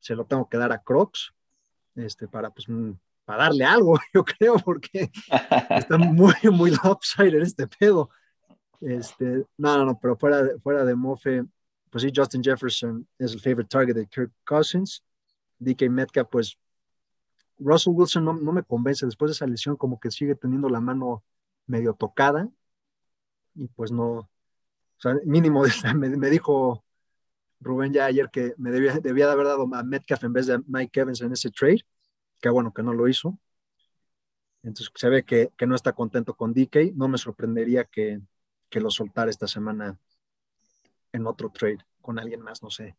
Se 0.00 0.14
lo 0.14 0.24
tengo 0.24 0.48
que 0.48 0.56
dar 0.56 0.72
a 0.72 0.82
Crocs 0.82 1.32
este, 1.94 2.28
para, 2.28 2.50
pues, 2.50 2.68
mm, 2.68 2.92
para 3.24 3.44
darle 3.44 3.64
algo, 3.64 3.98
yo 4.14 4.24
creo, 4.24 4.58
porque 4.58 5.10
está 5.70 5.98
muy, 5.98 6.34
muy 6.50 6.70
lopsided 6.82 7.42
este 7.42 7.66
pedo. 7.66 8.10
Este, 8.80 9.44
no, 9.56 9.78
no, 9.78 9.84
no, 9.84 9.98
pero 9.98 10.16
fuera 10.16 10.42
de, 10.42 10.58
fuera 10.60 10.84
de 10.84 10.94
Mofe, 10.94 11.44
pues 11.90 12.02
sí, 12.02 12.12
Justin 12.14 12.42
Jefferson 12.42 13.06
es 13.18 13.32
el 13.32 13.40
favorite 13.40 13.68
target 13.68 13.94
de 13.94 14.06
Kirk 14.06 14.32
Cousins. 14.44 15.02
DK 15.58 15.90
Metcalf, 15.90 16.28
pues 16.30 16.58
Russell 17.58 17.92
Wilson 17.94 18.24
no, 18.24 18.32
me 18.34 18.62
convence 18.62 19.04
después 19.04 19.30
de 19.30 19.32
esa 19.32 19.46
lesión, 19.46 19.76
como 19.76 19.98
que 19.98 20.10
sigue 20.10 20.34
teniendo 20.34 20.68
la 20.68 20.80
mano 20.80 21.24
medio 21.66 21.94
tocada 21.94 22.48
y 23.54 23.66
pues 23.68 23.90
no, 23.90 24.04
o 24.12 24.28
sea, 24.98 25.14
mínimo 25.24 25.62
me, 25.96 26.30
dijo 26.30 26.84
Rubén 27.60 27.92
ya 27.92 28.06
ayer 28.06 28.30
que 28.30 28.54
me 28.56 28.70
debía, 28.70 28.98
debía 29.00 29.26
de 29.26 29.32
haber 29.32 29.46
dado 29.46 29.68
a 29.74 29.82
Metcalf 29.82 30.24
en 30.24 30.32
vez 30.32 30.46
de 30.46 30.60
Mike 30.66 31.00
Evans 31.00 31.20
en 31.20 31.32
ese 31.32 31.50
trade, 31.50 31.84
que 32.40 32.48
bueno 32.48 32.72
que 32.72 32.82
no 32.82 32.92
lo 32.92 33.08
hizo. 33.08 33.38
Entonces 34.62 34.90
se 34.94 35.08
ve 35.08 35.24
que, 35.24 35.50
no 35.66 35.74
está 35.74 35.92
contento 35.92 36.34
con 36.34 36.52
DK, 36.52 36.92
no 36.94 37.08
me 37.08 37.18
sorprendería 37.18 37.84
que, 37.84 38.20
que 38.68 38.80
lo 38.80 38.90
soltara 38.90 39.30
esta 39.30 39.46
semana 39.46 39.98
en 41.12 41.26
otro 41.26 41.50
trade 41.50 41.78
con 42.00 42.18
alguien 42.18 42.40
más, 42.40 42.62
no 42.62 42.70
sé, 42.70 42.96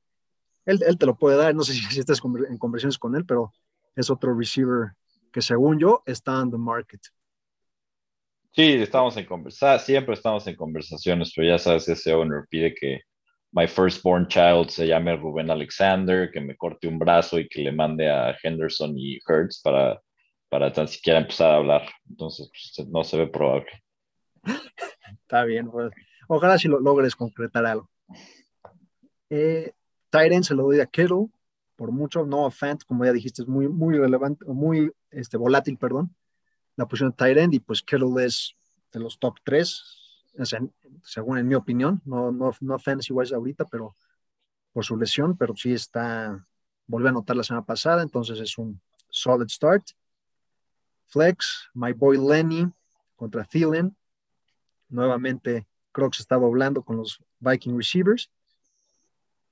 él, 0.66 0.98
te 0.98 1.06
lo 1.06 1.18
puede 1.18 1.38
dar, 1.38 1.56
no 1.56 1.64
sé 1.64 1.74
si, 1.74 2.00
estás 2.00 2.22
en 2.24 2.58
conversaciones 2.58 2.98
con 2.98 3.16
él, 3.16 3.26
pero 3.26 3.54
es 3.96 4.10
otro 4.10 4.38
receiver 4.38 4.92
que 5.32 5.42
según 5.42 5.80
yo 5.80 6.04
está 6.06 6.40
en 6.42 6.52
the 6.52 6.58
market. 6.58 7.02
Sí, 8.52 8.74
estamos 8.74 9.16
en 9.18 9.26
conversa 9.26 9.80
siempre 9.80 10.16
estamos 10.16 10.46
en 10.48 10.56
conversaciones, 10.56 11.34
pero 11.36 11.48
ya 11.48 11.58
sabes, 11.58 11.88
ese 11.88 12.14
owner 12.14 12.46
pide 12.50 12.74
que 12.74 13.02
my 13.52 13.68
firstborn 13.68 14.28
child 14.28 14.70
se 14.70 14.88
llame 14.88 15.16
Rubén 15.16 15.50
Alexander, 15.50 16.30
que 16.32 16.42
me 16.42 16.56
corte 16.56 16.88
un 16.88 17.00
brazo 17.00 17.40
y 17.40 17.48
que 17.48 17.62
le 17.62 17.72
mande 17.72 18.10
a 18.10 18.36
Henderson 18.42 18.98
y 18.98 19.20
Hertz 19.28 19.62
para, 19.62 20.00
para 20.50 20.72
tan 20.72 20.88
siquiera 20.88 21.20
empezar 21.20 21.52
a 21.52 21.56
hablar. 21.58 21.90
Entonces, 22.10 22.50
pues, 22.50 22.88
no 22.88 23.04
se 23.04 23.18
ve 23.18 23.28
probable. 23.28 23.70
Está 25.22 25.44
bien, 25.46 25.70
pues, 25.70 25.92
ojalá 26.28 26.58
si 26.58 26.68
lo 26.68 26.80
logres 26.80 27.16
concretar 27.16 27.66
algo. 27.66 27.90
Eh, 29.30 29.74
se 30.12 30.56
lo 30.56 30.64
doy 30.64 30.80
a 30.80 30.86
Kittle, 30.86 31.28
por 31.76 31.92
mucho, 31.92 32.26
no 32.26 32.50
Fant, 32.52 32.84
como 32.84 33.06
ya 33.06 33.14
dijiste, 33.14 33.44
es 33.44 33.48
muy, 33.48 33.68
muy 33.68 33.98
relevante, 33.98 34.46
muy 34.46 34.92
este, 35.12 35.38
volátil, 35.38 35.78
perdón, 35.78 36.16
la 36.76 36.88
posición 36.88 37.12
de 37.12 37.16
Tyrant, 37.16 37.54
y 37.54 37.60
pues 37.60 37.82
Kittle 37.82 38.26
es 38.26 38.56
de 38.92 39.00
los 39.00 39.20
top 39.20 39.36
3, 39.44 39.99
según 41.04 41.38
en 41.38 41.48
mi 41.48 41.56
opinión, 41.56 42.02
no, 42.06 42.32
no, 42.32 42.52
no 42.62 42.78
wise 43.12 43.36
ahorita, 43.36 43.66
pero 43.66 43.96
por 44.72 44.86
su 44.86 44.98
lesión, 44.98 45.36
pero 45.38 45.56
sí 45.56 45.74
está, 45.74 46.46
volví 46.88 47.08
a 47.08 47.10
anotar 47.10 47.36
la 47.36 47.44
semana 47.44 47.66
pasada, 47.66 48.04
entonces 48.04 48.40
es 48.40 48.58
un 48.58 48.80
solid 49.10 49.48
start. 49.50 49.84
Flex, 51.08 51.70
my 51.74 51.92
boy 51.94 52.18
Lenny 52.18 52.72
contra 53.16 53.44
Thielen. 53.44 53.96
Nuevamente, 54.90 55.68
se 56.12 56.22
está 56.22 56.36
doblando 56.38 56.84
con 56.84 56.98
los 56.98 57.22
Viking 57.40 57.78
receivers. 57.78 58.32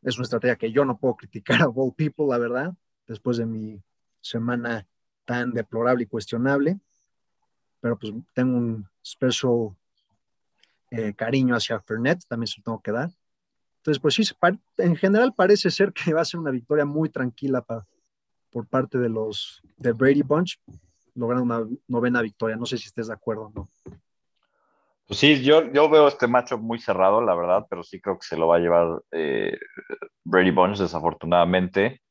Es 0.04 0.18
una 0.18 0.24
estrategia 0.24 0.56
que 0.56 0.72
yo 0.72 0.86
no 0.86 0.98
puedo 0.98 1.16
criticar 1.16 1.62
a 1.62 1.68
Ball 1.68 1.94
People, 1.94 2.28
la 2.30 2.38
verdad, 2.38 2.74
después 3.08 3.38
de 3.38 3.46
mi 3.46 3.82
semana 4.22 4.88
tan 5.26 5.52
deplorable 5.52 6.04
y 6.04 6.08
cuestionable. 6.08 6.80
Pero 7.82 7.98
pues 7.98 8.14
tengo 8.34 8.58
un 8.58 8.88
special 9.06 9.76
eh, 10.90 11.14
cariño 11.14 11.56
hacia 11.56 11.80
Fernet, 11.82 12.20
también 12.28 12.48
se 12.48 12.60
lo 12.60 12.64
tengo 12.64 12.82
que 12.82 12.92
dar. 12.92 13.10
Entonces, 13.78 14.02
pues 14.02 14.16
sí, 14.16 14.24
en 14.78 14.96
general 14.96 15.34
parece 15.34 15.72
ser 15.72 15.94
que 15.94 16.14
va 16.14 16.22
a 16.22 16.26
ser 16.26 16.40
una 16.40 16.52
victoria 16.52 16.86
muy 16.86 17.10
tranquila 17.10 17.66
por 18.50 18.68
parte 18.68 18.98
de 18.98 19.10
los 19.10 19.62
Brady 19.78 20.24
Bunch, 20.24 20.60
logrando 21.16 21.44
una 21.44 21.68
novena 21.88 22.22
victoria. 22.22 22.56
No 22.56 22.66
sé 22.66 22.78
si 22.78 22.86
estés 22.86 23.08
de 23.08 23.14
acuerdo 23.14 23.44
o 23.44 23.52
no. 23.54 23.70
Pues 25.08 25.20
sí, 25.20 25.42
yo, 25.42 25.72
yo 25.72 25.90
veo 25.90 26.10
este 26.10 26.28
macho 26.28 26.58
muy 26.58 26.80
cerrado, 26.80 27.22
la 27.22 27.34
verdad, 27.34 27.66
pero 27.70 27.82
sí 27.82 28.02
creo 28.02 28.20
que 28.20 28.28
se 28.28 28.36
lo 28.36 28.48
va 28.48 28.58
a 28.58 28.60
llevar 28.60 29.02
eh, 29.12 29.58
Brady 30.26 30.52
Bunch, 30.52 30.80
desafortunadamente. 30.80 32.02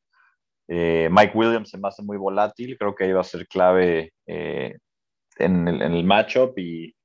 Eh, 0.69 1.09
Mike 1.11 1.37
Williams 1.37 1.69
se 1.69 1.79
me 1.79 1.89
hace 1.89 2.03
muy 2.03 2.17
volátil, 2.17 2.77
creo 2.79 2.95
que 2.95 3.05
ahí 3.05 3.13
va 3.13 3.21
a 3.21 3.25
ser 3.25 3.47
clave 3.47 4.15
en, 4.27 5.69
el, 5.69 5.83
en 5.83 5.93
el 5.93 6.05
matchup 6.05 6.59
y 6.59 6.96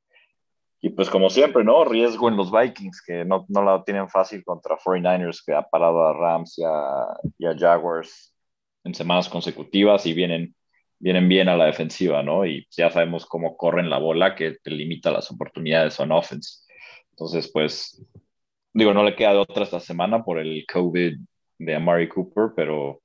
y 0.81 0.89
pues 0.89 1.11
como 1.11 1.29
siempre, 1.29 1.63
¿no? 1.63 1.85
Riesgo 1.85 2.27
en 2.27 2.35
los 2.35 2.51
Vikings, 2.51 3.03
que 3.03 3.23
no, 3.23 3.45
no 3.49 3.63
la 3.63 3.83
tienen 3.83 4.09
fácil 4.09 4.43
contra 4.43 4.77
49ers, 4.77 5.43
que 5.45 5.53
ha 5.53 5.61
parado 5.61 6.03
a 6.07 6.13
Rams 6.13 6.57
y 6.57 6.63
a, 6.63 7.55
Jaguars 7.55 8.35
en 8.83 8.95
semanas 8.95 9.29
consecutivas 9.29 10.07
y 10.07 10.13
vienen, 10.13 10.55
vienen 10.97 11.29
bien 11.29 11.49
a 11.49 11.55
la 11.55 11.65
defensiva, 11.65 12.23
¿no? 12.23 12.47
Y 12.47 12.67
ya 12.71 12.89
sabemos 12.89 13.27
cómo 13.27 13.55
corren 13.57 13.91
la 13.91 13.99
bola, 13.99 14.33
que 14.33 14.57
te 14.63 14.71
limita 14.71 15.11
las 15.11 15.29
oportunidades 15.29 15.99
on 15.99 16.11
offense. 16.11 16.63
Entonces, 17.11 17.51
pues, 17.53 18.03
digo, 18.73 18.91
no 18.91 19.03
le 19.03 19.15
queda 19.15 19.33
de 19.33 19.39
otra 19.39 19.63
esta 19.63 19.79
semana 19.79 20.23
por 20.23 20.39
el 20.39 20.65
COVID 20.65 21.15
de 21.59 21.75
Amari 21.75 22.09
Cooper, 22.09 22.53
pero 22.55 23.01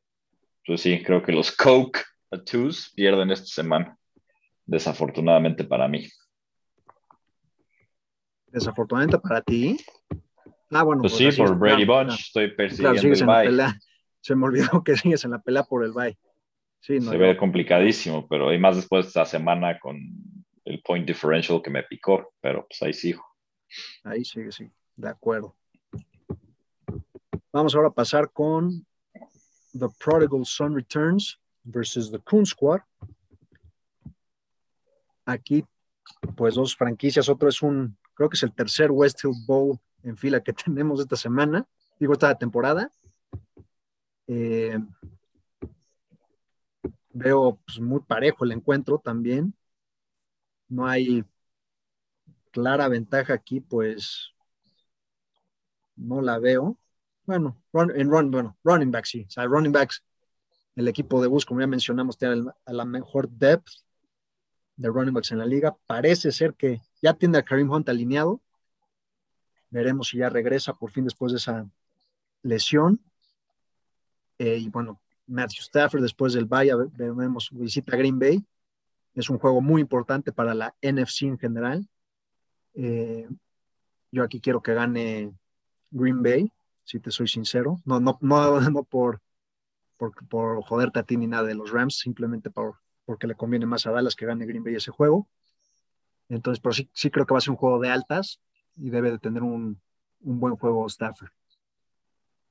pues 0.65 0.81
sí, 0.81 1.03
creo 1.03 1.23
que 1.23 1.33
los 1.33 1.53
Coke 1.53 2.01
Twos 2.47 2.91
pierden 2.95 3.31
esta 3.31 3.47
semana, 3.47 3.99
desafortunadamente 4.65 5.65
para 5.65 5.89
mí. 5.89 6.09
Desafortunadamente 8.57 9.19
para 9.19 9.43
ti. 9.43 9.77
Ah, 10.71 10.83
bueno. 10.83 11.03
Pues, 11.03 11.15
sí, 11.15 11.31
por 11.33 11.59
Brady 11.59 11.85
Bunch 11.85 12.19
estoy 12.19 12.55
persiguiendo 12.55 13.43
el 13.43 13.57
bye. 13.57 13.67
Se 14.23 14.35
me 14.35 14.47
olvidó 14.47 14.83
que 14.83 14.97
sigues 14.97 15.27
en 15.27 15.33
la 15.33 15.43
pelea 15.43 15.65
por 15.65 15.85
el 15.85 15.93
bye. 15.93 16.17
Sí, 16.81 16.99
Se 17.03 17.19
ve 17.19 17.37
complicadísimo, 17.37 18.27
pero 18.27 18.49
hay 18.49 18.59
más 18.59 18.77
después 18.77 19.05
de 19.05 19.09
esta 19.09 19.27
semana 19.27 19.79
con 19.79 20.01
el 20.65 20.81
point 20.81 21.07
differential 21.07 21.61
que 21.61 21.69
me 21.69 21.83
picó, 21.83 22.33
pero 22.41 22.67
pues 22.67 22.81
ahí 22.81 22.95
sigo. 22.95 23.23
Ahí 24.05 24.25
sigue, 24.25 24.51
sí, 24.51 24.71
de 24.97 25.09
acuerdo. 25.11 25.55
Vamos 27.53 27.75
ahora 27.75 27.89
a 27.89 27.95
pasar 27.95 28.33
con 28.33 28.87
The 29.79 29.89
Prodigal 30.03 30.47
Son 30.47 30.75
Returns 30.75 31.39
versus 31.63 32.11
The 32.11 32.21
Coon 32.21 32.47
Squad. 32.47 32.81
Aquí, 35.27 35.63
pues 36.35 36.55
dos 36.55 36.75
franquicias, 36.75 37.29
otro 37.29 37.51
es 37.51 37.61
un 37.61 37.99
Creo 38.17 38.31
que 38.31 38.37
es 38.37 38.43
el 38.43 38.55
tercer 38.55 38.91
Westfield 38.91 39.47
Bowl 39.47 39.79
en 40.03 40.17
fila 40.17 40.43
que 40.43 40.53
tenemos 40.65 41.01
esta 41.01 41.17
semana, 41.17 41.67
digo, 42.01 42.15
esta 42.15 42.37
temporada. 42.37 42.91
Eh, 44.27 44.79
veo 47.13 47.61
pues, 47.65 47.79
muy 47.79 48.01
parejo 48.01 48.45
el 48.45 48.53
encuentro 48.53 48.99
también. 48.99 49.55
No 50.69 50.87
hay 50.87 51.25
clara 52.51 52.89
ventaja 52.89 53.35
aquí, 53.35 53.61
pues 53.61 54.33
no 55.95 56.23
la 56.23 56.39
veo. 56.39 56.79
Bueno, 57.25 57.63
en 57.95 58.11
run, 58.11 58.31
bueno, 58.31 58.57
running 58.65 58.91
backs 58.91 59.11
sí. 59.11 59.25
O 59.27 59.31
sea, 59.31 59.45
running 59.45 59.73
backs, 59.73 60.03
el 60.75 60.89
equipo 60.89 61.21
de 61.21 61.29
bus, 61.29 61.45
como 61.45 61.61
ya 61.61 61.67
mencionamos, 61.67 62.17
tiene 62.17 62.51
a 62.65 62.73
la 62.73 62.85
mejor 62.85 63.29
depth 63.29 63.69
de 64.77 64.89
running 64.89 65.13
backs 65.13 65.33
en 65.33 65.39
la 65.39 65.47
liga. 65.47 65.77
Parece 65.87 66.33
ser 66.33 66.55
que 66.55 66.81
ya 67.07 67.15
tiene 67.15 67.39
a 67.39 67.43
Karim 67.45 67.71
Hunt 67.71 67.89
alineado. 67.89 68.41
Veremos 69.71 70.09
si 70.09 70.19
ya 70.19 70.29
regresa 70.29 70.75
por 70.75 70.91
fin 70.91 71.05
después 71.05 71.31
de 71.31 71.39
esa 71.39 71.71
lesión. 72.43 73.01
Eh, 74.39 74.57
y 74.57 74.69
bueno, 74.69 75.01
Matthew 75.29 75.61
Stafford 75.61 76.03
después 76.03 76.33
del 76.33 76.47
bye, 76.47 76.73
vemos 76.97 77.49
visita 77.53 77.97
Green 77.97 78.19
Bay. 78.19 78.45
Es 79.15 79.31
un 79.31 79.39
juego 79.39 79.61
muy 79.61 79.81
importante 79.81 80.33
para 80.33 80.53
la 80.53 80.75
NFC 80.83 81.23
en 81.23 81.39
general. 81.39 81.89
Eh, 82.75 83.29
yo 84.11 84.25
aquí 84.25 84.41
quiero 84.41 84.61
que 84.61 84.75
gane 84.75 85.33
Green 85.93 86.25
Bay, 86.25 86.53
si 86.83 86.99
te 86.99 87.13
soy 87.13 87.29
sincero. 87.29 87.81
No, 87.85 88.01
no, 88.01 88.19
no, 88.21 88.61
no 88.71 88.83
por, 88.83 89.21
por, 89.97 90.13
por 90.27 90.61
joderte 90.65 90.99
a 90.99 91.05
ti 91.05 91.17
ni 91.17 91.29
nada 91.29 91.47
de 91.47 91.55
los 91.55 91.71
Rams, 91.71 91.99
simplemente 91.99 92.51
por, 92.51 92.81
porque 93.05 93.29
le 93.29 93.37
conviene 93.37 93.65
más 93.65 93.87
a 93.87 93.93
Dallas 93.93 94.17
que 94.17 94.27
gane 94.27 94.45
Green 94.45 94.65
Bay 94.65 94.75
ese 94.75 94.91
juego. 94.91 95.29
Entonces, 96.29 96.61
pero 96.61 96.73
sí, 96.73 96.91
sí 96.93 97.11
creo 97.11 97.27
que 97.27 97.35
va 97.35 97.39
a 97.39 97.41
ser 97.41 97.53
un 97.53 97.57
juego 97.57 97.79
de 97.79 97.91
altas 97.91 98.41
y 98.77 98.91
debe 98.91 99.11
de 99.11 99.19
tener 99.19 99.43
un, 99.43 99.81
un 100.21 100.41
buen 100.41 100.57
juego 100.57 100.87
Stafford. 100.87 101.31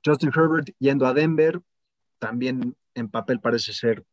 Justin 0.04 0.32
Herbert 0.36 0.70
yendo 0.80 1.06
a 1.08 1.14
Denver, 1.14 1.62
también 2.20 2.76
en 2.94 3.10
papel 3.10 3.40
parece 3.40 3.74
ser 3.74 4.06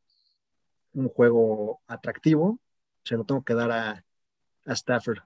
un 0.93 1.09
juego 1.09 1.81
atractivo. 1.87 2.59
Se 3.05 3.17
lo 3.17 3.25
tengo 3.25 3.43
que 3.43 3.55
dar 3.55 3.71
a, 3.71 4.05
a 4.67 4.73
Stafford, 4.73 5.19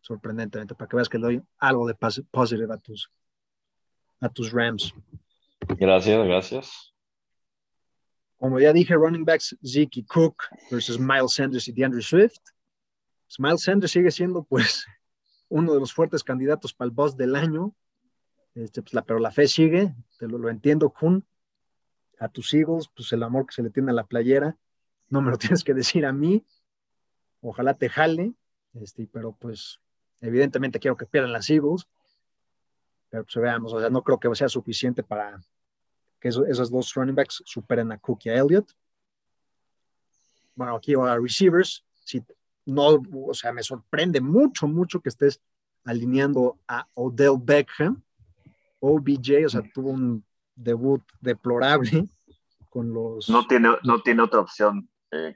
sorprendentemente, 0.00 0.74
para 0.74 0.88
que 0.88 0.96
veas 0.96 1.08
que 1.08 1.18
le 1.18 1.24
doy 1.24 1.42
algo 1.58 1.86
de 1.86 1.94
positive 2.30 2.72
a 2.72 2.78
tus, 2.78 3.10
a 4.20 4.28
tus 4.28 4.52
Rams. 4.52 4.94
Gracias, 5.78 6.24
gracias. 6.26 6.94
Como 8.38 8.60
ya 8.60 8.72
dije, 8.72 8.94
running 8.94 9.24
backs 9.24 9.56
Zeke 9.66 10.04
Cook 10.06 10.44
versus 10.70 10.98
Miles 10.98 11.34
Sanders 11.34 11.66
y 11.66 11.72
DeAndre 11.72 12.02
Swift. 12.02 12.40
Miles 13.38 13.62
Sanders 13.62 13.92
sigue 13.92 14.10
siendo 14.10 14.44
pues 14.44 14.86
uno 15.48 15.74
de 15.74 15.80
los 15.80 15.92
fuertes 15.92 16.24
candidatos 16.24 16.72
para 16.72 16.86
el 16.86 16.94
boss 16.94 17.16
del 17.16 17.36
año, 17.36 17.74
este, 18.54 18.82
pues, 18.82 19.04
pero 19.06 19.18
la 19.18 19.30
fe 19.30 19.46
sigue, 19.46 19.94
te 20.18 20.26
lo, 20.26 20.48
entiendo, 20.48 20.90
Kun. 20.90 21.24
A 22.20 22.28
tus 22.28 22.52
Eagles, 22.52 22.88
pues 22.96 23.12
el 23.12 23.22
amor 23.22 23.46
que 23.46 23.52
se 23.52 23.62
le 23.62 23.70
tiene 23.70 23.92
a 23.92 23.94
la 23.94 24.04
playera, 24.04 24.56
no 25.08 25.22
me 25.22 25.30
lo 25.30 25.38
tienes 25.38 25.62
que 25.62 25.74
decir 25.74 26.04
a 26.04 26.12
mí. 26.12 26.44
Ojalá 27.40 27.74
te 27.74 27.88
jale, 27.88 28.34
este, 28.74 29.08
pero 29.12 29.36
pues 29.38 29.80
evidentemente 30.20 30.80
quiero 30.80 30.96
que 30.96 31.06
pierdan 31.06 31.32
las 31.32 31.48
Eagles. 31.48 31.86
Pero 33.10 33.24
pues 33.24 33.36
veamos, 33.36 33.72
o 33.72 33.80
sea, 33.80 33.88
no 33.90 34.02
creo 34.02 34.18
que 34.18 34.34
sea 34.34 34.48
suficiente 34.48 35.02
para 35.02 35.40
que 36.20 36.28
esos, 36.28 36.70
dos 36.70 36.92
running 36.94 37.14
backs 37.14 37.42
superen 37.46 37.92
a 37.92 37.98
Cook 37.98 38.22
y 38.24 38.30
a 38.30 38.34
Elliott. 38.34 38.72
Bueno, 40.56 40.74
aquí 40.74 40.94
a 40.94 41.16
receivers, 41.16 41.84
no, 42.68 43.02
o 43.26 43.32
sea, 43.32 43.52
me 43.52 43.62
sorprende 43.62 44.20
mucho, 44.20 44.68
mucho 44.68 45.00
que 45.00 45.08
estés 45.08 45.40
alineando 45.84 46.58
a 46.68 46.86
Odell 46.94 47.36
Beckham, 47.40 48.02
OBJ, 48.80 49.46
o 49.46 49.48
sea, 49.48 49.62
tuvo 49.72 49.90
un 49.90 50.22
debut 50.54 51.02
deplorable 51.20 52.06
con 52.68 52.92
los... 52.92 53.28
No 53.30 53.46
tiene, 53.46 53.70
no 53.84 54.02
tiene 54.02 54.22
otra 54.22 54.40
opción, 54.40 54.86
eh, 55.10 55.34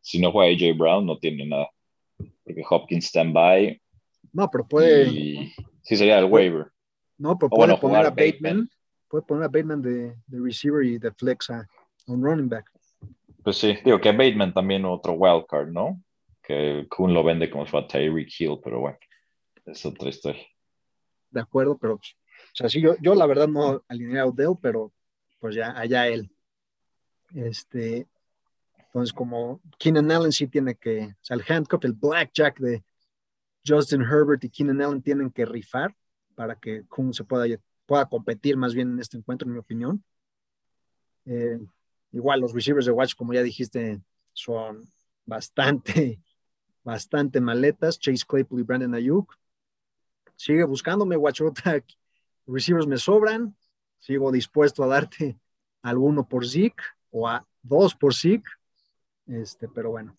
Si 0.00 0.18
no 0.18 0.32
juega 0.32 0.50
AJ 0.50 0.78
Brown, 0.78 1.04
no 1.04 1.18
tiene 1.18 1.46
nada. 1.46 1.68
Porque 2.42 2.62
Hopkins 2.68 3.04
stand 3.06 3.34
by. 3.34 3.80
No, 4.32 4.48
pero 4.50 4.66
puede... 4.66 5.10
Sí, 5.82 5.96
sería 5.96 6.18
el 6.18 6.24
waiver. 6.24 6.68
No, 7.18 7.38
pero 7.38 7.50
puede 7.50 7.76
poner 7.76 8.06
a 8.06 8.10
Bateman. 8.10 8.66
Puede 9.08 9.24
poner 9.24 9.44
a 9.44 9.48
Bateman 9.48 9.82
de, 9.82 10.16
de 10.26 10.40
receiver 10.40 10.84
y 10.84 10.98
de 10.98 11.12
flex 11.12 11.50
a 11.50 11.68
un 12.06 12.24
running 12.24 12.48
back. 12.48 12.70
Pues 13.44 13.58
sí, 13.58 13.76
digo 13.84 14.00
que 14.00 14.12
Bateman 14.12 14.54
también 14.54 14.86
otro 14.86 15.12
wild 15.12 15.44
card, 15.46 15.68
¿no? 15.68 16.00
Que 16.50 16.86
Kuhn 16.88 17.14
lo 17.14 17.22
vende 17.22 17.50
como 17.50 17.64
si 17.64 17.70
fuera 17.70 17.86
Tyreek 17.86 18.28
Hill, 18.38 18.58
pero 18.62 18.80
bueno, 18.80 18.98
es 19.66 19.86
otra 19.86 20.08
historia. 20.08 20.42
De 21.30 21.40
acuerdo, 21.40 21.78
pero, 21.78 21.94
o 21.94 22.00
sea, 22.52 22.68
sí, 22.68 22.80
yo, 22.80 22.96
yo 23.00 23.14
la 23.14 23.26
verdad 23.26 23.48
no 23.48 23.82
alineé 23.88 24.20
a 24.20 24.26
Odell, 24.26 24.56
pero 24.60 24.92
pues 25.38 25.54
ya, 25.54 25.78
allá 25.78 26.08
él. 26.08 26.30
Este, 27.34 28.08
entonces, 28.76 29.12
como 29.12 29.60
Keenan 29.78 30.10
Allen 30.10 30.32
sí 30.32 30.48
tiene 30.48 30.74
que, 30.74 31.04
o 31.04 31.16
sea, 31.24 31.36
el 31.36 31.44
handcuff, 31.48 31.84
el 31.84 31.92
blackjack 31.92 32.58
de 32.58 32.82
Justin 33.64 34.02
Herbert 34.02 34.42
y 34.42 34.50
Keenan 34.50 34.82
Allen 34.82 35.02
tienen 35.02 35.30
que 35.30 35.46
rifar 35.46 35.94
para 36.34 36.56
que 36.56 36.84
Kuhn 36.86 37.14
se 37.14 37.24
pueda, 37.24 37.46
pueda 37.86 38.06
competir 38.06 38.56
más 38.56 38.74
bien 38.74 38.92
en 38.92 38.98
este 38.98 39.16
encuentro, 39.16 39.46
en 39.46 39.52
mi 39.52 39.60
opinión. 39.60 40.04
Eh, 41.26 41.60
igual 42.12 42.40
los 42.40 42.52
receivers 42.52 42.86
de 42.86 42.92
Watch, 42.92 43.14
como 43.14 43.32
ya 43.32 43.42
dijiste, 43.42 44.00
son 44.32 44.88
bastante, 45.24 46.20
bastante 46.90 47.40
maletas. 47.40 47.98
Chase 48.00 48.24
Claypool 48.26 48.60
y 48.60 48.62
Brandon 48.64 48.94
Ayuk. 48.94 49.36
Sigue 50.34 50.64
buscándome, 50.64 51.16
Watchota. 51.16 51.84
Receivers 52.46 52.86
me 52.86 52.98
sobran. 52.98 53.56
Sigo 53.98 54.32
dispuesto 54.32 54.82
a 54.82 54.88
darte 54.88 55.38
alguno 55.82 56.26
por 56.26 56.44
Zeke 56.46 56.82
o 57.10 57.28
a 57.28 57.46
dos 57.62 57.94
por 57.94 58.12
Zeke. 58.12 58.50
Este, 59.26 59.68
pero 59.68 59.90
bueno. 59.90 60.16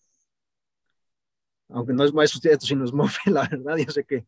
Aunque 1.68 1.92
no 1.92 2.04
es 2.04 2.14
más 2.14 2.34
esto 2.34 2.66
sí 2.66 2.74
no 2.74 2.84
es 2.84 2.92
mofe, 2.92 3.30
la 3.30 3.46
verdad. 3.48 3.76
Yo 3.76 3.90
sé 3.90 4.04
que 4.04 4.24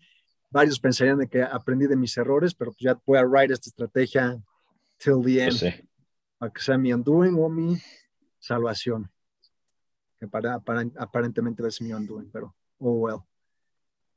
varios 0.50 0.78
pensarían 0.78 1.18
de 1.18 1.28
que 1.28 1.42
aprendí 1.42 1.86
de 1.86 1.96
mis 1.96 2.16
errores, 2.18 2.54
pero 2.54 2.72
pues 2.72 2.80
ya 2.80 3.00
voy 3.06 3.18
a 3.18 3.24
ride 3.24 3.54
esta 3.54 3.70
estrategia 3.70 4.38
till 4.98 5.22
the 5.24 5.44
Pues 5.44 5.62
end. 5.62 5.74
sí. 5.74 5.88
Para 6.36 6.52
que 6.52 6.60
sea 6.60 6.76
mi 6.76 6.92
undoing 6.92 7.36
o 7.38 7.48
mi 7.48 7.78
salvación. 8.38 9.10
Para, 10.28 10.54
aparentemente 10.98 11.70
ser 11.70 11.86
mi 11.86 11.92
undoing, 11.92 12.30
pero 12.30 12.54
oh 12.78 12.92
well. 12.92 13.20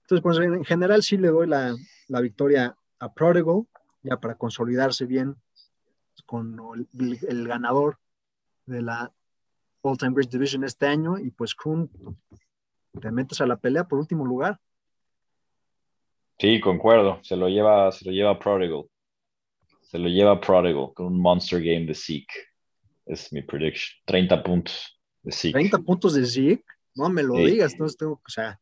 Entonces, 0.04 0.24
pues 0.24 0.38
en 0.40 0.64
general 0.64 1.04
sí 1.04 1.18
le 1.18 1.28
doy 1.28 1.48
la, 1.48 1.76
la 2.08 2.22
victoria 2.22 2.76
a 3.00 3.14
Prodigal, 3.14 3.64
ya 4.04 4.18
para 4.18 4.36
consolidarse 4.36 5.06
bien 5.06 5.36
con 6.26 6.60
el, 6.94 7.48
ganador 7.48 7.98
de 8.66 8.82
la 8.82 9.12
All 9.82 9.98
Time 9.98 10.14
Great 10.14 10.30
Division 10.30 10.64
este 10.64 10.86
año. 10.86 11.18
Y 11.18 11.32
pues 11.32 11.54
Kuhn, 11.56 11.90
te 13.02 13.12
metes 13.12 13.42
a 13.42 13.46
la 13.46 13.58
pelea 13.58 13.86
por 13.86 14.00
último 14.00 14.26
lugar. 14.26 14.60
Sí, 16.40 16.60
concuerdo. 16.60 17.20
Se 17.24 17.36
lo 17.36 17.50
lleva, 17.50 17.92
se 17.92 18.06
lo 18.06 18.12
lleva 18.12 18.38
Prodigal. 18.38 18.86
Se 19.82 19.98
lo 19.98 20.10
lleva 20.10 20.40
Prodigal 20.40 20.94
con 20.94 21.08
un 21.08 21.20
monster 21.20 21.60
game 21.60 21.86
de 21.86 21.96
Zeke. 21.96 22.48
Es 23.06 23.32
mi 23.32 23.42
prediction. 23.42 23.98
30 24.06 24.44
puntos 24.44 24.97
Zeke. 25.32 25.54
30 25.54 25.78
puntos 25.80 26.14
de 26.14 26.26
Zeke, 26.26 26.64
no 26.96 27.10
me 27.10 27.24
lo 27.24 27.36
Sí. 27.36 27.46
digas, 27.46 27.74
entonces 27.74 27.98
tengo, 27.98 28.14
o 28.14 28.30
sea, 28.30 28.60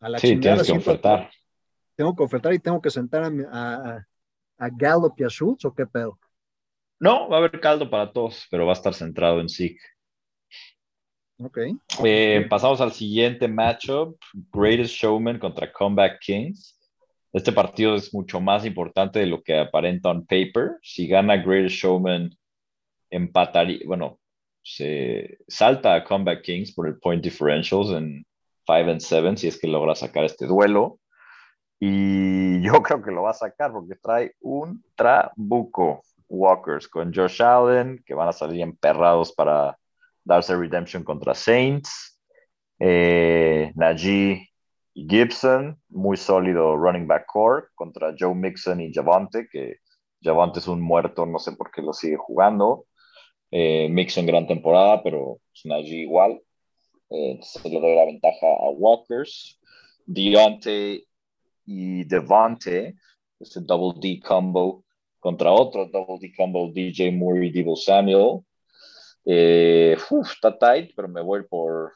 a 0.00 0.08
la 0.08 0.18
Sí, 0.18 0.28
chingada 0.28 0.62
tienes 0.62 0.84
que 0.84 0.90
ofertar. 0.90 1.30
Tengo 1.94 2.16
que 2.16 2.22
ofertar 2.22 2.52
y 2.54 2.58
tengo 2.58 2.80
que 2.80 2.90
sentar 2.90 3.22
a, 3.24 3.26
a, 3.50 3.74
a, 3.96 4.06
a 4.58 4.68
Gallup 4.70 5.14
y 5.18 5.24
a 5.24 5.28
Schultz 5.28 5.64
o 5.64 5.74
qué 5.74 5.86
pedo. 5.86 6.18
No, 6.98 7.28
va 7.28 7.36
a 7.36 7.38
haber 7.40 7.60
caldo 7.60 7.88
para 7.90 8.12
todos, 8.12 8.46
pero 8.50 8.64
va 8.64 8.72
a 8.72 8.74
estar 8.74 8.94
centrado 8.94 9.40
en 9.40 9.48
Zeke. 9.48 9.80
Ok. 11.38 11.58
Eh, 12.04 12.46
pasamos 12.48 12.80
al 12.80 12.92
siguiente 12.92 13.48
matchup, 13.48 14.16
Greatest 14.52 14.94
Showman 14.94 15.38
contra 15.38 15.72
Comeback 15.72 16.20
Kings. 16.20 16.78
Este 17.32 17.50
partido 17.52 17.94
es 17.96 18.12
mucho 18.14 18.40
más 18.40 18.64
importante 18.66 19.18
de 19.18 19.26
lo 19.26 19.42
que 19.42 19.58
aparenta 19.58 20.10
on 20.10 20.24
paper. 20.26 20.78
Si 20.82 21.06
gana 21.08 21.36
Greatest 21.38 21.76
Showman, 21.76 22.30
empataría, 23.10 23.80
bueno, 23.86 24.20
se 24.62 25.38
salta 25.48 25.94
a 25.94 26.04
Comeback 26.04 26.42
Kings 26.42 26.72
por 26.72 26.86
el 26.86 26.98
point 26.98 27.22
differentials 27.22 27.90
en 27.90 28.24
5 28.66 28.90
and 28.90 29.00
7 29.00 29.36
si 29.36 29.48
es 29.48 29.58
que 29.58 29.66
logra 29.66 29.94
sacar 29.94 30.24
este 30.24 30.46
duelo. 30.46 30.98
Y 31.80 32.60
yo 32.62 32.82
creo 32.82 33.02
que 33.02 33.10
lo 33.10 33.22
va 33.22 33.30
a 33.30 33.34
sacar 33.34 33.72
porque 33.72 33.96
trae 33.96 34.34
un 34.40 34.84
trabuco 34.94 36.02
Walkers 36.28 36.88
con 36.88 37.12
Josh 37.12 37.42
Allen, 37.42 38.02
que 38.06 38.14
van 38.14 38.28
a 38.28 38.32
salir 38.32 38.62
emperrados 38.62 39.32
para 39.32 39.76
darse 40.24 40.56
redemption 40.56 41.04
contra 41.04 41.34
Saints. 41.34 42.20
Eh, 42.78 43.70
Najee 43.74 44.48
y 44.94 45.06
Gibson, 45.08 45.80
muy 45.88 46.16
sólido 46.16 46.76
running 46.76 47.06
back 47.06 47.26
core 47.26 47.66
contra 47.74 48.14
Joe 48.18 48.34
Mixon 48.34 48.80
y 48.80 48.92
Javante, 48.92 49.46
que 49.50 49.76
Javante 50.22 50.58
es 50.58 50.68
un 50.68 50.80
muerto, 50.80 51.26
no 51.26 51.38
sé 51.38 51.52
por 51.52 51.70
qué 51.70 51.82
lo 51.82 51.92
sigue 51.92 52.16
jugando. 52.16 52.86
Eh, 53.54 53.86
Mixon 53.90 54.24
gran 54.24 54.46
temporada, 54.46 55.02
pero 55.02 55.38
pues, 55.50 55.66
Najee 55.66 56.02
igual. 56.02 56.40
Eh, 57.10 57.38
se 57.42 57.68
le 57.68 57.80
doy 57.80 57.94
la 57.94 58.06
ventaja 58.06 58.46
a 58.46 58.70
Walkers. 58.70 59.60
Deontay 60.06 61.06
y 61.66 62.04
Devante, 62.04 62.96
este 63.38 63.60
double 63.60 64.00
D 64.00 64.20
combo 64.20 64.84
contra 65.20 65.52
otro 65.52 65.86
double 65.86 66.18
D 66.20 66.32
combo, 66.36 66.70
DJ 66.72 67.12
Moore 67.12 67.46
y 67.46 67.52
Debo 67.52 67.76
Samuel. 67.76 68.40
Eh, 69.24 69.96
uf, 70.10 70.32
está 70.32 70.58
tight, 70.58 70.92
pero 70.96 71.08
me 71.08 71.22
voy 71.22 71.44
por 71.44 71.92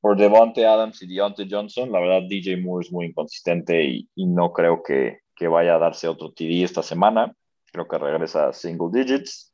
por 0.00 0.16
Devonte 0.16 0.64
Adams 0.64 1.02
y 1.02 1.06
Deontay 1.06 1.48
Johnson. 1.50 1.92
La 1.92 2.00
verdad, 2.00 2.22
DJ 2.28 2.56
Moore 2.58 2.86
es 2.86 2.92
muy 2.92 3.06
inconsistente 3.06 3.84
y, 3.84 4.08
y 4.14 4.26
no 4.26 4.52
creo 4.52 4.82
que, 4.82 5.20
que, 5.34 5.48
vaya 5.48 5.74
a 5.74 5.78
darse 5.78 6.08
otro 6.08 6.32
TD 6.32 6.62
esta 6.62 6.82
semana. 6.82 7.34
Creo 7.72 7.86
que 7.88 7.98
regresa 7.98 8.48
a 8.48 8.52
single 8.52 8.88
digits. 8.92 9.52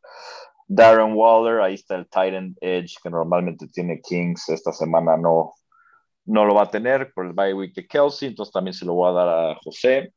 Darren 0.69 1.15
Waller, 1.15 1.61
ahí 1.61 1.75
está 1.75 1.97
el 1.97 2.05
Titan 2.05 2.55
Edge 2.61 2.95
que 3.03 3.11
normalmente 3.11 3.69
tiene 3.69 4.01
Kings. 4.01 4.49
Esta 4.49 4.73
semana 4.73 5.17
no, 5.17 5.53
no 6.25 6.45
lo 6.45 6.55
va 6.55 6.63
a 6.63 6.71
tener 6.71 7.13
por 7.13 7.27
el 7.27 7.33
bye 7.33 7.53
week 7.53 7.75
de 7.75 7.87
Kelsey, 7.87 8.29
entonces 8.29 8.53
también 8.53 8.75
se 8.75 8.87
lo 8.87 8.95
voy 8.95 9.11
a 9.11 9.13
dar 9.13 9.29
a 9.29 9.55
José. 9.63 10.13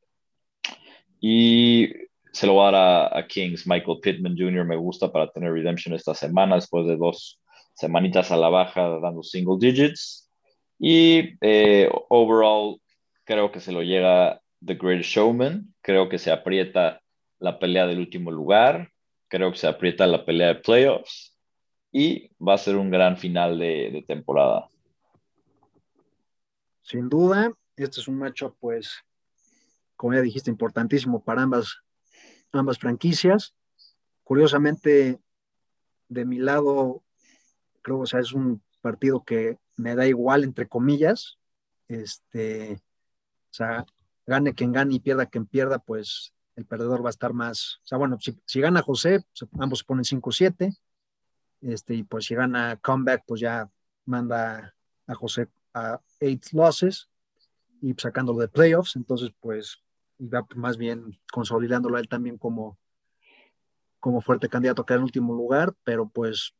Y 1.19 1.89
se 2.31 2.47
lo 2.47 2.53
voy 2.53 2.67
a 2.67 2.71
dar 2.71 3.17
a, 3.17 3.27
Kings. 3.27 3.65
Michael 3.67 3.99
Pittman 4.01 4.37
Jr. 4.37 4.65
me 4.65 4.75
gusta 4.75 5.11
para 5.11 5.31
tener 5.31 5.51
redemption 5.51 5.95
esta 5.95 6.13
semana 6.13 6.55
después 6.55 6.85
de 6.85 6.97
dos 6.97 7.39
semanitas 7.73 8.31
a 8.31 8.37
la 8.37 8.49
baja 8.49 8.99
dando 9.01 9.23
single 9.23 9.57
digits. 9.59 10.29
Y 10.77 11.35
eh, 11.41 11.89
overall, 12.09 12.77
creo 13.23 13.51
que 13.51 13.59
se 13.59 13.71
lo 13.71 13.81
llega 13.81 14.41
The 14.63 14.75
Great 14.75 15.03
Showman. 15.03 15.73
Creo 15.81 16.09
que 16.09 16.17
se 16.17 16.31
aprieta 16.31 17.01
la 17.39 17.57
pelea 17.59 17.87
del 17.87 17.99
último 17.99 18.31
lugar. 18.31 18.91
Creo 19.27 19.51
que 19.51 19.57
se 19.57 19.67
aprieta 19.67 20.05
la 20.07 20.23
pelea 20.25 20.47
de 20.47 20.55
playoffs. 20.55 21.35
Y 21.91 22.29
va 22.45 22.55
a 22.55 22.57
ser 22.57 22.75
un 22.75 22.91
gran 22.91 23.15
final 23.17 23.57
de, 23.57 24.03
temporada. 24.07 24.67
Sin 26.81 27.07
duda, 27.07 27.53
este 27.77 28.01
es 28.01 28.07
un 28.07 28.17
matchup, 28.17 28.55
pues, 28.59 29.01
como 29.95 30.13
ya 30.13 30.21
dijiste, 30.21 30.51
importantísimo 30.51 31.23
para 31.23 31.43
ambas, 31.43 31.77
ambas 32.51 32.77
franquicias. 32.77 33.55
Curiosamente, 34.23 35.19
de 36.09 36.25
mi 36.25 36.37
lado, 36.37 37.01
creo, 37.81 37.99
o 37.99 38.05
sea, 38.05 38.19
es 38.19 38.33
un 38.33 38.61
partido 38.81 39.23
que 39.23 39.57
me 39.77 39.95
da 39.95 40.05
igual, 40.05 40.43
entre 40.43 40.67
comillas. 40.67 41.37
Este, 41.87 42.73
o 42.73 43.53
sea, 43.53 43.85
gane 44.25 44.53
quien 44.53 44.73
gane 44.73 44.95
y 44.95 44.99
pierda 44.99 45.27
quien 45.27 45.45
pierda, 45.45 45.79
pues 45.79 46.34
el 46.55 46.65
perdedor 46.65 47.03
va 47.03 47.09
a 47.09 47.11
estar 47.11 47.33
más. 47.33 47.79
O 47.83 47.87
sea, 47.87 47.97
bueno, 47.97 48.17
si, 48.45 48.61
gana 48.61 48.81
José, 48.81 49.23
pues, 49.37 49.49
ambos 49.59 49.79
se 49.79 49.85
ponen 49.85 50.03
5-7. 50.03 50.77
Este, 51.61 51.95
y 51.95 52.03
pues 52.03 52.25
si 52.25 52.35
gana 52.35 52.77
comeback, 52.77 53.23
pues 53.25 53.41
ya 53.41 53.69
manda 54.05 54.75
a 55.07 55.15
José 55.15 55.47
a 55.73 55.99
8 56.21 56.39
losses 56.53 57.09
y 57.81 57.93
sacándolo 57.93 58.39
de 58.39 58.47
playoffs. 58.47 58.95
Entonces, 58.95 59.31
pues, 59.39 59.81
va 60.21 60.45
más 60.55 60.77
bien 60.77 61.19
consolidándolo 61.31 61.97
a 61.97 61.99
él 61.99 62.07
también 62.07 62.37
como, 62.37 62.77
como 63.99 64.21
fuerte 64.21 64.49
candidato 64.49 64.81
a 64.81 64.85
quedar 64.85 64.99
en 64.99 65.05
último 65.05 65.33
lugar, 65.33 65.73
pero 65.83 66.07
pues 66.07 66.53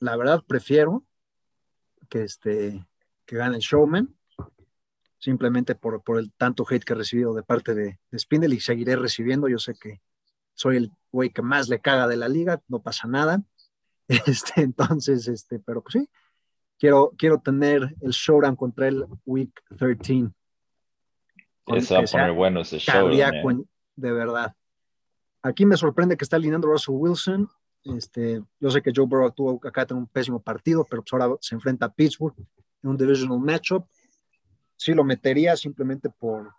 la 0.00 0.16
verdad 0.16 0.42
prefiero 0.46 1.04
que, 2.08 2.22
este, 2.22 2.84
que 3.24 3.36
gane 3.36 3.56
el 3.56 3.62
showman, 3.62 4.14
simplemente 5.22 5.76
por, 5.76 6.02
por 6.02 6.18
el 6.18 6.32
tanto 6.32 6.66
hate 6.68 6.82
que 6.82 6.94
he 6.94 6.96
recibido 6.96 7.32
de 7.32 7.44
parte 7.44 7.74
de, 7.74 8.00
de 8.10 8.18
Spindle 8.18 8.56
y 8.56 8.60
seguiré 8.60 8.96
recibiendo. 8.96 9.48
Yo 9.48 9.58
sé 9.58 9.74
que 9.80 10.00
soy 10.52 10.78
el 10.78 10.90
güey 11.12 11.30
que 11.30 11.42
más 11.42 11.68
le 11.68 11.80
caga 11.80 12.08
de 12.08 12.16
la 12.16 12.28
liga, 12.28 12.60
no 12.68 12.82
pasa 12.82 13.08
nada. 13.08 13.42
Este, 14.26 14.60
entonces, 14.60 15.26
este, 15.28 15.58
pero 15.60 15.80
pues 15.80 15.92
sí, 15.94 16.10
quiero, 16.78 17.14
quiero 17.16 17.38
tener 17.38 17.94
el 18.00 18.10
showdown 18.10 18.56
contra 18.56 18.88
el 18.88 19.06
Week 19.24 19.52
13. 19.78 20.28
Ese 21.68 21.94
va 21.94 22.00
a 22.00 22.04
poner 22.04 22.32
bueno 22.32 22.60
ese 22.60 22.78
showdown. 22.78 23.64
De 23.94 24.12
verdad. 24.12 24.54
Aquí 25.42 25.64
me 25.64 25.78
sorprende 25.78 26.16
que 26.16 26.24
está 26.24 26.36
alineando 26.36 26.68
Russell 26.68 26.96
Wilson. 26.98 27.48
Este, 27.84 28.42
yo 28.60 28.70
sé 28.70 28.82
que 28.82 28.92
Joe 28.94 29.06
Burrow 29.06 29.30
tuvo 29.30 29.60
acá 29.66 29.86
un 29.92 30.08
pésimo 30.08 30.42
partido, 30.42 30.84
pero 30.90 31.02
pues 31.02 31.12
ahora 31.12 31.36
se 31.40 31.54
enfrenta 31.54 31.86
a 31.86 31.94
Pittsburgh 31.94 32.34
en 32.82 32.90
un 32.90 32.96
divisional 32.98 33.38
matchup. 33.38 33.86
Sí 34.82 34.94
lo 34.94 35.04
metería 35.04 35.56
simplemente 35.56 36.10
por, 36.10 36.56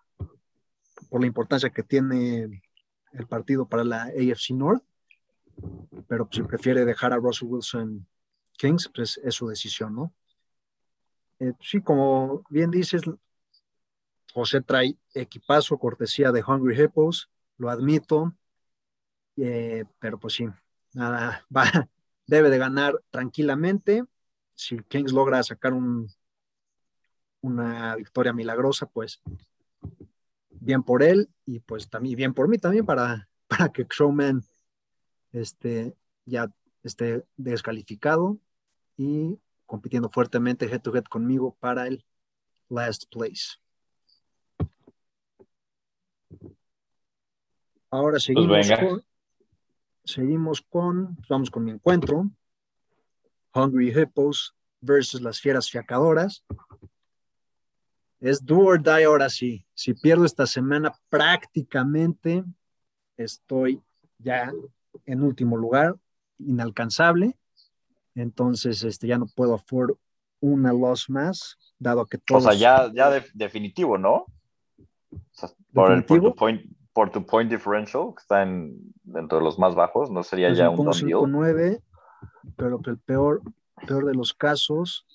por 1.09 1.19
la 1.19 1.27
importancia 1.27 1.69
que 1.69 1.83
tiene 1.83 2.63
el 3.11 3.27
partido 3.27 3.67
para 3.67 3.83
la 3.83 4.03
AFC 4.03 4.51
North. 4.51 4.81
Pero 6.07 6.29
si 6.31 6.41
prefiere 6.43 6.85
dejar 6.85 7.11
a 7.11 7.17
Russell 7.17 7.49
Wilson 7.49 8.07
Kings, 8.53 8.89
pues 8.95 9.19
es 9.21 9.35
su 9.35 9.49
decisión, 9.49 9.93
¿no? 9.93 10.13
Eh, 11.39 11.51
sí, 11.59 11.81
como 11.81 12.45
bien 12.49 12.71
dices, 12.71 13.01
José 14.33 14.61
trae 14.61 14.95
equipazo, 15.13 15.77
cortesía 15.77 16.31
de 16.31 16.45
Hungry 16.47 16.81
Hippos, 16.81 17.29
lo 17.57 17.69
admito, 17.69 18.33
eh, 19.35 19.83
pero 19.99 20.17
pues 20.17 20.35
sí, 20.35 20.47
nada, 20.93 21.45
debe 22.25 22.49
de 22.49 22.57
ganar 22.57 23.03
tranquilamente. 23.09 24.05
Si 24.55 24.77
Kings 24.83 25.11
logra 25.11 25.43
sacar 25.43 25.73
un, 25.73 26.07
una 27.43 27.95
victoria 27.95 28.33
milagrosa, 28.33 28.87
pues 28.87 29.21
bien 30.49 30.81
por 30.81 31.03
él 31.03 31.29
y 31.45 31.59
pues 31.59 31.89
también 31.89 32.15
bien 32.15 32.33
por 32.33 32.47
mí 32.47 32.57
también 32.57 32.85
para, 32.85 33.29
para 33.47 33.69
que 33.69 33.85
Showman 33.87 34.43
este, 35.33 35.95
ya 36.25 36.51
esté 36.83 37.25
descalificado 37.37 38.39
y 38.97 39.37
compitiendo 39.65 40.09
fuertemente 40.09 40.65
head 40.65 40.81
to 40.81 40.95
head 40.95 41.03
conmigo 41.03 41.55
para 41.59 41.87
el 41.87 42.05
last 42.69 43.05
place. 43.11 43.59
Ahora 47.89 48.13
pues 48.13 48.23
seguimos 48.23 48.71
con, 48.71 49.05
seguimos 50.03 50.61
con, 50.61 51.17
vamos 51.29 51.51
con 51.51 51.63
mi 51.63 51.71
encuentro, 51.71 52.29
Hungry 53.53 53.89
Hippos 53.89 54.55
versus 54.81 55.21
las 55.21 55.39
fieras 55.39 55.69
fiacadoras. 55.69 56.43
Es 58.23 58.45
do 58.45 58.59
or 58.59 58.81
die 58.81 59.03
ahora 59.03 59.29
sí. 59.29 59.65
Si 59.73 59.93
pierdo 59.93 60.23
esta 60.23 60.47
semana, 60.47 60.93
prácticamente 61.09 62.45
estoy 63.17 63.81
ya 64.17 64.49
en 65.05 65.21
último 65.21 65.57
lugar, 65.57 65.97
inalcanzable. 66.39 67.35
Entonces, 68.15 68.81
este, 68.85 69.07
ya 69.07 69.17
no 69.17 69.25
puedo 69.25 69.55
afford 69.55 69.97
una 70.39 70.71
loss 70.71 71.09
más, 71.09 71.57
dado 71.77 72.05
que 72.05 72.17
todo. 72.17 72.37
O 72.37 72.41
sea, 72.41 72.53
ya, 72.53 72.89
ya 72.93 73.11
definitivo, 73.33 73.97
¿no? 73.97 74.27
por, 75.73 76.05
tu 76.05 76.33
point, 76.33 76.61
por 76.93 77.11
tu 77.11 77.25
point 77.25 77.51
differential, 77.51 78.13
que 78.15 78.21
está 78.21 78.43
en, 78.43 78.77
dentro 79.03 79.39
de 79.39 79.43
los 79.43 79.59
más 79.59 79.75
bajos, 79.75 80.09
¿no 80.09 80.23
sería 80.23 80.47
pues 80.47 80.57
ya 80.59 80.69
un 80.69 80.77
don 80.85 81.31
9, 81.31 81.81
pero 82.55 82.81
que 82.81 82.91
el 82.91 82.99
peor, 82.99 83.41
peor 83.85 84.05
de 84.05 84.13
los 84.13 84.33
casos. 84.33 85.05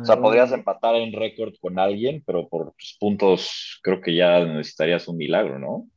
O 0.00 0.04
sea, 0.04 0.20
podrías 0.20 0.52
empatar 0.52 0.96
en 0.96 1.12
récord 1.12 1.54
con 1.60 1.78
alguien, 1.78 2.22
pero 2.26 2.48
por 2.48 2.72
tus 2.72 2.96
puntos 2.98 3.80
creo 3.82 4.00
que 4.00 4.14
ya 4.14 4.44
necesitarías 4.44 5.08
un 5.08 5.16
milagro, 5.16 5.58
¿no? 5.58 5.88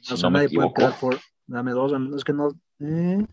Si 0.00 0.14
o 0.14 0.16
sea, 0.16 0.30
no 0.30 0.38
nadie 0.38 0.54
puede 0.54 0.72
quedar 0.72 0.98
por. 0.98 1.18
Dame 1.46 1.72
dos, 1.72 1.92
es 2.16 2.24
que 2.24 2.32
no. 2.32 2.48
Eh, 2.80 3.24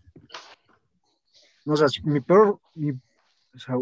no, 1.64 1.72
o 1.72 1.76
sea, 1.76 1.88
mi 2.04 2.20
peor. 2.20 2.60
Mi, 2.74 2.90
o 2.90 3.58
sea, 3.58 3.74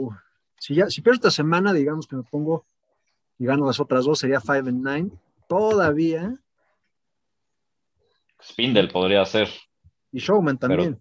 si, 0.58 0.74
ya, 0.74 0.86
si 0.88 1.02
pierdo 1.02 1.16
esta 1.16 1.30
semana, 1.30 1.72
digamos 1.72 2.06
que 2.06 2.16
me 2.16 2.22
pongo 2.22 2.64
y 3.38 3.44
gano 3.44 3.66
las 3.66 3.80
otras 3.80 4.04
dos, 4.04 4.18
sería 4.18 4.40
5 4.40 4.52
and 4.52 4.82
9 4.82 5.10
todavía. 5.48 6.34
Spindle 8.42 8.88
podría 8.88 9.24
ser. 9.24 9.48
Y 10.12 10.18
Showman 10.18 10.58
también. 10.58 11.00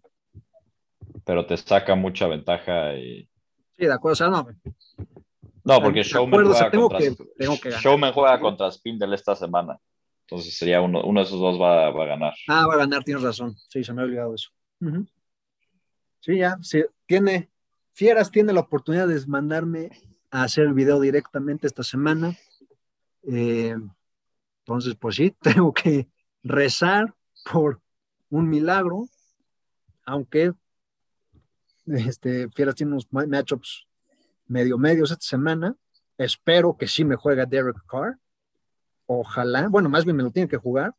Pero, 1.24 1.46
te 1.46 1.58
saca 1.58 1.96
mucha 1.96 2.28
ventaja. 2.28 2.96
Y... 2.96 3.30
Sí, 3.78 3.86
de 3.86 3.94
acuerdo. 3.94 4.14
O 4.14 4.16
sea, 4.16 4.30
no. 4.30 4.48
No, 5.64 5.82
porque 5.82 6.04
Showman, 6.04 6.46
juega, 6.46 6.72
contra, 6.72 7.80
Showman 7.82 8.14
juega 8.14 8.40
contra 8.40 8.72
Spindle 8.72 9.16
esta 9.16 9.36
semana. 9.36 9.80
Entonces 10.22 10.56
sería 10.56 10.82
uno, 10.82 11.04
uno 11.04 11.20
de 11.20 11.26
esos 11.26 11.40
dos 11.40 11.60
va, 11.60 11.90
va, 11.92 12.04
a 12.04 12.08
ganar. 12.08 12.34
Ah, 12.48 12.68
va 12.68 12.76
a 12.76 12.78
ganar, 12.78 13.04
tienes 13.04 13.24
razón. 13.24 13.56
Sí, 13.68 13.84
se 13.84 13.94
me 13.94 14.02
ha 14.02 14.06
olvidado 14.06 14.36
eso. 14.36 14.50
Sí, 16.20 16.38
ya. 16.38 16.58
Sí, 16.62 16.84
tiene, 17.06 17.50
Fieras 17.94 18.30
tiene 18.30 18.54
la 18.54 18.60
oportunidad 18.62 19.08
de 19.08 19.26
mandarme 19.26 19.90
a 20.30 20.44
hacer 20.44 20.66
el 20.66 20.74
video 20.74 21.00
directamente 21.00 21.66
esta 21.66 21.84
semana. 21.84 22.38
Eh, 23.24 23.76
entonces, 24.60 24.96
pues 25.00 25.16
sí, 25.16 25.36
tengo 25.42 25.74
que 25.74 26.08
rezar 26.44 27.14
por 27.52 27.82
un 28.30 28.50
milagro, 28.50 29.08
aunque 30.06 30.54
este, 31.86 32.50
Fieras 32.50 32.76
tiene 32.76 32.94
unos 32.94 33.08
matchups 33.12 33.88
medio 34.48 34.78
medios 34.78 35.12
esta 35.12 35.26
semana. 35.26 35.76
Espero 36.18 36.78
que 36.78 36.88
sí 36.88 37.04
me 37.04 37.16
juegue 37.16 37.46
Derek 37.46 37.78
Carr. 37.88 38.18
Ojalá, 39.08 39.68
bueno, 39.68 39.90
más 39.90 40.06
bien 40.06 40.18
me 40.18 40.24
lo 40.24 40.32
tiene 40.32 40.50
que 40.50 40.58
jugar, 40.58 40.94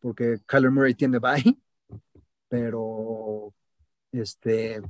porque 0.00 0.38
Kyler 0.46 0.70
Murray 0.70 0.94
tiene 0.94 1.18
bye, 1.18 1.56
pero 2.48 3.54
este, 4.12 4.82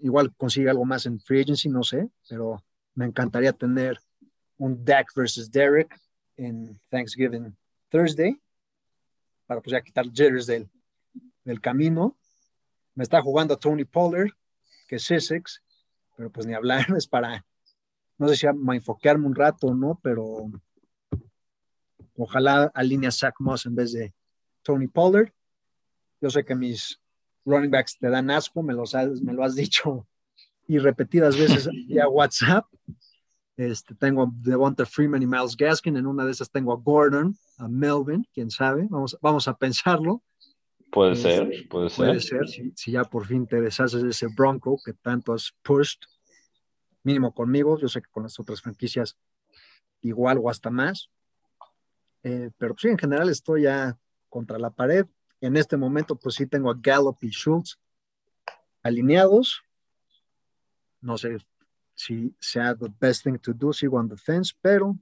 igual 0.00 0.34
consigue 0.36 0.70
algo 0.70 0.84
más 0.84 1.06
en 1.06 1.20
free 1.20 1.42
agency, 1.42 1.68
no 1.68 1.82
sé, 1.82 2.08
pero 2.28 2.64
me 2.94 3.06
encantaría 3.06 3.52
tener 3.52 3.98
un 4.56 4.84
Dak 4.84 5.14
versus 5.14 5.50
Derek 5.50 5.96
en 6.36 6.80
Thanksgiving 6.88 7.56
Thursday, 7.88 8.40
para 9.46 9.60
pues 9.60 9.72
ya 9.72 9.80
quitar 9.80 10.06
jitters 10.06 10.46
del, 10.46 10.68
del 11.44 11.60
camino. 11.60 12.16
Me 12.94 13.04
está 13.04 13.22
jugando 13.22 13.56
Tony 13.56 13.84
Pollard, 13.84 14.30
que 14.88 14.96
es 14.96 15.10
Essex, 15.10 15.62
pero 16.16 16.32
pues 16.32 16.46
ni 16.46 16.54
hablar, 16.54 16.86
es 16.96 17.06
para, 17.06 17.46
no 18.18 18.26
sé 18.28 18.36
si 18.36 18.46
me 18.54 18.76
enfocarme 18.76 19.26
un 19.26 19.34
rato 19.34 19.68
o 19.68 19.74
no, 19.74 20.00
pero 20.02 20.50
ojalá 22.16 22.72
alinea 22.74 23.12
Zach 23.12 23.34
Moss 23.38 23.66
en 23.66 23.76
vez 23.76 23.92
de 23.92 24.12
Tony 24.62 24.88
Pollard. 24.88 25.30
Yo 26.20 26.30
sé 26.30 26.44
que 26.44 26.56
mis 26.56 27.00
running 27.44 27.70
backs 27.70 27.96
te 27.96 28.08
dan 28.08 28.30
asco, 28.30 28.62
me, 28.62 28.74
los 28.74 28.94
me 29.22 29.32
lo 29.32 29.44
has 29.44 29.54
dicho 29.54 30.08
y 30.66 30.78
repetidas 30.78 31.38
veces 31.38 31.68
vía 31.86 32.08
WhatsApp, 32.08 32.66
este, 33.58 33.92
tengo 33.96 34.22
a 34.22 34.30
Devonta 34.32 34.86
Freeman 34.86 35.20
y 35.20 35.26
Miles 35.26 35.56
Gaskin. 35.56 35.96
En 35.96 36.06
una 36.06 36.24
de 36.24 36.30
esas 36.30 36.48
tengo 36.48 36.72
a 36.72 36.76
Gordon, 36.76 37.36
a 37.58 37.66
Melvin, 37.66 38.24
quién 38.32 38.50
sabe. 38.50 38.86
Vamos, 38.88 39.18
vamos 39.20 39.48
a 39.48 39.56
pensarlo. 39.56 40.22
Puede 40.90 41.12
este, 41.12 41.36
ser, 41.36 41.68
puede 41.68 41.90
ser. 41.90 42.06
Puede 42.06 42.20
ser, 42.20 42.48
si, 42.48 42.92
ya 42.92 43.04
por 43.04 43.26
fin 43.26 43.46
te 43.46 43.60
deshaces 43.60 44.02
de 44.02 44.10
ese 44.10 44.26
Bronco 44.34 44.80
que 44.84 44.92
tanto 44.94 45.32
has 45.32 45.52
pushed, 45.62 46.00
mínimo 47.02 47.32
conmigo. 47.32 47.78
Yo 47.78 47.88
sé 47.88 48.00
que 48.00 48.10
con 48.10 48.22
las 48.22 48.38
otras 48.40 48.62
franquicias 48.62 49.16
igual 50.00 50.38
o 50.42 50.48
hasta 50.48 50.70
más. 50.70 51.10
Eh, 52.22 52.50
pero 52.56 52.74
sí, 52.78 52.88
en 52.88 52.98
general 52.98 53.28
estoy 53.28 53.62
ya 53.62 53.98
contra 54.28 54.58
la 54.58 54.70
pared. 54.70 55.06
En 55.40 55.56
este 55.56 55.76
momento, 55.76 56.16
pues 56.16 56.34
sí 56.34 56.46
tengo 56.46 56.70
a 56.70 56.76
Gallup 56.80 57.18
y 57.22 57.28
Schultz 57.28 57.78
alineados. 58.82 59.62
No 61.00 61.16
sé, 61.16 61.36
si 61.94 62.34
sea 62.40 62.74
the 62.74 62.88
best 63.00 63.24
thing 63.24 63.38
to 63.38 63.52
do, 63.52 63.72
sigo 63.72 63.98
on 63.98 64.08
the 64.08 64.16
fence, 64.16 64.52
pero 64.60 64.96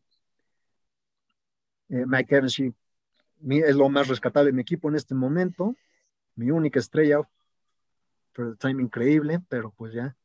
eh, 1.89 2.05
Mike 2.07 2.35
Evans 2.35 2.55
sí, 2.55 2.73
es 3.49 3.77
lo 3.77 3.89
más 3.89 4.09
rescatable 4.09 4.51
de 4.51 4.55
mi 4.55 4.63
equipo 4.63 4.89
en 4.89 4.97
este 4.97 5.15
momento, 5.15 5.75
mi 6.35 6.51
única 6.51 6.79
estrella, 6.79 7.21
pero 8.33 8.57
time 8.57 8.83
increíble, 8.83 9.41
pero 9.49 9.73
pues 9.77 9.93
ya, 9.93 10.17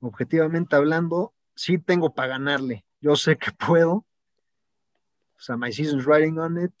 objetivamente 0.00 0.76
hablando, 0.76 1.32
sí 1.54 1.78
tengo 1.78 2.14
para 2.14 2.28
ganarle, 2.28 2.84
yo 3.00 3.16
sé 3.16 3.36
que 3.36 3.50
puedo, 3.66 3.92
o 3.92 5.42
sea, 5.42 5.56
my 5.56 5.72
season's 5.72 6.04
riding 6.04 6.38
on 6.38 6.62
it, 6.62 6.72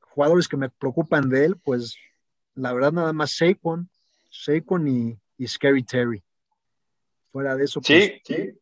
jugadores 0.00 0.48
que 0.48 0.56
me 0.56 0.68
preocupan 0.68 1.28
de 1.28 1.44
él, 1.44 1.56
pues 1.56 1.96
la 2.54 2.72
verdad 2.72 2.92
nada 2.92 3.12
más 3.12 3.36
Saquon, 3.36 3.88
Saquon 4.30 4.88
y, 4.88 5.18
y 5.36 5.46
Scary 5.46 5.82
Terry. 5.84 6.22
Fuera 7.30 7.54
de 7.54 7.64
eso. 7.64 7.80
Sí, 7.82 8.20
pues, 8.26 8.56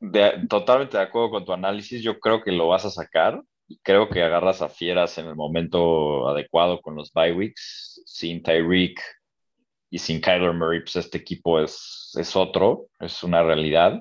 sí. 0.00 0.48
totalmente 0.48 0.96
de 0.96 1.02
acuerdo 1.02 1.30
con 1.30 1.44
tu 1.44 1.52
análisis. 1.52 2.02
Yo 2.02 2.20
creo 2.20 2.42
que 2.42 2.52
lo 2.52 2.68
vas 2.68 2.84
a 2.84 2.90
sacar. 2.90 3.42
Creo 3.82 4.08
que 4.08 4.22
agarras 4.22 4.62
a 4.62 4.68
Fieras 4.68 5.18
en 5.18 5.26
el 5.26 5.34
momento 5.34 6.28
adecuado 6.28 6.80
con 6.80 6.94
los 6.94 7.12
bye 7.12 7.32
weeks. 7.32 8.02
Sin 8.06 8.42
Tyreek 8.42 9.00
y 9.90 9.98
sin 9.98 10.20
Kyler 10.20 10.52
Murray, 10.52 10.80
pues 10.80 10.96
este 10.96 11.18
equipo 11.18 11.60
es, 11.60 12.12
es 12.18 12.36
otro, 12.36 12.86
es 13.00 13.22
una 13.22 13.42
realidad. 13.42 14.00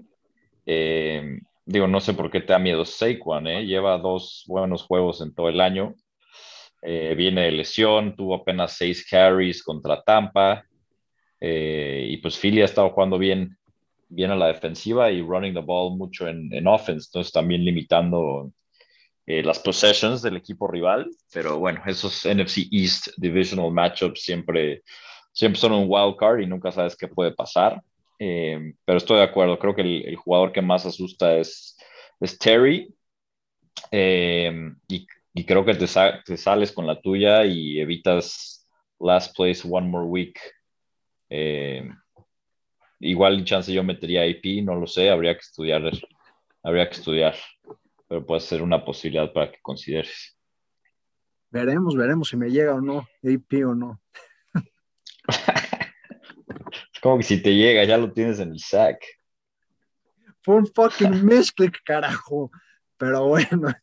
Eh, 0.66 1.40
digo, 1.66 1.88
no 1.88 2.00
sé 2.00 2.14
por 2.14 2.32
qué 2.32 2.42
te 2.42 2.54
da 2.54 2.60
miedo 2.60 2.86
Saquon, 2.86 3.48
¿eh? 3.48 3.66
lleva 3.66 3.98
dos 3.98 4.44
buenos 4.48 4.84
juegos 4.84 5.22
en 5.22 5.34
todo 5.34 5.50
el 5.50 5.62
año. 5.62 5.96
Eh, 6.82 7.16
viene 7.16 7.42
de 7.42 7.52
lesión, 7.52 8.16
tuvo 8.16 8.36
apenas 8.36 8.74
seis 8.78 9.08
carries 9.10 9.64
contra 9.64 10.02
Tampa. 10.04 10.64
Eh, 11.40 12.08
y 12.10 12.18
pues 12.18 12.38
Philly 12.38 12.62
ha 12.62 12.66
estado 12.66 12.90
jugando 12.92 13.18
bien 13.18 13.58
bien 14.08 14.32
a 14.32 14.36
la 14.36 14.48
defensiva 14.48 15.12
y 15.12 15.22
running 15.22 15.54
the 15.54 15.62
ball 15.62 15.98
mucho 15.98 16.28
en, 16.28 16.52
en 16.54 16.68
offense, 16.68 17.08
entonces 17.10 17.34
también 17.34 17.64
limitando 17.64 18.52
eh, 19.28 19.42
las 19.42 19.60
possessions 19.60 20.22
del 20.22 20.38
equipo 20.38 20.68
rival, 20.68 21.10
pero 21.34 21.58
bueno, 21.58 21.82
esos 21.88 22.26
NFC 22.26 22.68
East 22.72 23.08
Divisional 23.18 23.72
Matchups 23.72 24.22
siempre, 24.22 24.84
siempre 25.32 25.60
son 25.60 25.74
un 25.74 25.86
wild 25.88 26.16
card 26.18 26.42
y 26.42 26.46
nunca 26.46 26.72
sabes 26.72 26.96
qué 26.96 27.08
puede 27.08 27.32
pasar, 27.32 27.82
eh, 28.20 28.74
pero 28.86 28.98
estoy 28.98 29.18
de 29.18 29.24
acuerdo, 29.24 29.58
creo 29.58 29.76
que 29.76 29.82
el, 29.82 30.16
jugador 30.16 30.52
que 30.52 30.62
más 30.62 30.86
asusta 30.86 31.36
es, 31.38 31.78
es 32.20 32.38
Terry. 32.38 32.94
Eh, 33.92 34.72
y, 34.88 35.06
y, 35.34 35.44
creo 35.44 35.66
que 35.66 35.76
te, 35.76 35.86
te, 36.26 36.38
sales 36.38 36.72
con 36.72 36.88
la 36.88 37.00
tuya 37.02 37.46
y 37.46 37.80
evitas 37.80 38.68
last 39.00 39.36
place 39.36 39.62
one 39.70 39.88
more 39.88 40.06
week. 40.06 40.40
Igual 43.00 43.44
chance 43.44 43.72
yo 43.74 43.84
metería 43.84 44.26
IP, 44.26 44.64
no 44.64 44.76
lo 44.76 44.88
sé, 44.88 45.10
habría 45.10 45.34
que 45.34 45.42
estudiar, 45.42 45.92
habría 46.64 46.90
que 46.90 46.96
estudiar, 46.96 47.36
pero 48.08 48.26
puede 48.26 48.42
ser 48.42 48.62
una 48.62 48.84
posibilidad 48.84 49.32
para 49.32 49.52
que 49.52 49.60
consideres. 49.62 50.38
Veremos, 51.50 51.96
veremos 51.96 52.30
si 52.30 52.38
me 52.38 52.50
llega 52.50 52.74
o 52.74 52.82
no, 52.82 53.08
AP 53.24 53.66
o 53.66 53.76
no. 53.76 54.02
es 55.24 57.00
como 57.02 57.18
que 57.18 57.24
si 57.24 57.42
te 57.42 57.54
llega, 57.56 57.84
ya 57.84 57.98
lo 57.98 58.12
tienes 58.12 58.40
en 58.40 58.52
el 58.52 58.60
sack. 58.60 59.04
Fue 60.42 60.56
un 60.56 60.68
fucking 60.68 61.26
misclick, 61.26 61.82
carajo. 61.84 62.52
Pero 62.98 63.28
bueno. 63.28 63.74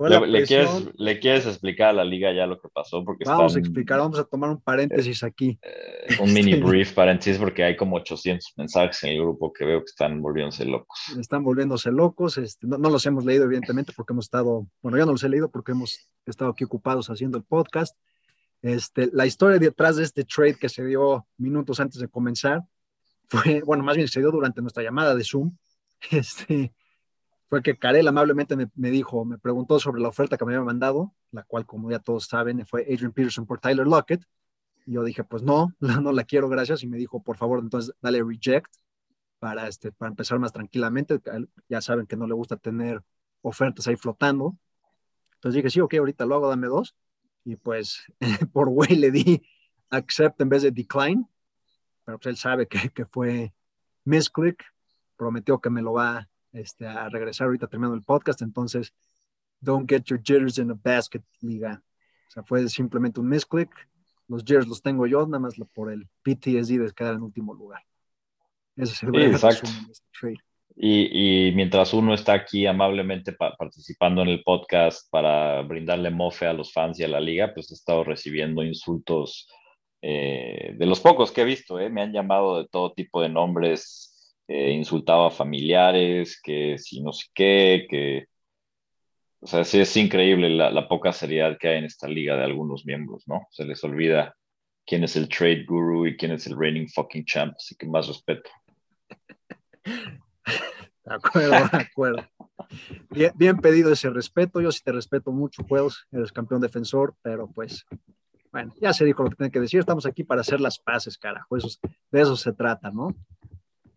Le, 0.00 1.18
quieres, 1.18 1.46
explicar 1.46 1.90
a 1.90 1.92
la 1.92 2.04
liga 2.04 2.32
ya 2.32 2.46
lo 2.46 2.60
que 2.60 2.68
pasó? 2.68 3.04
Porque 3.04 3.24
vamos 3.26 3.56
a 3.56 3.58
explicar, 3.58 3.98
vamos 3.98 4.18
a 4.18 4.24
tomar 4.24 4.50
un 4.50 4.60
paréntesis 4.60 5.22
aquí. 5.22 5.58
Eh, 5.62 6.16
un 6.20 6.32
mini 6.32 6.54
brief 6.54 6.92
paréntesis 6.92 7.38
porque 7.38 7.64
hay 7.64 7.76
como 7.76 7.96
800 7.96 8.54
mensajes 8.56 9.02
en 9.04 9.10
el 9.10 9.20
grupo 9.20 9.52
que 9.52 9.64
veo 9.64 9.80
que 9.80 9.90
están 9.90 10.22
volviéndose 10.22 10.64
locos. 10.64 10.98
Están 11.18 11.44
volviéndose 11.44 11.90
locos, 11.90 12.38
este, 12.38 12.66
no, 12.66 12.78
los 12.78 13.04
hemos 13.06 13.24
leído 13.24 13.44
evidentemente 13.44 13.92
porque 13.94 14.12
hemos 14.12 14.26
estado, 14.26 14.66
bueno, 14.82 14.98
yo 14.98 15.06
no 15.06 15.12
los 15.12 15.22
he 15.24 15.28
leído 15.28 15.50
porque 15.50 15.72
hemos 15.72 16.08
estado 16.24 16.50
aquí 16.50 16.64
ocupados 16.64 17.10
haciendo 17.10 17.36
el 17.38 17.44
podcast. 17.44 17.96
Este, 18.62 19.10
la 19.12 19.26
historia 19.26 19.58
detrás 19.58 19.96
de 19.96 20.04
este 20.04 20.24
trade 20.24 20.56
que 20.56 20.68
se 20.68 20.84
dio 20.84 21.26
minutos 21.36 21.78
antes 21.78 22.00
de 22.00 22.08
comenzar 22.08 22.62
fue, 23.28 23.62
bueno, 23.62 23.84
más 23.84 23.96
bien 23.96 24.08
se 24.08 24.20
dio 24.20 24.30
durante 24.30 24.62
nuestra 24.62 24.82
llamada 24.82 25.14
de 25.14 25.24
Zoom. 25.24 25.56
Este, 26.12 26.72
fue 27.48 27.62
que 27.62 27.78
Karel 27.78 28.06
amablemente 28.06 28.56
me, 28.56 28.90
dijo, 28.90 29.24
me 29.24 29.38
preguntó 29.38 29.80
sobre 29.80 30.02
la 30.02 30.08
oferta 30.08 30.36
que 30.36 30.44
me 30.44 30.54
había 30.54 30.64
mandado, 30.64 31.14
la 31.30 31.42
cual, 31.44 31.64
como 31.64 31.90
ya 31.90 31.98
todos 31.98 32.26
saben, 32.26 32.64
fue 32.66 32.82
Adrian 32.82 33.12
Peterson 33.12 33.46
por 33.46 33.58
Tyler 33.58 33.86
Lockett. 33.86 34.22
Y 34.86 34.92
yo 34.92 35.02
dije, 35.02 35.24
pues 35.24 35.42
no, 35.42 35.74
no 35.80 36.12
la 36.12 36.24
quiero, 36.24 36.48
gracias. 36.48 36.82
Y 36.82 36.86
me 36.86 36.98
dijo, 36.98 37.22
por 37.22 37.38
favor, 37.38 37.60
entonces 37.60 37.94
dale 38.02 38.22
reject 38.22 38.70
para, 39.38 39.66
este, 39.66 39.92
para 39.92 40.10
empezar 40.10 40.38
más 40.38 40.52
tranquilamente. 40.52 41.20
Ya 41.68 41.80
saben 41.80 42.06
que 42.06 42.16
no 42.16 42.26
le 42.26 42.34
gusta 42.34 42.56
tener 42.56 43.02
ofertas 43.40 43.88
ahí 43.88 43.96
flotando. 43.96 44.58
Entonces 45.36 45.56
dije, 45.56 45.70
sí, 45.70 45.80
ok, 45.80 45.94
ahorita 45.94 46.26
lo 46.26 46.34
hago, 46.34 46.48
dame 46.50 46.66
dos. 46.66 46.96
Y 47.44 47.56
pues 47.56 48.04
por 48.52 48.68
güey 48.68 48.94
le 48.94 49.10
di 49.10 49.42
accept 49.88 50.38
en 50.42 50.50
vez 50.50 50.62
de 50.62 50.70
decline. 50.70 51.26
Pero 52.04 52.18
pues 52.18 52.26
él 52.26 52.36
sabe 52.36 52.68
que, 52.68 52.90
que 52.90 53.06
fue 53.06 53.54
misclick. 54.04 54.62
Prometió 55.16 55.60
que 55.60 55.70
me 55.70 55.80
lo 55.80 55.94
va 55.94 56.28
este, 56.52 56.86
a 56.86 57.08
regresar 57.08 57.46
ahorita 57.46 57.66
terminando 57.66 57.96
el 57.96 58.02
podcast, 58.02 58.42
entonces 58.42 58.92
don't 59.60 59.88
get 59.88 60.04
your 60.04 60.20
jitters 60.22 60.58
in 60.58 60.70
a 60.70 60.74
basket, 60.74 61.22
liga. 61.40 61.82
O 62.28 62.30
sea, 62.30 62.42
fue 62.42 62.68
simplemente 62.68 63.20
un 63.20 63.28
misclick. 63.28 63.70
Los 64.28 64.42
jitters 64.42 64.66
los 64.66 64.82
tengo 64.82 65.06
yo, 65.06 65.26
nada 65.26 65.38
más 65.38 65.54
por 65.72 65.90
el 65.90 66.06
PTSD 66.22 66.78
de 66.78 66.92
quedar 66.94 67.14
en 67.14 67.22
último 67.22 67.54
lugar. 67.54 67.82
Ese 68.76 68.92
es 68.92 69.02
el 69.02 69.14
exacto. 69.22 69.68
Este 69.90 70.38
y, 70.80 71.48
y, 71.48 71.52
mientras 71.52 71.92
uno 71.92 72.14
está 72.14 72.34
aquí 72.34 72.64
amablemente 72.64 73.32
participando 73.32 74.22
en 74.22 74.28
el 74.28 74.44
podcast 74.44 75.10
para 75.10 75.62
brindarle 75.62 76.10
mofe 76.10 76.46
a 76.46 76.52
los 76.52 76.72
fans 76.72 77.00
y 77.00 77.04
a 77.04 77.08
la 77.08 77.18
liga, 77.18 77.52
pues 77.52 77.72
he 77.72 77.74
estado 77.74 78.04
recibiendo 78.04 78.62
insultos 78.62 79.48
eh, 80.00 80.74
de 80.76 80.86
los 80.86 81.00
pocos 81.00 81.32
que 81.32 81.40
he 81.40 81.44
visto. 81.44 81.80
Eh. 81.80 81.90
Me 81.90 82.02
han 82.02 82.12
llamado 82.12 82.62
de 82.62 82.68
todo 82.68 82.92
tipo 82.92 83.20
de 83.20 83.28
nombres 83.28 84.07
eh, 84.48 84.72
insultaba 84.72 85.28
a 85.28 85.30
familiares, 85.30 86.40
que 86.42 86.78
si 86.78 87.00
no 87.02 87.12
sé 87.12 87.26
qué, 87.34 87.86
que... 87.88 88.26
O 89.40 89.46
sea, 89.46 89.62
sí 89.62 89.78
es 89.78 89.96
increíble 89.96 90.50
la, 90.50 90.88
poca 90.88 91.12
seriedad 91.12 91.56
que 91.60 91.68
hay 91.68 91.78
en 91.78 91.84
esta 91.84 92.08
liga 92.08 92.36
de 92.36 92.44
algunos 92.44 92.84
miembros, 92.84 93.22
¿no? 93.28 93.46
Se 93.50 93.64
les 93.64 93.84
olvida 93.84 94.34
quién 94.84 95.04
es 95.04 95.14
el 95.14 95.28
trade 95.28 95.64
guru 95.64 96.06
y 96.06 96.16
quién 96.16 96.32
es 96.32 96.46
el 96.48 96.58
reigning 96.58 96.88
fucking 96.88 97.24
champ, 97.24 97.54
así 97.56 97.76
que 97.76 97.86
más 97.86 98.08
respeto. 98.08 98.50
De 101.08 101.14
acuerdo, 101.14 101.50
de 101.50 101.78
acuerdo. 101.78 102.28
Bien, 103.34 103.56
pedido 103.58 103.90
ese 103.90 104.10
respeto. 104.10 104.60
Yo 104.60 104.70
sí 104.70 104.82
te 104.84 104.92
respeto 104.92 105.32
mucho, 105.32 105.64
juegos. 105.64 106.06
Eres 106.12 106.32
campeón 106.32 106.60
defensor, 106.60 107.14
pero 107.22 107.48
pues, 107.50 107.86
bueno, 108.52 108.74
ya 108.78 108.92
se 108.92 109.06
dijo 109.06 109.22
lo 109.22 109.30
que 109.30 109.36
tiene 109.36 109.50
que 109.50 109.60
decir. 109.60 109.80
Estamos 109.80 110.04
aquí 110.04 110.22
para 110.22 110.42
hacer 110.42 110.60
las 110.60 110.78
paces, 110.78 111.16
carajo. 111.16 111.56
de 111.56 112.20
eso 112.20 112.36
se 112.36 112.52
trata, 112.52 112.90
¿no? 112.90 113.16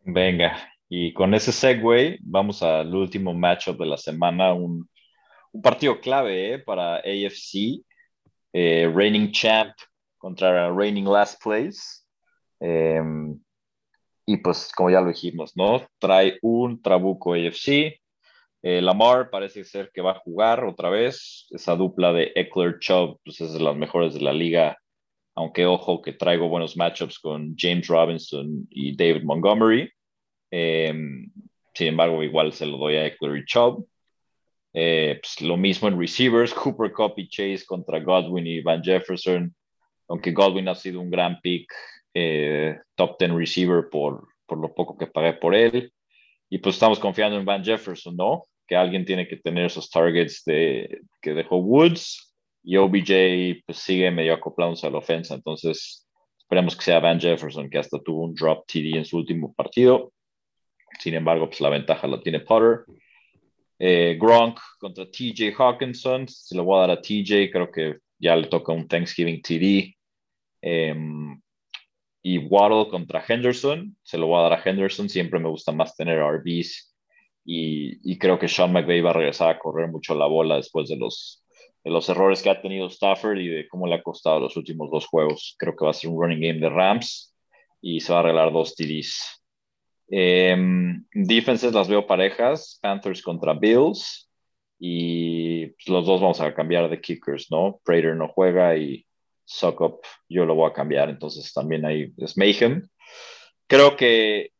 Venga, 0.03 0.57
y 0.89 1.13
con 1.13 1.33
ese 1.33 1.51
segue 1.51 2.17
vamos 2.21 2.63
al 2.63 2.93
último 2.93 3.33
matchup 3.33 3.77
de 3.77 3.85
la 3.85 3.97
semana, 3.97 4.53
un, 4.53 4.89
partido 5.61 5.99
clave 5.99 6.53
¿eh? 6.53 6.59
para 6.59 6.95
AFC, 6.97 7.83
eh, 8.53 8.91
reigning 8.93 9.31
champ 9.31 9.73
contra 10.17 10.71
reigning 10.71 11.05
last 11.05 11.41
place. 11.43 12.03
Em, 12.59 13.39
y 14.25 14.37
pues 14.37 14.71
como 14.75 14.89
ya 14.89 15.01
lo 15.01 15.07
dijimos, 15.09 15.55
¿no? 15.55 15.85
Trae 15.99 16.37
un 16.41 16.81
trabuco 16.81 17.33
AFC. 17.33 17.99
Eh, 18.63 18.81
Lamar 18.81 19.29
parece 19.29 19.63
ser 19.63 19.91
que 19.93 20.01
va 20.01 20.11
a 20.11 20.19
jugar 20.19 20.63
otra 20.63 20.89
vez. 20.89 21.47
Esa 21.51 21.75
dupla 21.75 22.13
de 22.13 22.31
Eckler 22.35 22.79
Chubb 22.79 23.19
pues 23.23 23.41
es 23.41 23.53
de 23.53 23.59
las 23.59 23.75
mejores 23.75 24.13
de 24.13 24.21
la 24.21 24.33
liga 24.33 24.77
aunque 25.35 25.65
ojo 25.65 26.01
que 26.01 26.13
traigo 26.13 26.49
buenos 26.49 26.75
matchups 26.75 27.19
con 27.19 27.55
James 27.57 27.87
Robinson 27.87 28.67
y 28.69 28.95
David 28.95 29.23
Montgomery. 29.23 29.89
Em, 30.51 31.31
sin 31.73 31.87
embargo, 31.87 32.21
igual 32.23 32.51
se 32.53 32.65
lo 32.65 32.77
doy 32.77 32.95
a 32.95 33.05
Eckler 33.05 33.37
y 33.37 33.45
Chubb. 33.45 33.85
Eh, 34.73 35.19
pues, 35.21 35.41
lo 35.41 35.57
mismo 35.57 35.87
en 35.87 35.99
receivers, 35.99 36.53
Cooper 36.53 36.91
Cup 36.91 37.13
y 37.17 37.27
Chase 37.27 37.65
contra 37.65 37.99
Godwin 37.99 38.47
y 38.47 38.61
Van 38.61 38.83
Jefferson, 38.83 39.53
aunque 40.07 40.31
Godwin 40.31 40.67
ha 40.67 40.75
sido 40.75 41.01
un 41.01 41.09
gran 41.09 41.39
pick, 41.41 41.71
eh, 42.13 42.77
top 42.95 43.17
10 43.19 43.31
receiver 43.33 43.89
por, 43.89 44.27
por 44.45 44.59
lo 44.59 44.73
poco 44.73 44.97
que 44.97 45.07
pagué 45.07 45.33
por 45.33 45.55
él. 45.55 45.93
Y 46.49 46.57
pues 46.57 46.75
estamos 46.75 46.99
confiando 46.99 47.37
en 47.37 47.45
Van 47.45 47.63
Jefferson, 47.63 48.15
¿no? 48.15 48.43
Que 48.67 48.75
alguien 48.75 49.05
tiene 49.05 49.27
que 49.27 49.37
tener 49.37 49.65
esos 49.65 49.89
targets 49.89 50.43
de, 50.45 51.01
que 51.21 51.33
dejó 51.33 51.57
Woods 51.57 52.30
y 52.63 52.77
OBJ 52.77 53.63
pues, 53.65 53.77
sigue 53.77 54.11
medio 54.11 54.33
acoplándose 54.33 54.87
a 54.87 54.91
la 54.91 54.99
ofensa. 54.99 55.35
Entonces, 55.35 56.07
esperemos 56.37 56.75
que 56.75 56.83
sea 56.83 56.99
Van 56.99 57.19
Jefferson, 57.19 57.69
que 57.69 57.79
hasta 57.79 57.99
tuvo 57.99 58.23
un 58.23 58.35
drop 58.35 58.65
TD 58.67 58.97
en 58.97 59.05
su 59.05 59.17
último 59.17 59.53
partido. 59.53 60.13
Sin 60.99 61.13
embargo, 61.13 61.47
pues 61.47 61.61
la 61.61 61.69
ventaja 61.69 62.07
la 62.07 62.21
tiene 62.21 62.41
Potter. 62.41 62.85
Eh, 63.79 64.17
Gronk 64.19 64.59
contra 64.77 65.05
TJ 65.05 65.53
Hawkinson. 65.57 66.27
Se 66.27 66.55
lo 66.55 66.63
voy 66.63 66.77
a 66.77 66.81
dar 66.81 66.91
a 66.91 67.01
TJ. 67.01 67.49
Creo 67.51 67.71
que 67.71 67.97
ya 68.19 68.35
le 68.35 68.47
toca 68.47 68.73
un 68.73 68.87
Thanksgiving 68.87 69.41
TD. 69.41 69.95
Em, 70.61 71.41
y 72.21 72.37
Waddle 72.37 72.89
contra 72.89 73.23
Henderson. 73.27 73.97
Se 74.03 74.17
lo 74.17 74.27
voy 74.27 74.39
a 74.39 74.49
dar 74.49 74.53
a 74.53 74.61
Henderson. 74.63 75.09
Siempre 75.09 75.39
me 75.39 75.49
gusta 75.49 75.71
más 75.71 75.95
tener 75.95 76.19
RBs. 76.19 76.95
Y, 77.43 78.11
y 78.11 78.19
creo 78.19 78.37
que 78.37 78.47
Sean 78.47 78.71
McVay 78.71 79.01
va 79.01 79.09
a 79.09 79.13
regresar 79.13 79.49
a 79.49 79.57
correr 79.57 79.89
mucho 79.89 80.13
la 80.13 80.27
bola 80.27 80.57
después 80.57 80.87
de 80.89 80.97
los 80.97 81.40
de 81.83 81.91
los 81.91 82.07
errores 82.09 82.41
que 82.41 82.49
ha 82.49 82.61
tenido 82.61 82.87
Stafford 82.87 83.39
y 83.39 83.47
de 83.47 83.67
cómo 83.67 83.87
le 83.87 83.95
ha 83.95 84.03
costado 84.03 84.39
los 84.39 84.55
últimos 84.57 84.91
dos 84.91 85.07
juegos. 85.07 85.55
Creo 85.57 85.75
que 85.75 85.85
va 85.85 85.91
a 85.91 85.93
ser 85.93 86.09
un 86.09 86.21
running 86.21 86.41
game 86.41 86.59
de 86.59 86.69
Rams 86.69 87.35
y 87.81 87.99
se 87.99 88.11
va 88.11 88.19
a 88.19 88.21
arreglar 88.21 88.51
dos 88.51 88.75
TDs. 88.75 89.43
Em, 90.09 91.05
defenses 91.13 91.73
las 91.73 91.87
veo 91.87 92.05
parejas, 92.05 92.77
Panthers 92.81 93.21
contra 93.21 93.53
Bills 93.53 94.29
y 94.77 95.67
pues, 95.67 95.87
los 95.87 96.05
dos 96.05 96.21
vamos 96.21 96.41
a 96.41 96.53
cambiar 96.53 96.89
de 96.89 96.99
kickers, 96.99 97.49
¿no? 97.49 97.79
Prater 97.83 98.15
no 98.15 98.27
juega 98.27 98.75
y 98.77 99.05
Suck 99.45 100.01
yo 100.29 100.45
lo 100.45 100.55
voy 100.55 100.69
a 100.69 100.73
cambiar, 100.73 101.09
entonces 101.09 101.51
también 101.53 101.85
ahí 101.85 102.13
es 102.17 102.37
Mayhem. 102.37 102.87
Creo 103.67 103.95
que 103.95 104.51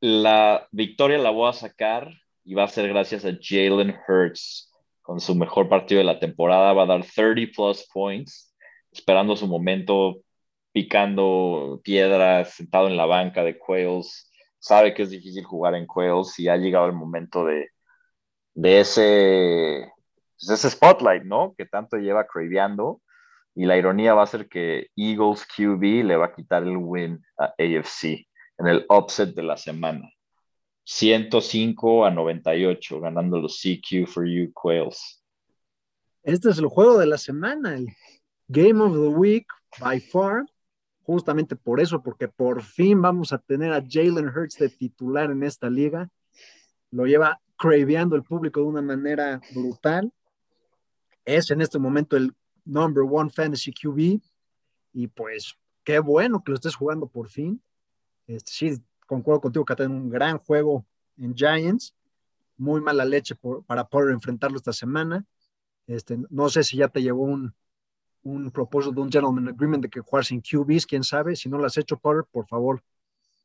la 0.00 0.68
victoria 0.72 1.18
la 1.18 1.30
voy 1.30 1.48
a 1.48 1.52
sacar 1.52 2.12
y 2.44 2.54
va 2.54 2.64
a 2.64 2.68
ser 2.68 2.88
gracias 2.88 3.24
a 3.24 3.36
Jalen 3.40 3.96
Hurts 4.06 4.67
con 5.08 5.20
su 5.20 5.34
mejor 5.34 5.70
partido 5.70 6.00
de 6.00 6.04
la 6.04 6.20
temporada, 6.20 6.74
va 6.74 6.82
a 6.82 6.86
dar 6.86 7.02
30 7.02 7.50
plus 7.56 7.88
points, 7.90 8.54
esperando 8.92 9.36
su 9.36 9.46
momento, 9.46 10.18
picando 10.70 11.80
piedras, 11.82 12.52
sentado 12.52 12.88
en 12.88 12.96
la 12.98 13.06
banca 13.06 13.42
de 13.42 13.58
Quails. 13.58 14.30
Sabe 14.58 14.92
que 14.92 15.04
es 15.04 15.10
difícil 15.10 15.44
jugar 15.44 15.74
en 15.76 15.86
Quails 15.86 16.38
y 16.38 16.48
ha 16.48 16.58
llegado 16.58 16.84
el 16.84 16.92
momento 16.92 17.46
de, 17.46 17.70
de 18.52 18.80
ese, 18.80 19.90
pues, 20.38 20.50
ese 20.50 20.68
spotlight, 20.68 21.22
¿no? 21.24 21.54
Que 21.56 21.64
tanto 21.64 21.96
lleva 21.96 22.26
craveando. 22.26 23.00
Y 23.54 23.64
la 23.64 23.78
ironía 23.78 24.12
va 24.12 24.24
a 24.24 24.26
ser 24.26 24.46
que 24.46 24.88
Eagles 24.94 25.46
QB 25.46 26.04
le 26.04 26.16
va 26.16 26.26
a 26.26 26.34
quitar 26.34 26.64
el 26.64 26.76
win 26.76 27.24
a 27.38 27.54
AFC 27.58 28.28
en 28.58 28.66
el 28.66 28.84
upset 28.90 29.34
de 29.34 29.42
la 29.42 29.56
semana. 29.56 30.10
105 30.90 32.06
a 32.06 32.10
98, 32.10 32.98
ganando 32.98 33.38
los 33.38 33.60
CQ 33.60 34.06
for 34.06 34.26
You 34.26 34.50
Quails. 34.54 35.22
Este 36.22 36.48
es 36.48 36.56
el 36.56 36.66
juego 36.66 36.98
de 36.98 37.04
la 37.04 37.18
semana, 37.18 37.74
el 37.74 37.88
Game 38.48 38.80
of 38.82 38.94
the 38.94 39.08
Week 39.08 39.46
by 39.78 40.00
far. 40.00 40.46
Justamente 41.02 41.56
por 41.56 41.78
eso, 41.78 42.02
porque 42.02 42.26
por 42.26 42.62
fin 42.62 43.02
vamos 43.02 43.34
a 43.34 43.38
tener 43.38 43.70
a 43.74 43.84
Jalen 43.86 44.28
Hurts 44.28 44.56
de 44.56 44.70
titular 44.70 45.30
en 45.30 45.42
esta 45.42 45.68
liga. 45.68 46.08
Lo 46.90 47.04
lleva 47.04 47.38
craveando 47.58 48.16
el 48.16 48.22
público 48.22 48.60
de 48.60 48.66
una 48.66 48.82
manera 48.82 49.42
brutal. 49.54 50.10
Es 51.26 51.50
en 51.50 51.60
este 51.60 51.78
momento 51.78 52.16
el 52.16 52.34
number 52.64 53.04
one 53.06 53.28
fantasy 53.28 53.72
QB. 53.72 54.22
Y 54.94 55.06
pues 55.08 55.54
qué 55.84 55.98
bueno 55.98 56.42
que 56.42 56.52
lo 56.52 56.54
estés 56.54 56.74
jugando 56.74 57.06
por 57.06 57.28
fin. 57.28 57.62
Este, 58.26 58.50
sí, 58.50 58.82
concuerdo 59.08 59.40
contigo 59.40 59.64
que 59.64 59.72
ha 59.72 59.76
tenido 59.76 59.98
un 59.98 60.10
gran 60.10 60.38
juego 60.38 60.84
en 61.16 61.34
Giants. 61.34 61.94
Muy 62.56 62.80
mala 62.80 63.04
leche 63.04 63.34
para 63.66 63.88
poder 63.88 64.12
enfrentarlo 64.12 64.56
esta 64.56 64.72
semana. 64.72 65.24
Este, 65.86 66.18
no 66.28 66.48
sé 66.48 66.62
si 66.62 66.76
ya 66.76 66.88
te 66.88 67.02
llegó 67.02 67.22
un, 67.22 67.54
un 68.22 68.50
propósito 68.50 68.92
de 68.92 69.00
un 69.00 69.10
gentleman 69.10 69.48
agreement 69.48 69.82
de 69.82 69.88
que 69.88 70.00
jugar 70.00 70.24
sin 70.24 70.40
QBs, 70.40 70.86
quién 70.86 71.02
sabe. 71.02 71.34
Si 71.34 71.48
no 71.48 71.58
lo 71.58 71.66
has 71.66 71.78
hecho, 71.78 71.96
Potter, 71.98 72.24
por 72.30 72.46
favor, 72.46 72.82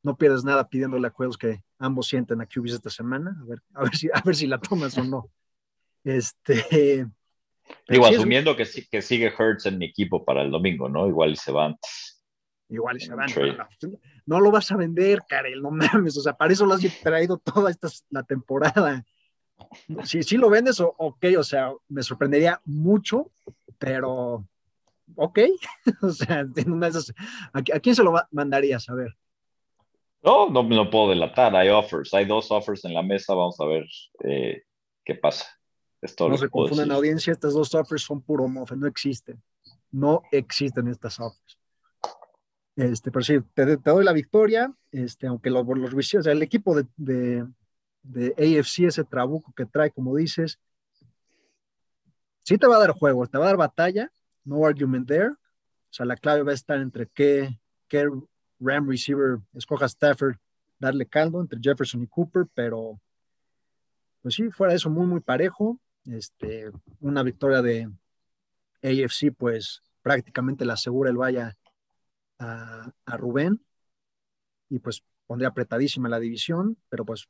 no 0.02 0.18
pierdas 0.18 0.44
nada 0.44 0.68
pidiéndole 0.68 1.08
a 1.08 1.12
juegos 1.12 1.38
que 1.38 1.64
ambos 1.80 2.08
sienten 2.08 2.42
a 2.42 2.46
QBs 2.46 2.74
esta 2.74 2.90
semana. 2.90 3.38
A 3.42 3.46
ver, 3.46 3.62
a 3.74 3.84
ver, 3.84 3.96
si, 3.96 4.10
a 4.14 4.22
ver 4.22 4.36
si 4.36 4.48
la 4.48 4.60
tomas 4.60 4.98
o 4.98 5.04
no. 5.04 5.30
Este. 6.04 7.08
Digo, 7.88 8.06
asumiendo 8.06 8.56
que, 8.58 8.66
que 8.92 9.02
sigue 9.02 9.34
Hertz 9.38 9.66
en 9.68 9.78
mi 9.78 9.86
equipo 9.86 10.26
para 10.26 10.42
el 10.42 10.52
domingo, 10.52 10.90
¿no? 10.90 11.08
Igual 11.08 11.38
se 11.38 11.52
van. 11.52 11.78
Igual 12.70 13.00
se 13.00 13.14
van. 13.14 13.30
No, 14.26 14.40
lo 14.40 14.52
vas 14.52 14.72
a 14.72 14.78
vender, 14.78 15.24
Karel, 15.28 15.62
no 15.62 15.72
mames. 15.72 16.18
O 16.18 16.22
sea, 16.22 16.34
para 16.34 16.54
eso 16.54 16.66
lo 16.66 16.74
has 16.74 16.82
traído 17.02 17.38
toda 17.38 17.70
esta 17.70 17.88
la 18.10 18.24
temporada. 18.24 19.04
Si, 20.04 20.24
si 20.24 20.38
lo 20.38 20.50
vendes, 20.50 20.80
ok, 20.80 21.26
o 21.38 21.44
sea, 21.44 21.72
me 21.90 22.04
sorprendería 22.04 22.60
mucho, 22.66 23.32
pero 23.78 24.46
ok. 25.16 25.40
o 26.02 26.10
sea, 26.10 26.46
¿a, 27.54 27.80
quién 27.80 27.96
se 27.96 28.04
lo 28.04 28.14
mandarías? 28.32 28.90
A 28.90 28.96
ver. 28.96 29.16
No, 30.24 30.50
no 30.50 30.64
me 30.64 30.76
lo 30.76 30.90
puedo 30.90 31.10
delatar. 31.10 31.56
Hay 31.56 31.70
offers, 31.70 32.14
hay 32.14 32.26
dos 32.26 32.50
offers 32.50 32.86
en 32.86 32.94
la 32.94 33.04
mesa. 33.04 33.34
Vamos 33.34 33.60
a 33.60 33.66
ver 33.66 33.86
eh, 34.24 34.64
qué 35.04 35.16
pasa. 35.16 35.46
no 36.02 36.38
se 36.38 36.50
confunden 36.50 36.88
la 36.88 36.96
audiencia, 36.96 37.34
estas 37.34 37.54
dos 37.54 37.74
offers 37.76 38.04
son 38.04 38.22
puro 38.22 38.48
mofe, 38.48 38.76
no 38.76 38.88
existen. 38.88 39.42
No 39.92 40.24
existen 40.32 40.88
estas 40.88 41.20
offers. 41.20 41.60
Este, 42.76 43.12
pero 43.12 43.24
sí, 43.24 43.40
te, 43.54 43.78
doy 43.78 44.04
la 44.04 44.14
victoria, 44.14 44.74
este, 44.92 45.28
aunque 45.28 45.50
los, 45.50 45.66
los 45.68 45.94
o 45.94 46.22
sea, 46.24 46.32
el 46.32 46.42
equipo 46.42 46.76
de, 46.76 46.88
de, 46.98 47.48
de, 48.02 48.60
AFC, 48.60 48.86
ese 48.86 49.04
trabuco 49.04 49.54
que 49.54 49.66
trae, 49.66 49.92
como 49.92 50.16
dices, 50.16 50.60
sí 52.44 52.58
te 52.58 52.68
va 52.68 52.78
a 52.78 52.80
dar 52.80 52.92
juego, 52.92 53.28
te 53.28 53.38
va 53.38 53.46
a 53.46 53.48
dar 53.48 53.58
batalla, 53.58 54.12
no 54.44 54.66
argument 54.66 55.08
there. 55.08 55.30
O 55.30 55.96
sea, 55.96 56.06
la 56.06 56.18
clave 56.18 56.42
va 56.42 56.52
a 56.52 56.56
estar 56.56 56.80
entre 56.80 57.08
qué, 57.08 57.60
qué 57.88 58.10
Ram 58.60 58.90
receiver 58.90 59.38
escoja 59.54 59.86
Stafford, 59.86 60.38
darle 60.80 61.06
caldo 61.06 61.42
entre 61.42 61.60
Jefferson 61.62 62.02
y 62.02 62.08
Cooper, 62.08 62.46
pero 62.54 63.00
pues 64.22 64.36
sí, 64.36 64.50
fuera 64.50 64.72
de 64.72 64.78
eso, 64.78 64.90
muy, 64.90 65.06
muy 65.06 65.20
parejo. 65.20 65.80
Este, 66.06 66.72
una 67.00 67.24
victoria 67.24 67.62
de 67.62 67.90
AFC, 68.82 69.32
pues 69.38 69.82
prácticamente 70.02 70.66
la 70.66 70.74
asegura 70.74 71.10
el 71.10 71.18
vaya 71.18 71.56
a, 72.44 73.18
Rubén 73.18 73.64
y 74.70 74.80
pues 74.80 75.04
pondría 75.26 75.50
apretadísima 75.50 76.10
la 76.10 76.20
división, 76.20 76.78
pero 76.90 77.06
pues 77.06 77.28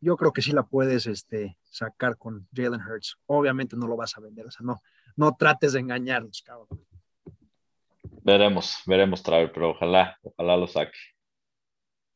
yo 0.00 0.16
creo 0.16 0.32
que 0.32 0.42
sí 0.42 0.52
la 0.52 0.64
puedes 0.64 1.06
este, 1.06 1.56
sacar 1.64 2.16
con 2.16 2.46
Jalen 2.54 2.80
Hurts. 2.80 3.18
Obviamente 3.26 3.76
no 3.76 3.86
lo 3.86 3.96
vas 3.96 4.16
a 4.16 4.20
vender, 4.20 4.46
o 4.46 4.50
sea, 4.50 4.64
no, 4.64 4.80
no 5.16 5.34
trates 5.36 5.72
de 5.72 5.80
engañarnos, 5.80 6.42
cabrón. 6.42 6.68
Veremos, 8.22 8.82
veremos, 8.86 9.22
Traver, 9.22 9.50
pero 9.52 9.70
ojalá, 9.70 10.18
ojalá 10.22 10.56
lo 10.56 10.66
saque. 10.66 10.98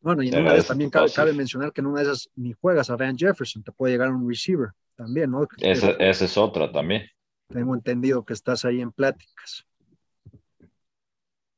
Bueno, 0.00 0.22
y 0.22 0.28
en 0.28 0.40
una 0.40 0.52
vez 0.52 0.66
también 0.66 0.90
cabe, 0.90 1.32
mencionar 1.32 1.72
que 1.72 1.80
en 1.80 1.86
una 1.86 2.00
de 2.00 2.06
esas 2.06 2.28
ni 2.34 2.52
juegas 2.52 2.90
a 2.90 2.96
Van 2.96 3.16
Jefferson, 3.16 3.62
te 3.62 3.70
puede 3.70 3.92
llegar 3.92 4.10
un 4.10 4.28
receiver 4.28 4.70
también, 4.96 5.30
¿no? 5.30 5.46
Esa, 5.58 5.90
es 5.92 6.36
otra 6.36 6.70
también. 6.72 7.08
Tengo 7.48 7.74
entendido 7.74 8.24
que 8.24 8.32
estás 8.32 8.64
ahí 8.64 8.80
en 8.80 8.90
pláticas 8.90 9.64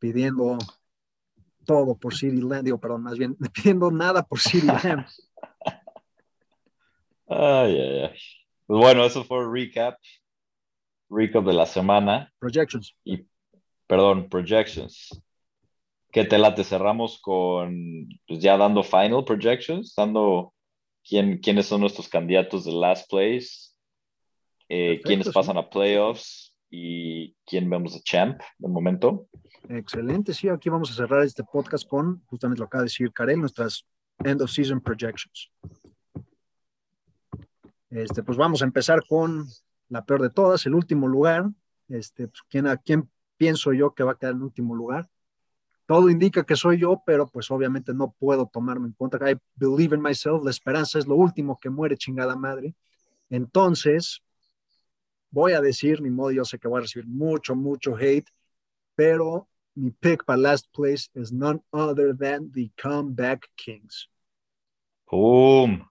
pidiendo 0.05 0.59
todo 1.65 1.97
por 1.97 2.15
City 2.15 2.43
Land, 2.43 2.65
digo, 2.65 2.79
perdón, 2.79 3.05
más 3.05 3.17
bien 3.17 3.35
pidiendo 3.55 3.91
nada 3.91 4.23
por 4.23 4.39
City 4.39 4.67
Land. 4.85 5.07
ay, 7.27 7.81
ay, 7.81 7.99
ay. 8.03 8.19
Pues 8.67 8.81
bueno, 8.81 9.03
eso 9.07 9.25
fue 9.25 9.39
el 9.39 9.51
recap. 9.51 9.99
Recap 11.09 11.43
de 11.47 11.55
la 11.55 11.65
semana. 11.65 12.31
Projections. 12.39 12.95
Y, 13.03 13.25
perdón, 13.87 14.29
projections. 14.29 15.23
¿Qué 16.13 16.25
te 16.27 16.37
late? 16.37 16.65
Cerramos 16.65 17.19
con, 17.23 18.07
pues 18.29 18.41
ya 18.41 18.59
dando 18.59 18.83
final 18.83 19.25
projections, 19.25 19.95
dando 19.97 20.53
quién, 21.03 21.39
quiénes 21.39 21.65
son 21.65 21.81
nuestros 21.81 22.11
candidatos 22.11 22.67
de 22.67 22.73
last 22.73 23.11
place, 23.11 23.71
eh, 24.69 25.01
quiénes 25.03 25.31
pasan 25.31 25.57
a 25.57 25.71
playoffs 25.71 26.44
y 26.77 27.37
quién 27.47 27.71
vemos 27.71 27.95
a 27.95 28.01
champ 28.01 28.41
de 28.59 28.69
momento. 28.69 29.29
Excelente, 29.69 30.35
sí, 30.35 30.49
aquí 30.49 30.69
vamos 30.69 30.91
a 30.91 30.95
cerrar 30.95 31.23
este 31.23 31.45
podcast 31.45 31.89
con 31.89 32.23
justamente 32.27 32.59
lo 32.59 32.67
acaba 32.67 32.83
de 32.83 32.87
decir 32.87 33.13
Karel, 33.13 33.41
nuestras 33.41 33.87
end 34.25 34.43
of 34.43 34.51
season 34.51 34.81
projections. 34.81 35.51
Este, 37.91 38.25
pues 38.25 38.37
vamos 38.37 38.61
a 38.63 38.65
empezar 38.65 39.05
con 39.09 39.47
la 39.89 40.05
peor 40.05 40.23
de 40.23 40.31
todas, 40.31 40.67
el 40.67 40.75
último 40.75 41.07
lugar. 41.07 41.49
Este, 41.89 42.27
pues, 42.27 42.43
¿quién, 42.49 42.67
¿A 42.67 42.77
quién 42.77 43.09
pienso 43.37 43.73
yo 43.73 43.95
que 43.95 44.03
va 44.03 44.13
a 44.13 44.19
quedar 44.19 44.35
en 44.35 44.43
último 44.43 44.75
lugar? 44.75 45.09
Todo 45.87 46.11
indica 46.11 46.45
que 46.45 46.57
soy 46.57 46.79
yo, 46.79 47.03
pero 47.07 47.29
pues 47.29 47.51
obviamente 47.53 47.95
no 47.95 48.11
puedo 48.19 48.47
tomarme 48.47 48.89
en 48.89 48.95
cuenta. 48.95 49.31
I 49.31 49.37
believe 49.55 49.95
in 49.95 50.03
myself, 50.03 50.43
la 50.43 50.51
esperanza 50.51 50.99
es 50.99 51.07
lo 51.07 51.15
último 51.15 51.61
que 51.61 51.71
muere, 51.71 51.97
chingada 51.97 52.35
madre. 52.35 52.75
Entonces, 53.31 54.24
voy 55.35 55.53
a 55.53 55.61
decir, 55.61 56.01
mi 56.01 56.11
modo, 56.11 56.31
yo 56.31 56.45
sé 56.45 56.59
que 56.59 56.69
voy 56.69 56.79
a 56.79 56.83
recibir 56.83 57.09
mucho, 57.09 57.57
mucho 57.57 57.97
hate, 57.97 58.31
pero 58.95 59.49
mi 59.75 59.91
pick 59.91 60.25
para 60.25 60.39
last 60.39 60.73
place 60.73 61.11
is 61.15 61.33
none 61.33 61.61
other 61.73 62.15
than 62.17 62.53
the 62.53 62.71
Comeback 62.77 63.49
Kings. 63.57 64.09
Boom. 65.11 65.89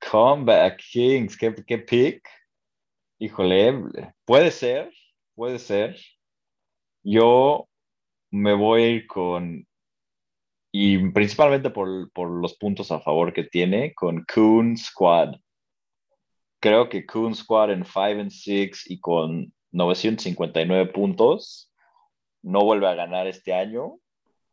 Comeback 0.00 0.78
Kings, 0.78 1.36
¿qué, 1.36 1.54
qué 1.66 1.78
pick? 1.78 2.26
Híjole, 3.20 4.14
puede 4.24 4.50
ser, 4.50 4.90
puede 5.34 5.58
ser. 5.58 5.96
Yo 7.04 7.68
me 8.30 8.54
voy 8.54 8.82
a 8.82 8.88
ir 8.88 9.06
con, 9.06 9.66
y 10.72 11.10
principalmente 11.10 11.68
por, 11.70 12.10
por 12.12 12.30
los 12.30 12.56
puntos 12.56 12.90
a 12.90 13.00
favor 13.00 13.32
que 13.32 13.44
tiene, 13.44 13.92
con 13.94 14.24
Coon 14.24 14.76
Squad. 14.76 15.34
Creo 16.62 16.88
que 16.88 17.04
Coon 17.04 17.34
Squad 17.34 17.72
en 17.72 17.84
5 17.84 18.00
and 18.20 18.30
6 18.30 18.88
y 18.88 19.00
con 19.00 19.52
959 19.72 20.92
puntos 20.92 21.72
no 22.40 22.62
vuelve 22.64 22.86
a 22.86 22.94
ganar 22.94 23.26
este 23.26 23.52
año 23.52 23.98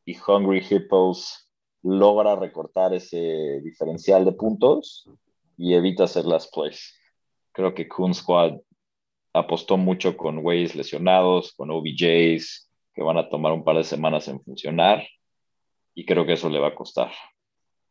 y 0.06 0.18
Hungry 0.18 0.66
Hippos 0.68 1.52
logra 1.84 2.36
recortar 2.36 2.96
ese 2.96 3.62
diferencial 3.64 4.26
de 4.26 4.32
puntos 4.32 5.08
y 5.56 5.76
evita 5.76 6.06
hacer 6.06 6.26
las 6.26 6.48
plays. 6.48 7.00
Creo 7.52 7.76
que 7.76 7.88
Coon 7.88 8.16
Squad 8.16 8.58
apostó 9.32 9.78
mucho 9.78 10.18
con 10.18 10.40
Ways 10.40 10.74
lesionados, 10.74 11.54
con 11.54 11.70
OBJs, 11.70 12.72
que 12.96 13.04
van 13.04 13.20
a 13.20 13.30
tomar 13.30 13.52
un 13.52 13.64
par 13.64 13.78
de 13.78 13.84
semanas 13.84 14.28
en 14.28 14.42
funcionar 14.42 15.08
y 15.94 16.08
creo 16.08 16.26
que 16.26 16.34
eso 16.34 16.50
le 16.50 16.58
va 16.58 16.70
a 16.70 16.76
costar. 16.76 17.12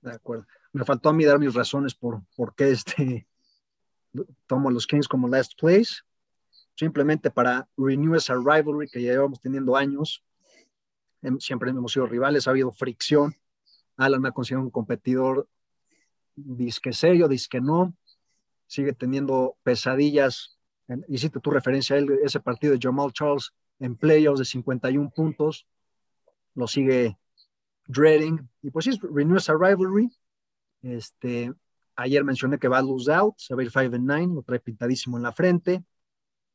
De 0.01 0.11
acuerdo. 0.11 0.45
Me 0.73 0.85
faltó 0.85 1.11
a 1.11 1.13
mí 1.13 1.25
dar 1.25 1.39
mis 1.39 1.55
razones 1.55 1.95
por, 1.95 2.21
por 2.35 2.57
qué 2.57 2.71
este, 2.71 3.28
tomo 4.47 4.71
los 4.71 4.87
Kings 4.87 5.09
como 5.09 5.29
last 5.29 5.53
place 5.59 6.03
simplemente 6.79 7.33
para 7.33 7.69
renew 7.77 8.15
esa 8.15 8.35
rivalry 8.35 8.89
que 8.89 9.01
llevamos 9.01 9.41
teniendo 9.41 9.77
años. 9.77 10.23
Siempre 11.41 11.71
hemos 11.71 11.93
sido 11.93 12.07
rivales, 12.07 12.47
ha 12.47 12.51
habido 12.51 12.71
fricción. 12.71 13.35
Alan 13.97 14.23
me 14.23 14.29
ha 14.29 14.33
considerado 14.33 14.65
un 14.65 14.71
competidor 14.71 15.49
disque 16.37 16.93
serio, 16.93 17.27
disque 17.27 17.61
no. 17.61 17.97
Sigue 18.69 18.93
teniendo 18.93 19.57
pesadillas. 19.65 20.57
Hiciste 21.09 21.41
tu 21.41 21.51
referencia 21.51 21.97
a 21.97 21.99
él, 21.99 22.17
ese 22.23 22.39
partido 22.39 22.75
de 22.75 22.79
Jamal 22.81 23.13
Charles 23.13 23.53
en 23.81 23.97
playoffs 23.97 24.39
de 24.39 24.45
51 24.45 25.11
puntos. 25.11 25.67
Lo 26.55 26.69
sigue 26.69 27.19
dreading. 27.89 28.49
Y 28.63 28.71
pues 28.71 28.85
sí, 28.85 29.01
renew 29.03 29.37
esa 29.37 29.55
rivalry. 29.55 30.13
Este, 30.83 31.53
ayer 31.99 32.25
mencioné 32.25 32.59
que 32.59 32.69
va 32.69 32.79
a 32.79 32.83
lose 32.83 33.13
out, 33.13 33.35
se 33.39 33.55
va 33.55 33.61
a 33.61 33.65
ir 33.65 33.71
5 33.71 33.97
and 33.97 34.07
9, 34.07 34.27
lo 34.35 34.43
trae 34.43 34.61
pintadísimo 34.61 35.17
en 35.17 35.25
la 35.25 35.33
frente. 35.33 35.83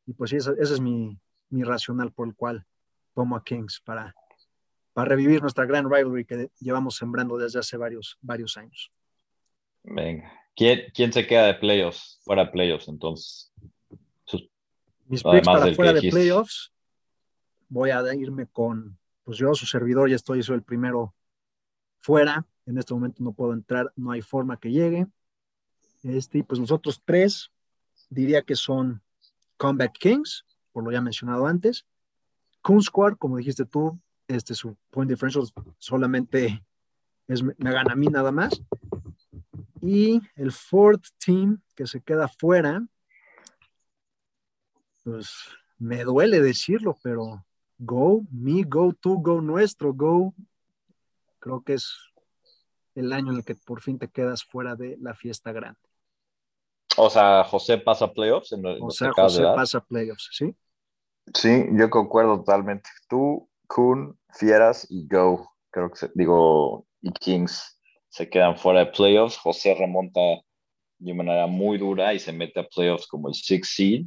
Y 0.05 0.13
pues 0.13 0.31
ese, 0.33 0.51
ese 0.59 0.73
es 0.73 0.79
mi, 0.79 1.19
mi, 1.49 1.63
racional 1.63 2.11
por 2.11 2.27
el 2.27 2.35
cual 2.35 2.65
tomo 3.13 3.35
a 3.35 3.43
Kings 3.43 3.81
para, 3.85 4.15
para 4.93 5.09
revivir 5.09 5.41
nuestra 5.41 5.65
gran 5.65 5.89
rivalry 5.89 6.25
que 6.25 6.49
llevamos 6.59 6.95
sembrando 6.95 7.37
desde 7.37 7.59
hace 7.59 7.77
varios, 7.77 8.17
varios 8.21 8.57
años. 8.57 8.91
Venga. 9.83 10.31
¿Quién, 10.55 10.83
quién 10.93 11.11
se 11.11 11.27
queda 11.27 11.47
de 11.47 11.55
playoffs? 11.55 12.21
Fuera 12.23 12.45
de 12.45 12.51
playoffs, 12.51 12.87
entonces. 12.87 13.51
Mis 15.05 15.21
picks 15.21 15.45
para 15.45 15.73
fuera 15.73 15.93
de 15.93 16.09
playoffs, 16.09 16.73
voy 17.67 17.89
a 17.89 18.01
irme 18.13 18.47
con, 18.47 18.97
pues 19.23 19.37
yo, 19.37 19.53
su 19.53 19.65
servidor, 19.65 20.09
ya 20.09 20.15
estoy, 20.15 20.41
soy 20.41 20.55
el 20.55 20.63
primero 20.63 21.13
fuera. 21.99 22.45
En 22.65 22.77
este 22.77 22.93
momento 22.93 23.21
no 23.21 23.33
puedo 23.33 23.51
entrar, 23.51 23.91
no 23.97 24.11
hay 24.11 24.21
forma 24.21 24.57
que 24.57 24.71
llegue. 24.71 25.05
Este, 26.03 26.39
y 26.39 26.43
pues 26.43 26.59
los 26.59 26.71
otros 26.71 27.01
tres, 27.03 27.51
diría 28.09 28.41
que 28.41 28.55
son 28.55 29.01
Comeback 29.57 29.97
Kings, 29.97 30.45
por 30.71 30.83
lo 30.83 30.91
ya 30.91 31.01
mencionado 31.01 31.47
antes. 31.47 31.85
Coon 32.61 32.81
Squad, 32.81 33.17
como 33.17 33.37
dijiste 33.37 33.65
tú, 33.65 33.99
este, 34.27 34.53
su 34.53 34.75
point 34.89 35.09
differential 35.09 35.45
solamente 35.77 36.63
es, 37.27 37.41
me 37.43 37.53
gana 37.57 37.93
a 37.93 37.95
mí 37.95 38.07
nada 38.07 38.31
más. 38.31 38.61
Y 39.81 40.21
el 40.35 40.51
fourth 40.51 41.07
team 41.23 41.61
que 41.75 41.87
se 41.87 42.01
queda 42.01 42.27
fuera, 42.27 42.85
pues 45.03 45.29
me 45.77 46.03
duele 46.03 46.39
decirlo, 46.39 46.97
pero 47.03 47.45
go, 47.77 48.25
me, 48.31 48.63
go, 48.63 48.93
tú, 48.93 49.21
go, 49.21 49.41
nuestro, 49.41 49.93
go. 49.93 50.33
Creo 51.39 51.61
que 51.63 51.73
es 51.73 51.97
el 52.95 53.11
año 53.11 53.31
en 53.31 53.39
el 53.39 53.45
que 53.45 53.55
por 53.55 53.81
fin 53.81 53.99
te 53.99 54.07
quedas 54.07 54.43
fuera 54.43 54.75
de 54.75 54.97
la 55.01 55.13
fiesta 55.13 55.51
grande. 55.51 55.79
O 56.97 57.09
sea, 57.09 57.43
José 57.43 57.77
pasa 57.77 58.11
playoffs. 58.11 58.51
En, 58.51 58.65
o 58.65 58.89
sea, 58.91 59.11
José 59.13 59.43
pasa 59.43 59.79
playoffs, 59.81 60.29
¿sí? 60.31 60.55
Sí, 61.33 61.65
yo 61.71 61.89
concuerdo 61.89 62.37
totalmente. 62.37 62.89
Tú, 63.07 63.49
Kun, 63.67 64.19
Fieras 64.29 64.85
y 64.89 65.07
Go, 65.07 65.49
creo 65.71 65.89
que 65.91 66.07
digo, 66.13 66.85
y 67.01 67.11
Kings 67.11 67.79
se 68.09 68.29
quedan 68.29 68.57
fuera 68.57 68.81
de 68.81 68.91
playoffs. 68.91 69.37
José 69.37 69.73
remonta 69.73 70.21
de 70.99 71.13
manera 71.13 71.47
muy 71.47 71.77
dura 71.77 72.13
y 72.13 72.19
se 72.19 72.31
mete 72.31 72.59
a 72.59 72.67
playoffs 72.67 73.07
como 73.07 73.27
el 73.27 73.33
six 73.33 73.73
seed 73.75 74.05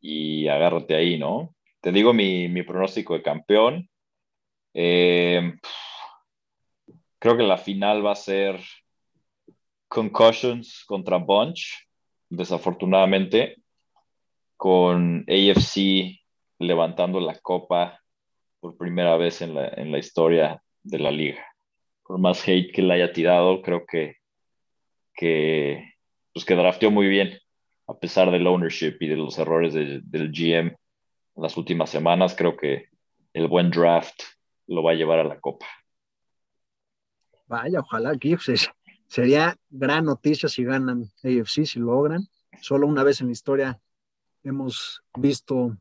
y 0.00 0.48
agárrate 0.48 0.94
ahí, 0.94 1.18
¿no? 1.18 1.54
Te 1.80 1.92
digo 1.92 2.12
mi, 2.12 2.48
mi 2.48 2.62
pronóstico 2.62 3.14
de 3.14 3.22
campeón. 3.22 3.88
Eh, 4.74 5.54
creo 7.18 7.36
que 7.36 7.42
la 7.42 7.58
final 7.58 8.04
va 8.04 8.12
a 8.12 8.16
ser 8.16 8.60
Concussions 9.88 10.84
contra 10.86 11.18
Bunch, 11.18 11.87
desafortunadamente, 12.28 13.56
con 14.56 15.24
AFC 15.28 16.20
levantando 16.58 17.20
la 17.20 17.38
copa 17.38 18.00
por 18.60 18.76
primera 18.76 19.16
vez 19.16 19.40
en 19.42 19.54
la, 19.54 19.68
en 19.68 19.92
la 19.92 19.98
historia 19.98 20.62
de 20.82 20.98
la 20.98 21.10
liga. 21.10 21.44
Por 22.02 22.18
más 22.18 22.46
hate 22.46 22.72
que 22.72 22.82
le 22.82 22.94
haya 22.94 23.12
tirado, 23.12 23.62
creo 23.62 23.86
que, 23.86 24.16
que, 25.14 25.94
pues 26.32 26.44
que 26.44 26.54
drafteó 26.54 26.90
muy 26.90 27.06
bien, 27.08 27.38
a 27.86 27.94
pesar 27.98 28.30
del 28.30 28.46
ownership 28.46 28.96
y 29.00 29.08
de 29.08 29.16
los 29.16 29.38
errores 29.38 29.74
del 29.74 30.32
GM 30.32 30.76
las 31.36 31.56
últimas 31.56 31.90
semanas. 31.90 32.34
Creo 32.36 32.56
que 32.56 32.88
el 33.32 33.48
buen 33.48 33.70
draft 33.70 34.20
lo 34.66 34.82
va 34.82 34.92
a 34.92 34.94
llevar 34.94 35.20
a 35.20 35.24
la 35.24 35.40
copa. 35.40 35.66
Vaya, 37.46 37.80
ojalá 37.80 38.16
que 38.18 38.36
sería 39.08 39.56
gran 39.70 40.04
noticia 40.04 40.48
si 40.48 40.64
ganan 40.64 41.10
AFC, 41.24 41.64
si 41.64 41.80
logran. 41.80 42.28
Solo 42.60 42.86
una 42.86 43.02
vez 43.02 43.20
en 43.20 43.28
la 43.28 43.32
historia 43.32 43.80
hemos 44.44 45.02
visto 45.16 45.76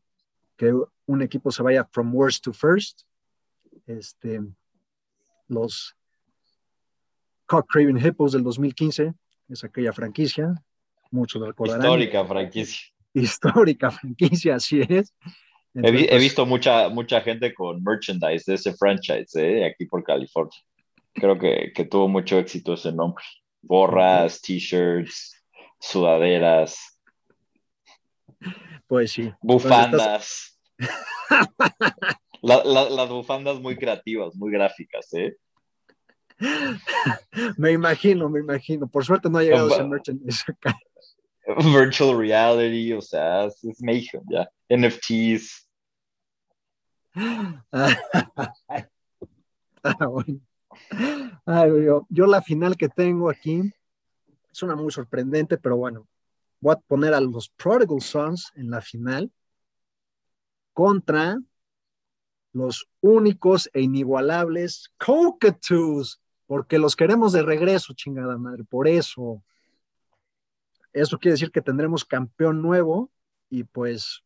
que 0.56 0.74
un 1.06 1.22
equipo 1.22 1.52
se 1.52 1.64
vaya 1.64 1.86
from 1.92 2.14
worst 2.14 2.44
to 2.44 2.54
first. 2.54 3.02
Este, 3.86 4.42
los 5.48 5.96
Cock 7.46 7.68
Craven 7.70 7.98
Hippos 7.98 8.34
del 8.34 8.44
2015 8.44 9.14
es 9.50 9.64
aquella 9.64 9.94
franquicia, 9.94 10.54
muchos 11.12 11.40
lo 11.40 11.48
recordarán. 11.48 11.82
Histórica 11.82 12.26
franquicia. 12.26 12.88
Histórica 13.14 13.92
franquicia, 13.92 14.56
así 14.56 14.82
es. 14.82 15.14
he, 15.74 15.82
pues, 15.82 16.22
visto 16.22 16.46
mucha, 16.46 16.90
mucha 16.90 17.22
gente 17.22 17.54
con 17.54 17.82
merchandise 17.84 18.44
de 18.46 18.56
ese 18.56 18.74
franchise 18.74 19.36
¿eh? 19.36 19.66
aquí 19.66 19.86
por 19.86 20.04
California. 20.04 20.60
Creo 21.20 21.38
que, 21.40 21.72
que 21.74 21.86
tuvo 21.86 22.08
mucho 22.08 22.38
éxito 22.38 22.74
ese 22.74 22.92
nombre. 22.92 23.24
Borras, 23.62 24.42
t-shirts, 24.42 25.44
sudaderas. 25.80 27.02
Pues 28.88 29.12
sí. 29.12 29.34
Bufandas. 29.42 30.60
las 32.42 33.10
bufandas 33.10 33.60
muy 33.60 33.76
creativas, 33.76 34.36
muy 34.36 34.52
gráficas, 34.52 35.12
¿eh? 35.14 35.36
me 37.58 37.72
imagino, 37.72 38.30
me 38.30 38.40
imagino. 38.40 38.88
Por 38.88 39.04
suerte 39.04 39.30
no 39.30 39.40
ha 39.40 39.44
llegado 39.44 39.70
ese 39.70 39.84
merchandise 39.84 40.44
acá. 40.48 40.78
Virtual 41.64 42.18
reality, 42.18 42.94
o 42.94 43.02
sea, 43.02 43.46
es, 43.46 43.82
Mayhem, 43.82 44.22
ya. 44.30 44.50
NFTs. 44.70 45.68
Yo 52.10 52.26
la 52.26 52.42
final 52.42 52.76
que 52.78 52.90
tengo 52.90 53.30
aquí 53.30 53.62
es 54.52 54.64
una 54.64 54.76
muy 54.76 54.92
sorprendente, 54.92 55.58
pero 55.58 55.78
bueno, 55.78 56.08
voy 56.60 56.74
a 56.74 56.80
poner 56.80 57.14
a 57.14 57.22
los 57.22 57.50
Prodigal 57.50 58.02
Sons 58.02 58.52
en 58.56 58.70
la 58.70 58.82
final 58.82 59.32
contra 60.74 61.38
los 62.54 62.90
únicos 63.02 63.70
e 63.74 63.82
inigualables 63.82 64.92
Cockatoos, 64.98 66.22
porque 66.48 66.80
los 66.80 66.96
queremos 66.96 67.34
de 67.34 67.44
regreso, 67.44 67.94
chingada 67.94 68.38
madre, 68.38 68.64
por 68.64 68.88
eso. 68.88 69.44
Eso 70.94 71.20
quiere 71.20 71.34
decir 71.34 71.52
que 71.52 71.62
tendremos 71.62 72.04
campeón 72.04 72.62
nuevo 72.62 73.12
y 73.50 73.64
pues 73.64 74.24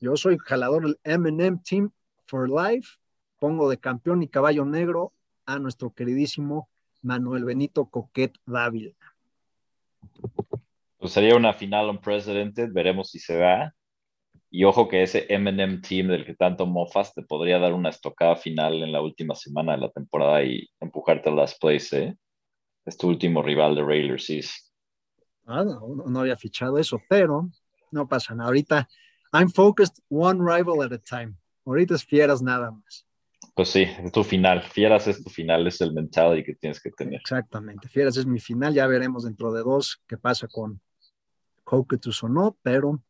yo 0.00 0.16
soy 0.16 0.38
jalador 0.38 0.84
del 0.84 0.98
MM 1.04 1.60
Team 1.62 1.90
for 2.26 2.48
Life, 2.48 2.96
pongo 3.38 3.68
de 3.68 3.78
campeón 3.78 4.22
y 4.22 4.28
caballo 4.28 4.64
negro 4.64 5.12
a 5.46 5.58
nuestro 5.58 5.92
queridísimo 5.92 6.68
Manuel 7.02 7.44
Benito 7.44 7.86
Coquet 7.86 8.32
Dávila. 8.46 8.94
Pues 10.98 11.12
sería 11.12 11.36
una 11.36 11.52
final 11.52 11.90
unprecedented, 11.90 12.70
veremos 12.72 13.10
si 13.10 13.18
se 13.18 13.36
da. 13.36 13.74
Y 14.50 14.64
ojo 14.64 14.88
que 14.88 15.02
ese 15.02 15.26
MM 15.28 15.80
team 15.80 16.08
del 16.08 16.24
que 16.24 16.34
tanto 16.34 16.64
mofas 16.64 17.12
te 17.12 17.22
podría 17.22 17.58
dar 17.58 17.72
una 17.72 17.90
estocada 17.90 18.36
final 18.36 18.82
en 18.82 18.92
la 18.92 19.02
última 19.02 19.34
semana 19.34 19.72
de 19.72 19.78
la 19.78 19.90
temporada 19.90 20.44
y 20.44 20.68
empujarte 20.80 21.28
a 21.28 21.32
las 21.32 21.58
plays, 21.58 21.92
¿eh? 21.92 22.16
Es 22.86 22.96
tu 22.96 23.08
último 23.08 23.42
rival 23.42 23.74
de 23.74 23.82
Railers, 23.82 24.24
sí. 24.24 24.40
Ah, 25.46 25.64
no, 25.64 26.04
no, 26.06 26.20
había 26.20 26.36
fichado 26.36 26.78
eso, 26.78 27.00
pero 27.08 27.50
no 27.90 28.08
pasa 28.08 28.34
nada. 28.34 28.48
Ahorita, 28.48 28.88
I'm 29.32 29.50
focused 29.50 29.98
one 30.08 30.38
rival 30.40 30.82
at 30.82 30.92
a 30.92 30.98
time. 30.98 31.34
Ahorita 31.66 31.94
es 31.94 32.04
Fieras 32.04 32.40
nada 32.40 32.70
más. 32.70 33.06
Pues 33.54 33.68
sí, 33.68 33.82
es 33.82 34.10
tu 34.10 34.24
final. 34.24 34.62
Fieras 34.62 35.06
es 35.06 35.22
tu 35.22 35.30
final, 35.30 35.66
es 35.66 35.80
el 35.80 35.92
mentality 35.92 36.44
que 36.44 36.54
tienes 36.56 36.80
que 36.80 36.90
tener. 36.90 37.20
Exactamente. 37.20 37.88
Fieras 37.88 38.16
es 38.16 38.26
mi 38.26 38.40
final. 38.40 38.74
Ya 38.74 38.86
veremos 38.88 39.24
dentro 39.24 39.52
de 39.52 39.62
dos 39.62 40.02
qué 40.08 40.18
pasa 40.18 40.48
con 40.48 40.80
Coquetus 41.62 42.22
o 42.24 42.28
no, 42.28 42.56
pero 42.62 43.00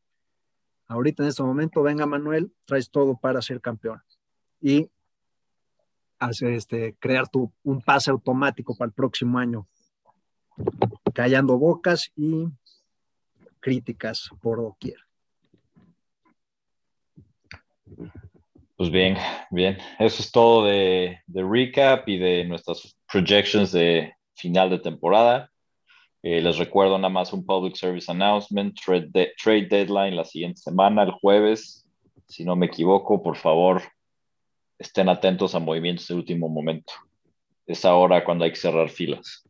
ahorita 0.86 1.22
en 1.22 1.30
este 1.30 1.42
momento, 1.42 1.82
venga 1.82 2.04
Manuel, 2.04 2.52
traes 2.66 2.90
todo 2.90 3.16
para 3.16 3.40
ser 3.40 3.62
campeón. 3.62 4.02
Y 4.60 4.90
hacer 6.18 6.52
este, 6.52 6.94
crear 6.98 7.28
tu, 7.28 7.52
un 7.62 7.80
pase 7.80 8.10
automático 8.10 8.76
para 8.76 8.88
el 8.88 8.92
próximo 8.92 9.38
año, 9.38 9.66
callando 11.14 11.58
bocas 11.58 12.12
y 12.16 12.48
críticas 13.60 14.30
por 14.42 14.58
doquier. 14.58 14.98
Pues 18.76 18.90
bien, 18.90 19.16
bien. 19.50 19.78
Eso 19.98 20.20
es 20.20 20.32
todo 20.32 20.64
de, 20.66 21.20
de 21.26 21.42
recap 21.44 22.08
y 22.08 22.18
de 22.18 22.44
nuestras 22.44 22.96
projections 23.10 23.70
de 23.70 24.12
final 24.34 24.70
de 24.70 24.80
temporada. 24.80 25.50
Eh, 26.22 26.40
les 26.40 26.58
recuerdo 26.58 26.96
nada 26.98 27.10
más 27.10 27.32
un 27.32 27.44
public 27.44 27.76
service 27.76 28.10
announcement, 28.10 28.74
trade, 28.82 29.66
deadline 29.68 30.16
la 30.16 30.24
siguiente 30.24 30.60
semana, 30.60 31.02
el 31.02 31.12
jueves. 31.12 31.86
Si 32.26 32.44
no 32.44 32.56
me 32.56 32.66
equivoco, 32.66 33.22
por 33.22 33.36
favor, 33.36 33.82
estén 34.78 35.08
atentos 35.08 35.54
a 35.54 35.60
movimientos 35.60 36.08
de 36.08 36.14
último 36.14 36.48
momento. 36.48 36.94
Es 37.66 37.84
ahora 37.84 38.24
cuando 38.24 38.44
hay 38.44 38.50
que 38.50 38.56
cerrar 38.56 38.88
filas. 38.88 39.46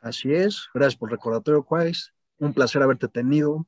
Así 0.00 0.32
es. 0.32 0.68
Gracias 0.74 0.96
por 0.96 1.10
el 1.10 1.16
recordatorio, 1.16 1.62
Quais. 1.62 2.12
Un 2.38 2.54
placer 2.54 2.82
haberte 2.82 3.06
tenido. 3.06 3.66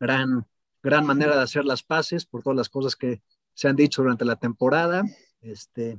Gran, 0.00 0.46
gran 0.84 1.06
manera 1.06 1.34
de 1.34 1.42
hacer 1.42 1.64
las 1.64 1.82
paces 1.82 2.26
por 2.26 2.42
todas 2.42 2.56
las 2.56 2.68
cosas 2.68 2.94
que 2.94 3.22
se 3.54 3.68
han 3.68 3.74
dicho 3.74 4.02
durante 4.02 4.26
la 4.26 4.36
temporada. 4.36 5.02
Este, 5.40 5.98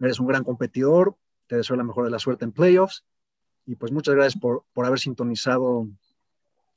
eres 0.00 0.18
un 0.18 0.26
gran 0.26 0.42
competidor, 0.42 1.16
te 1.46 1.56
deseo 1.56 1.76
la 1.76 1.84
mejor 1.84 2.06
de 2.06 2.10
la 2.10 2.18
suerte 2.18 2.46
en 2.46 2.52
playoffs 2.52 3.04
y 3.66 3.76
pues 3.76 3.92
muchas 3.92 4.14
gracias 4.14 4.40
por, 4.40 4.64
por 4.72 4.86
haber 4.86 4.98
sintonizado 4.98 5.86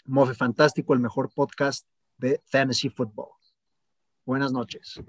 Mofe 0.05 0.33
Fantástico, 0.33 0.93
el 0.93 0.99
mejor 0.99 1.31
podcast 1.33 1.87
de 2.17 2.41
Fantasy 2.45 2.89
Football. 2.89 3.29
Buenas 4.25 4.51
noches. 4.51 5.01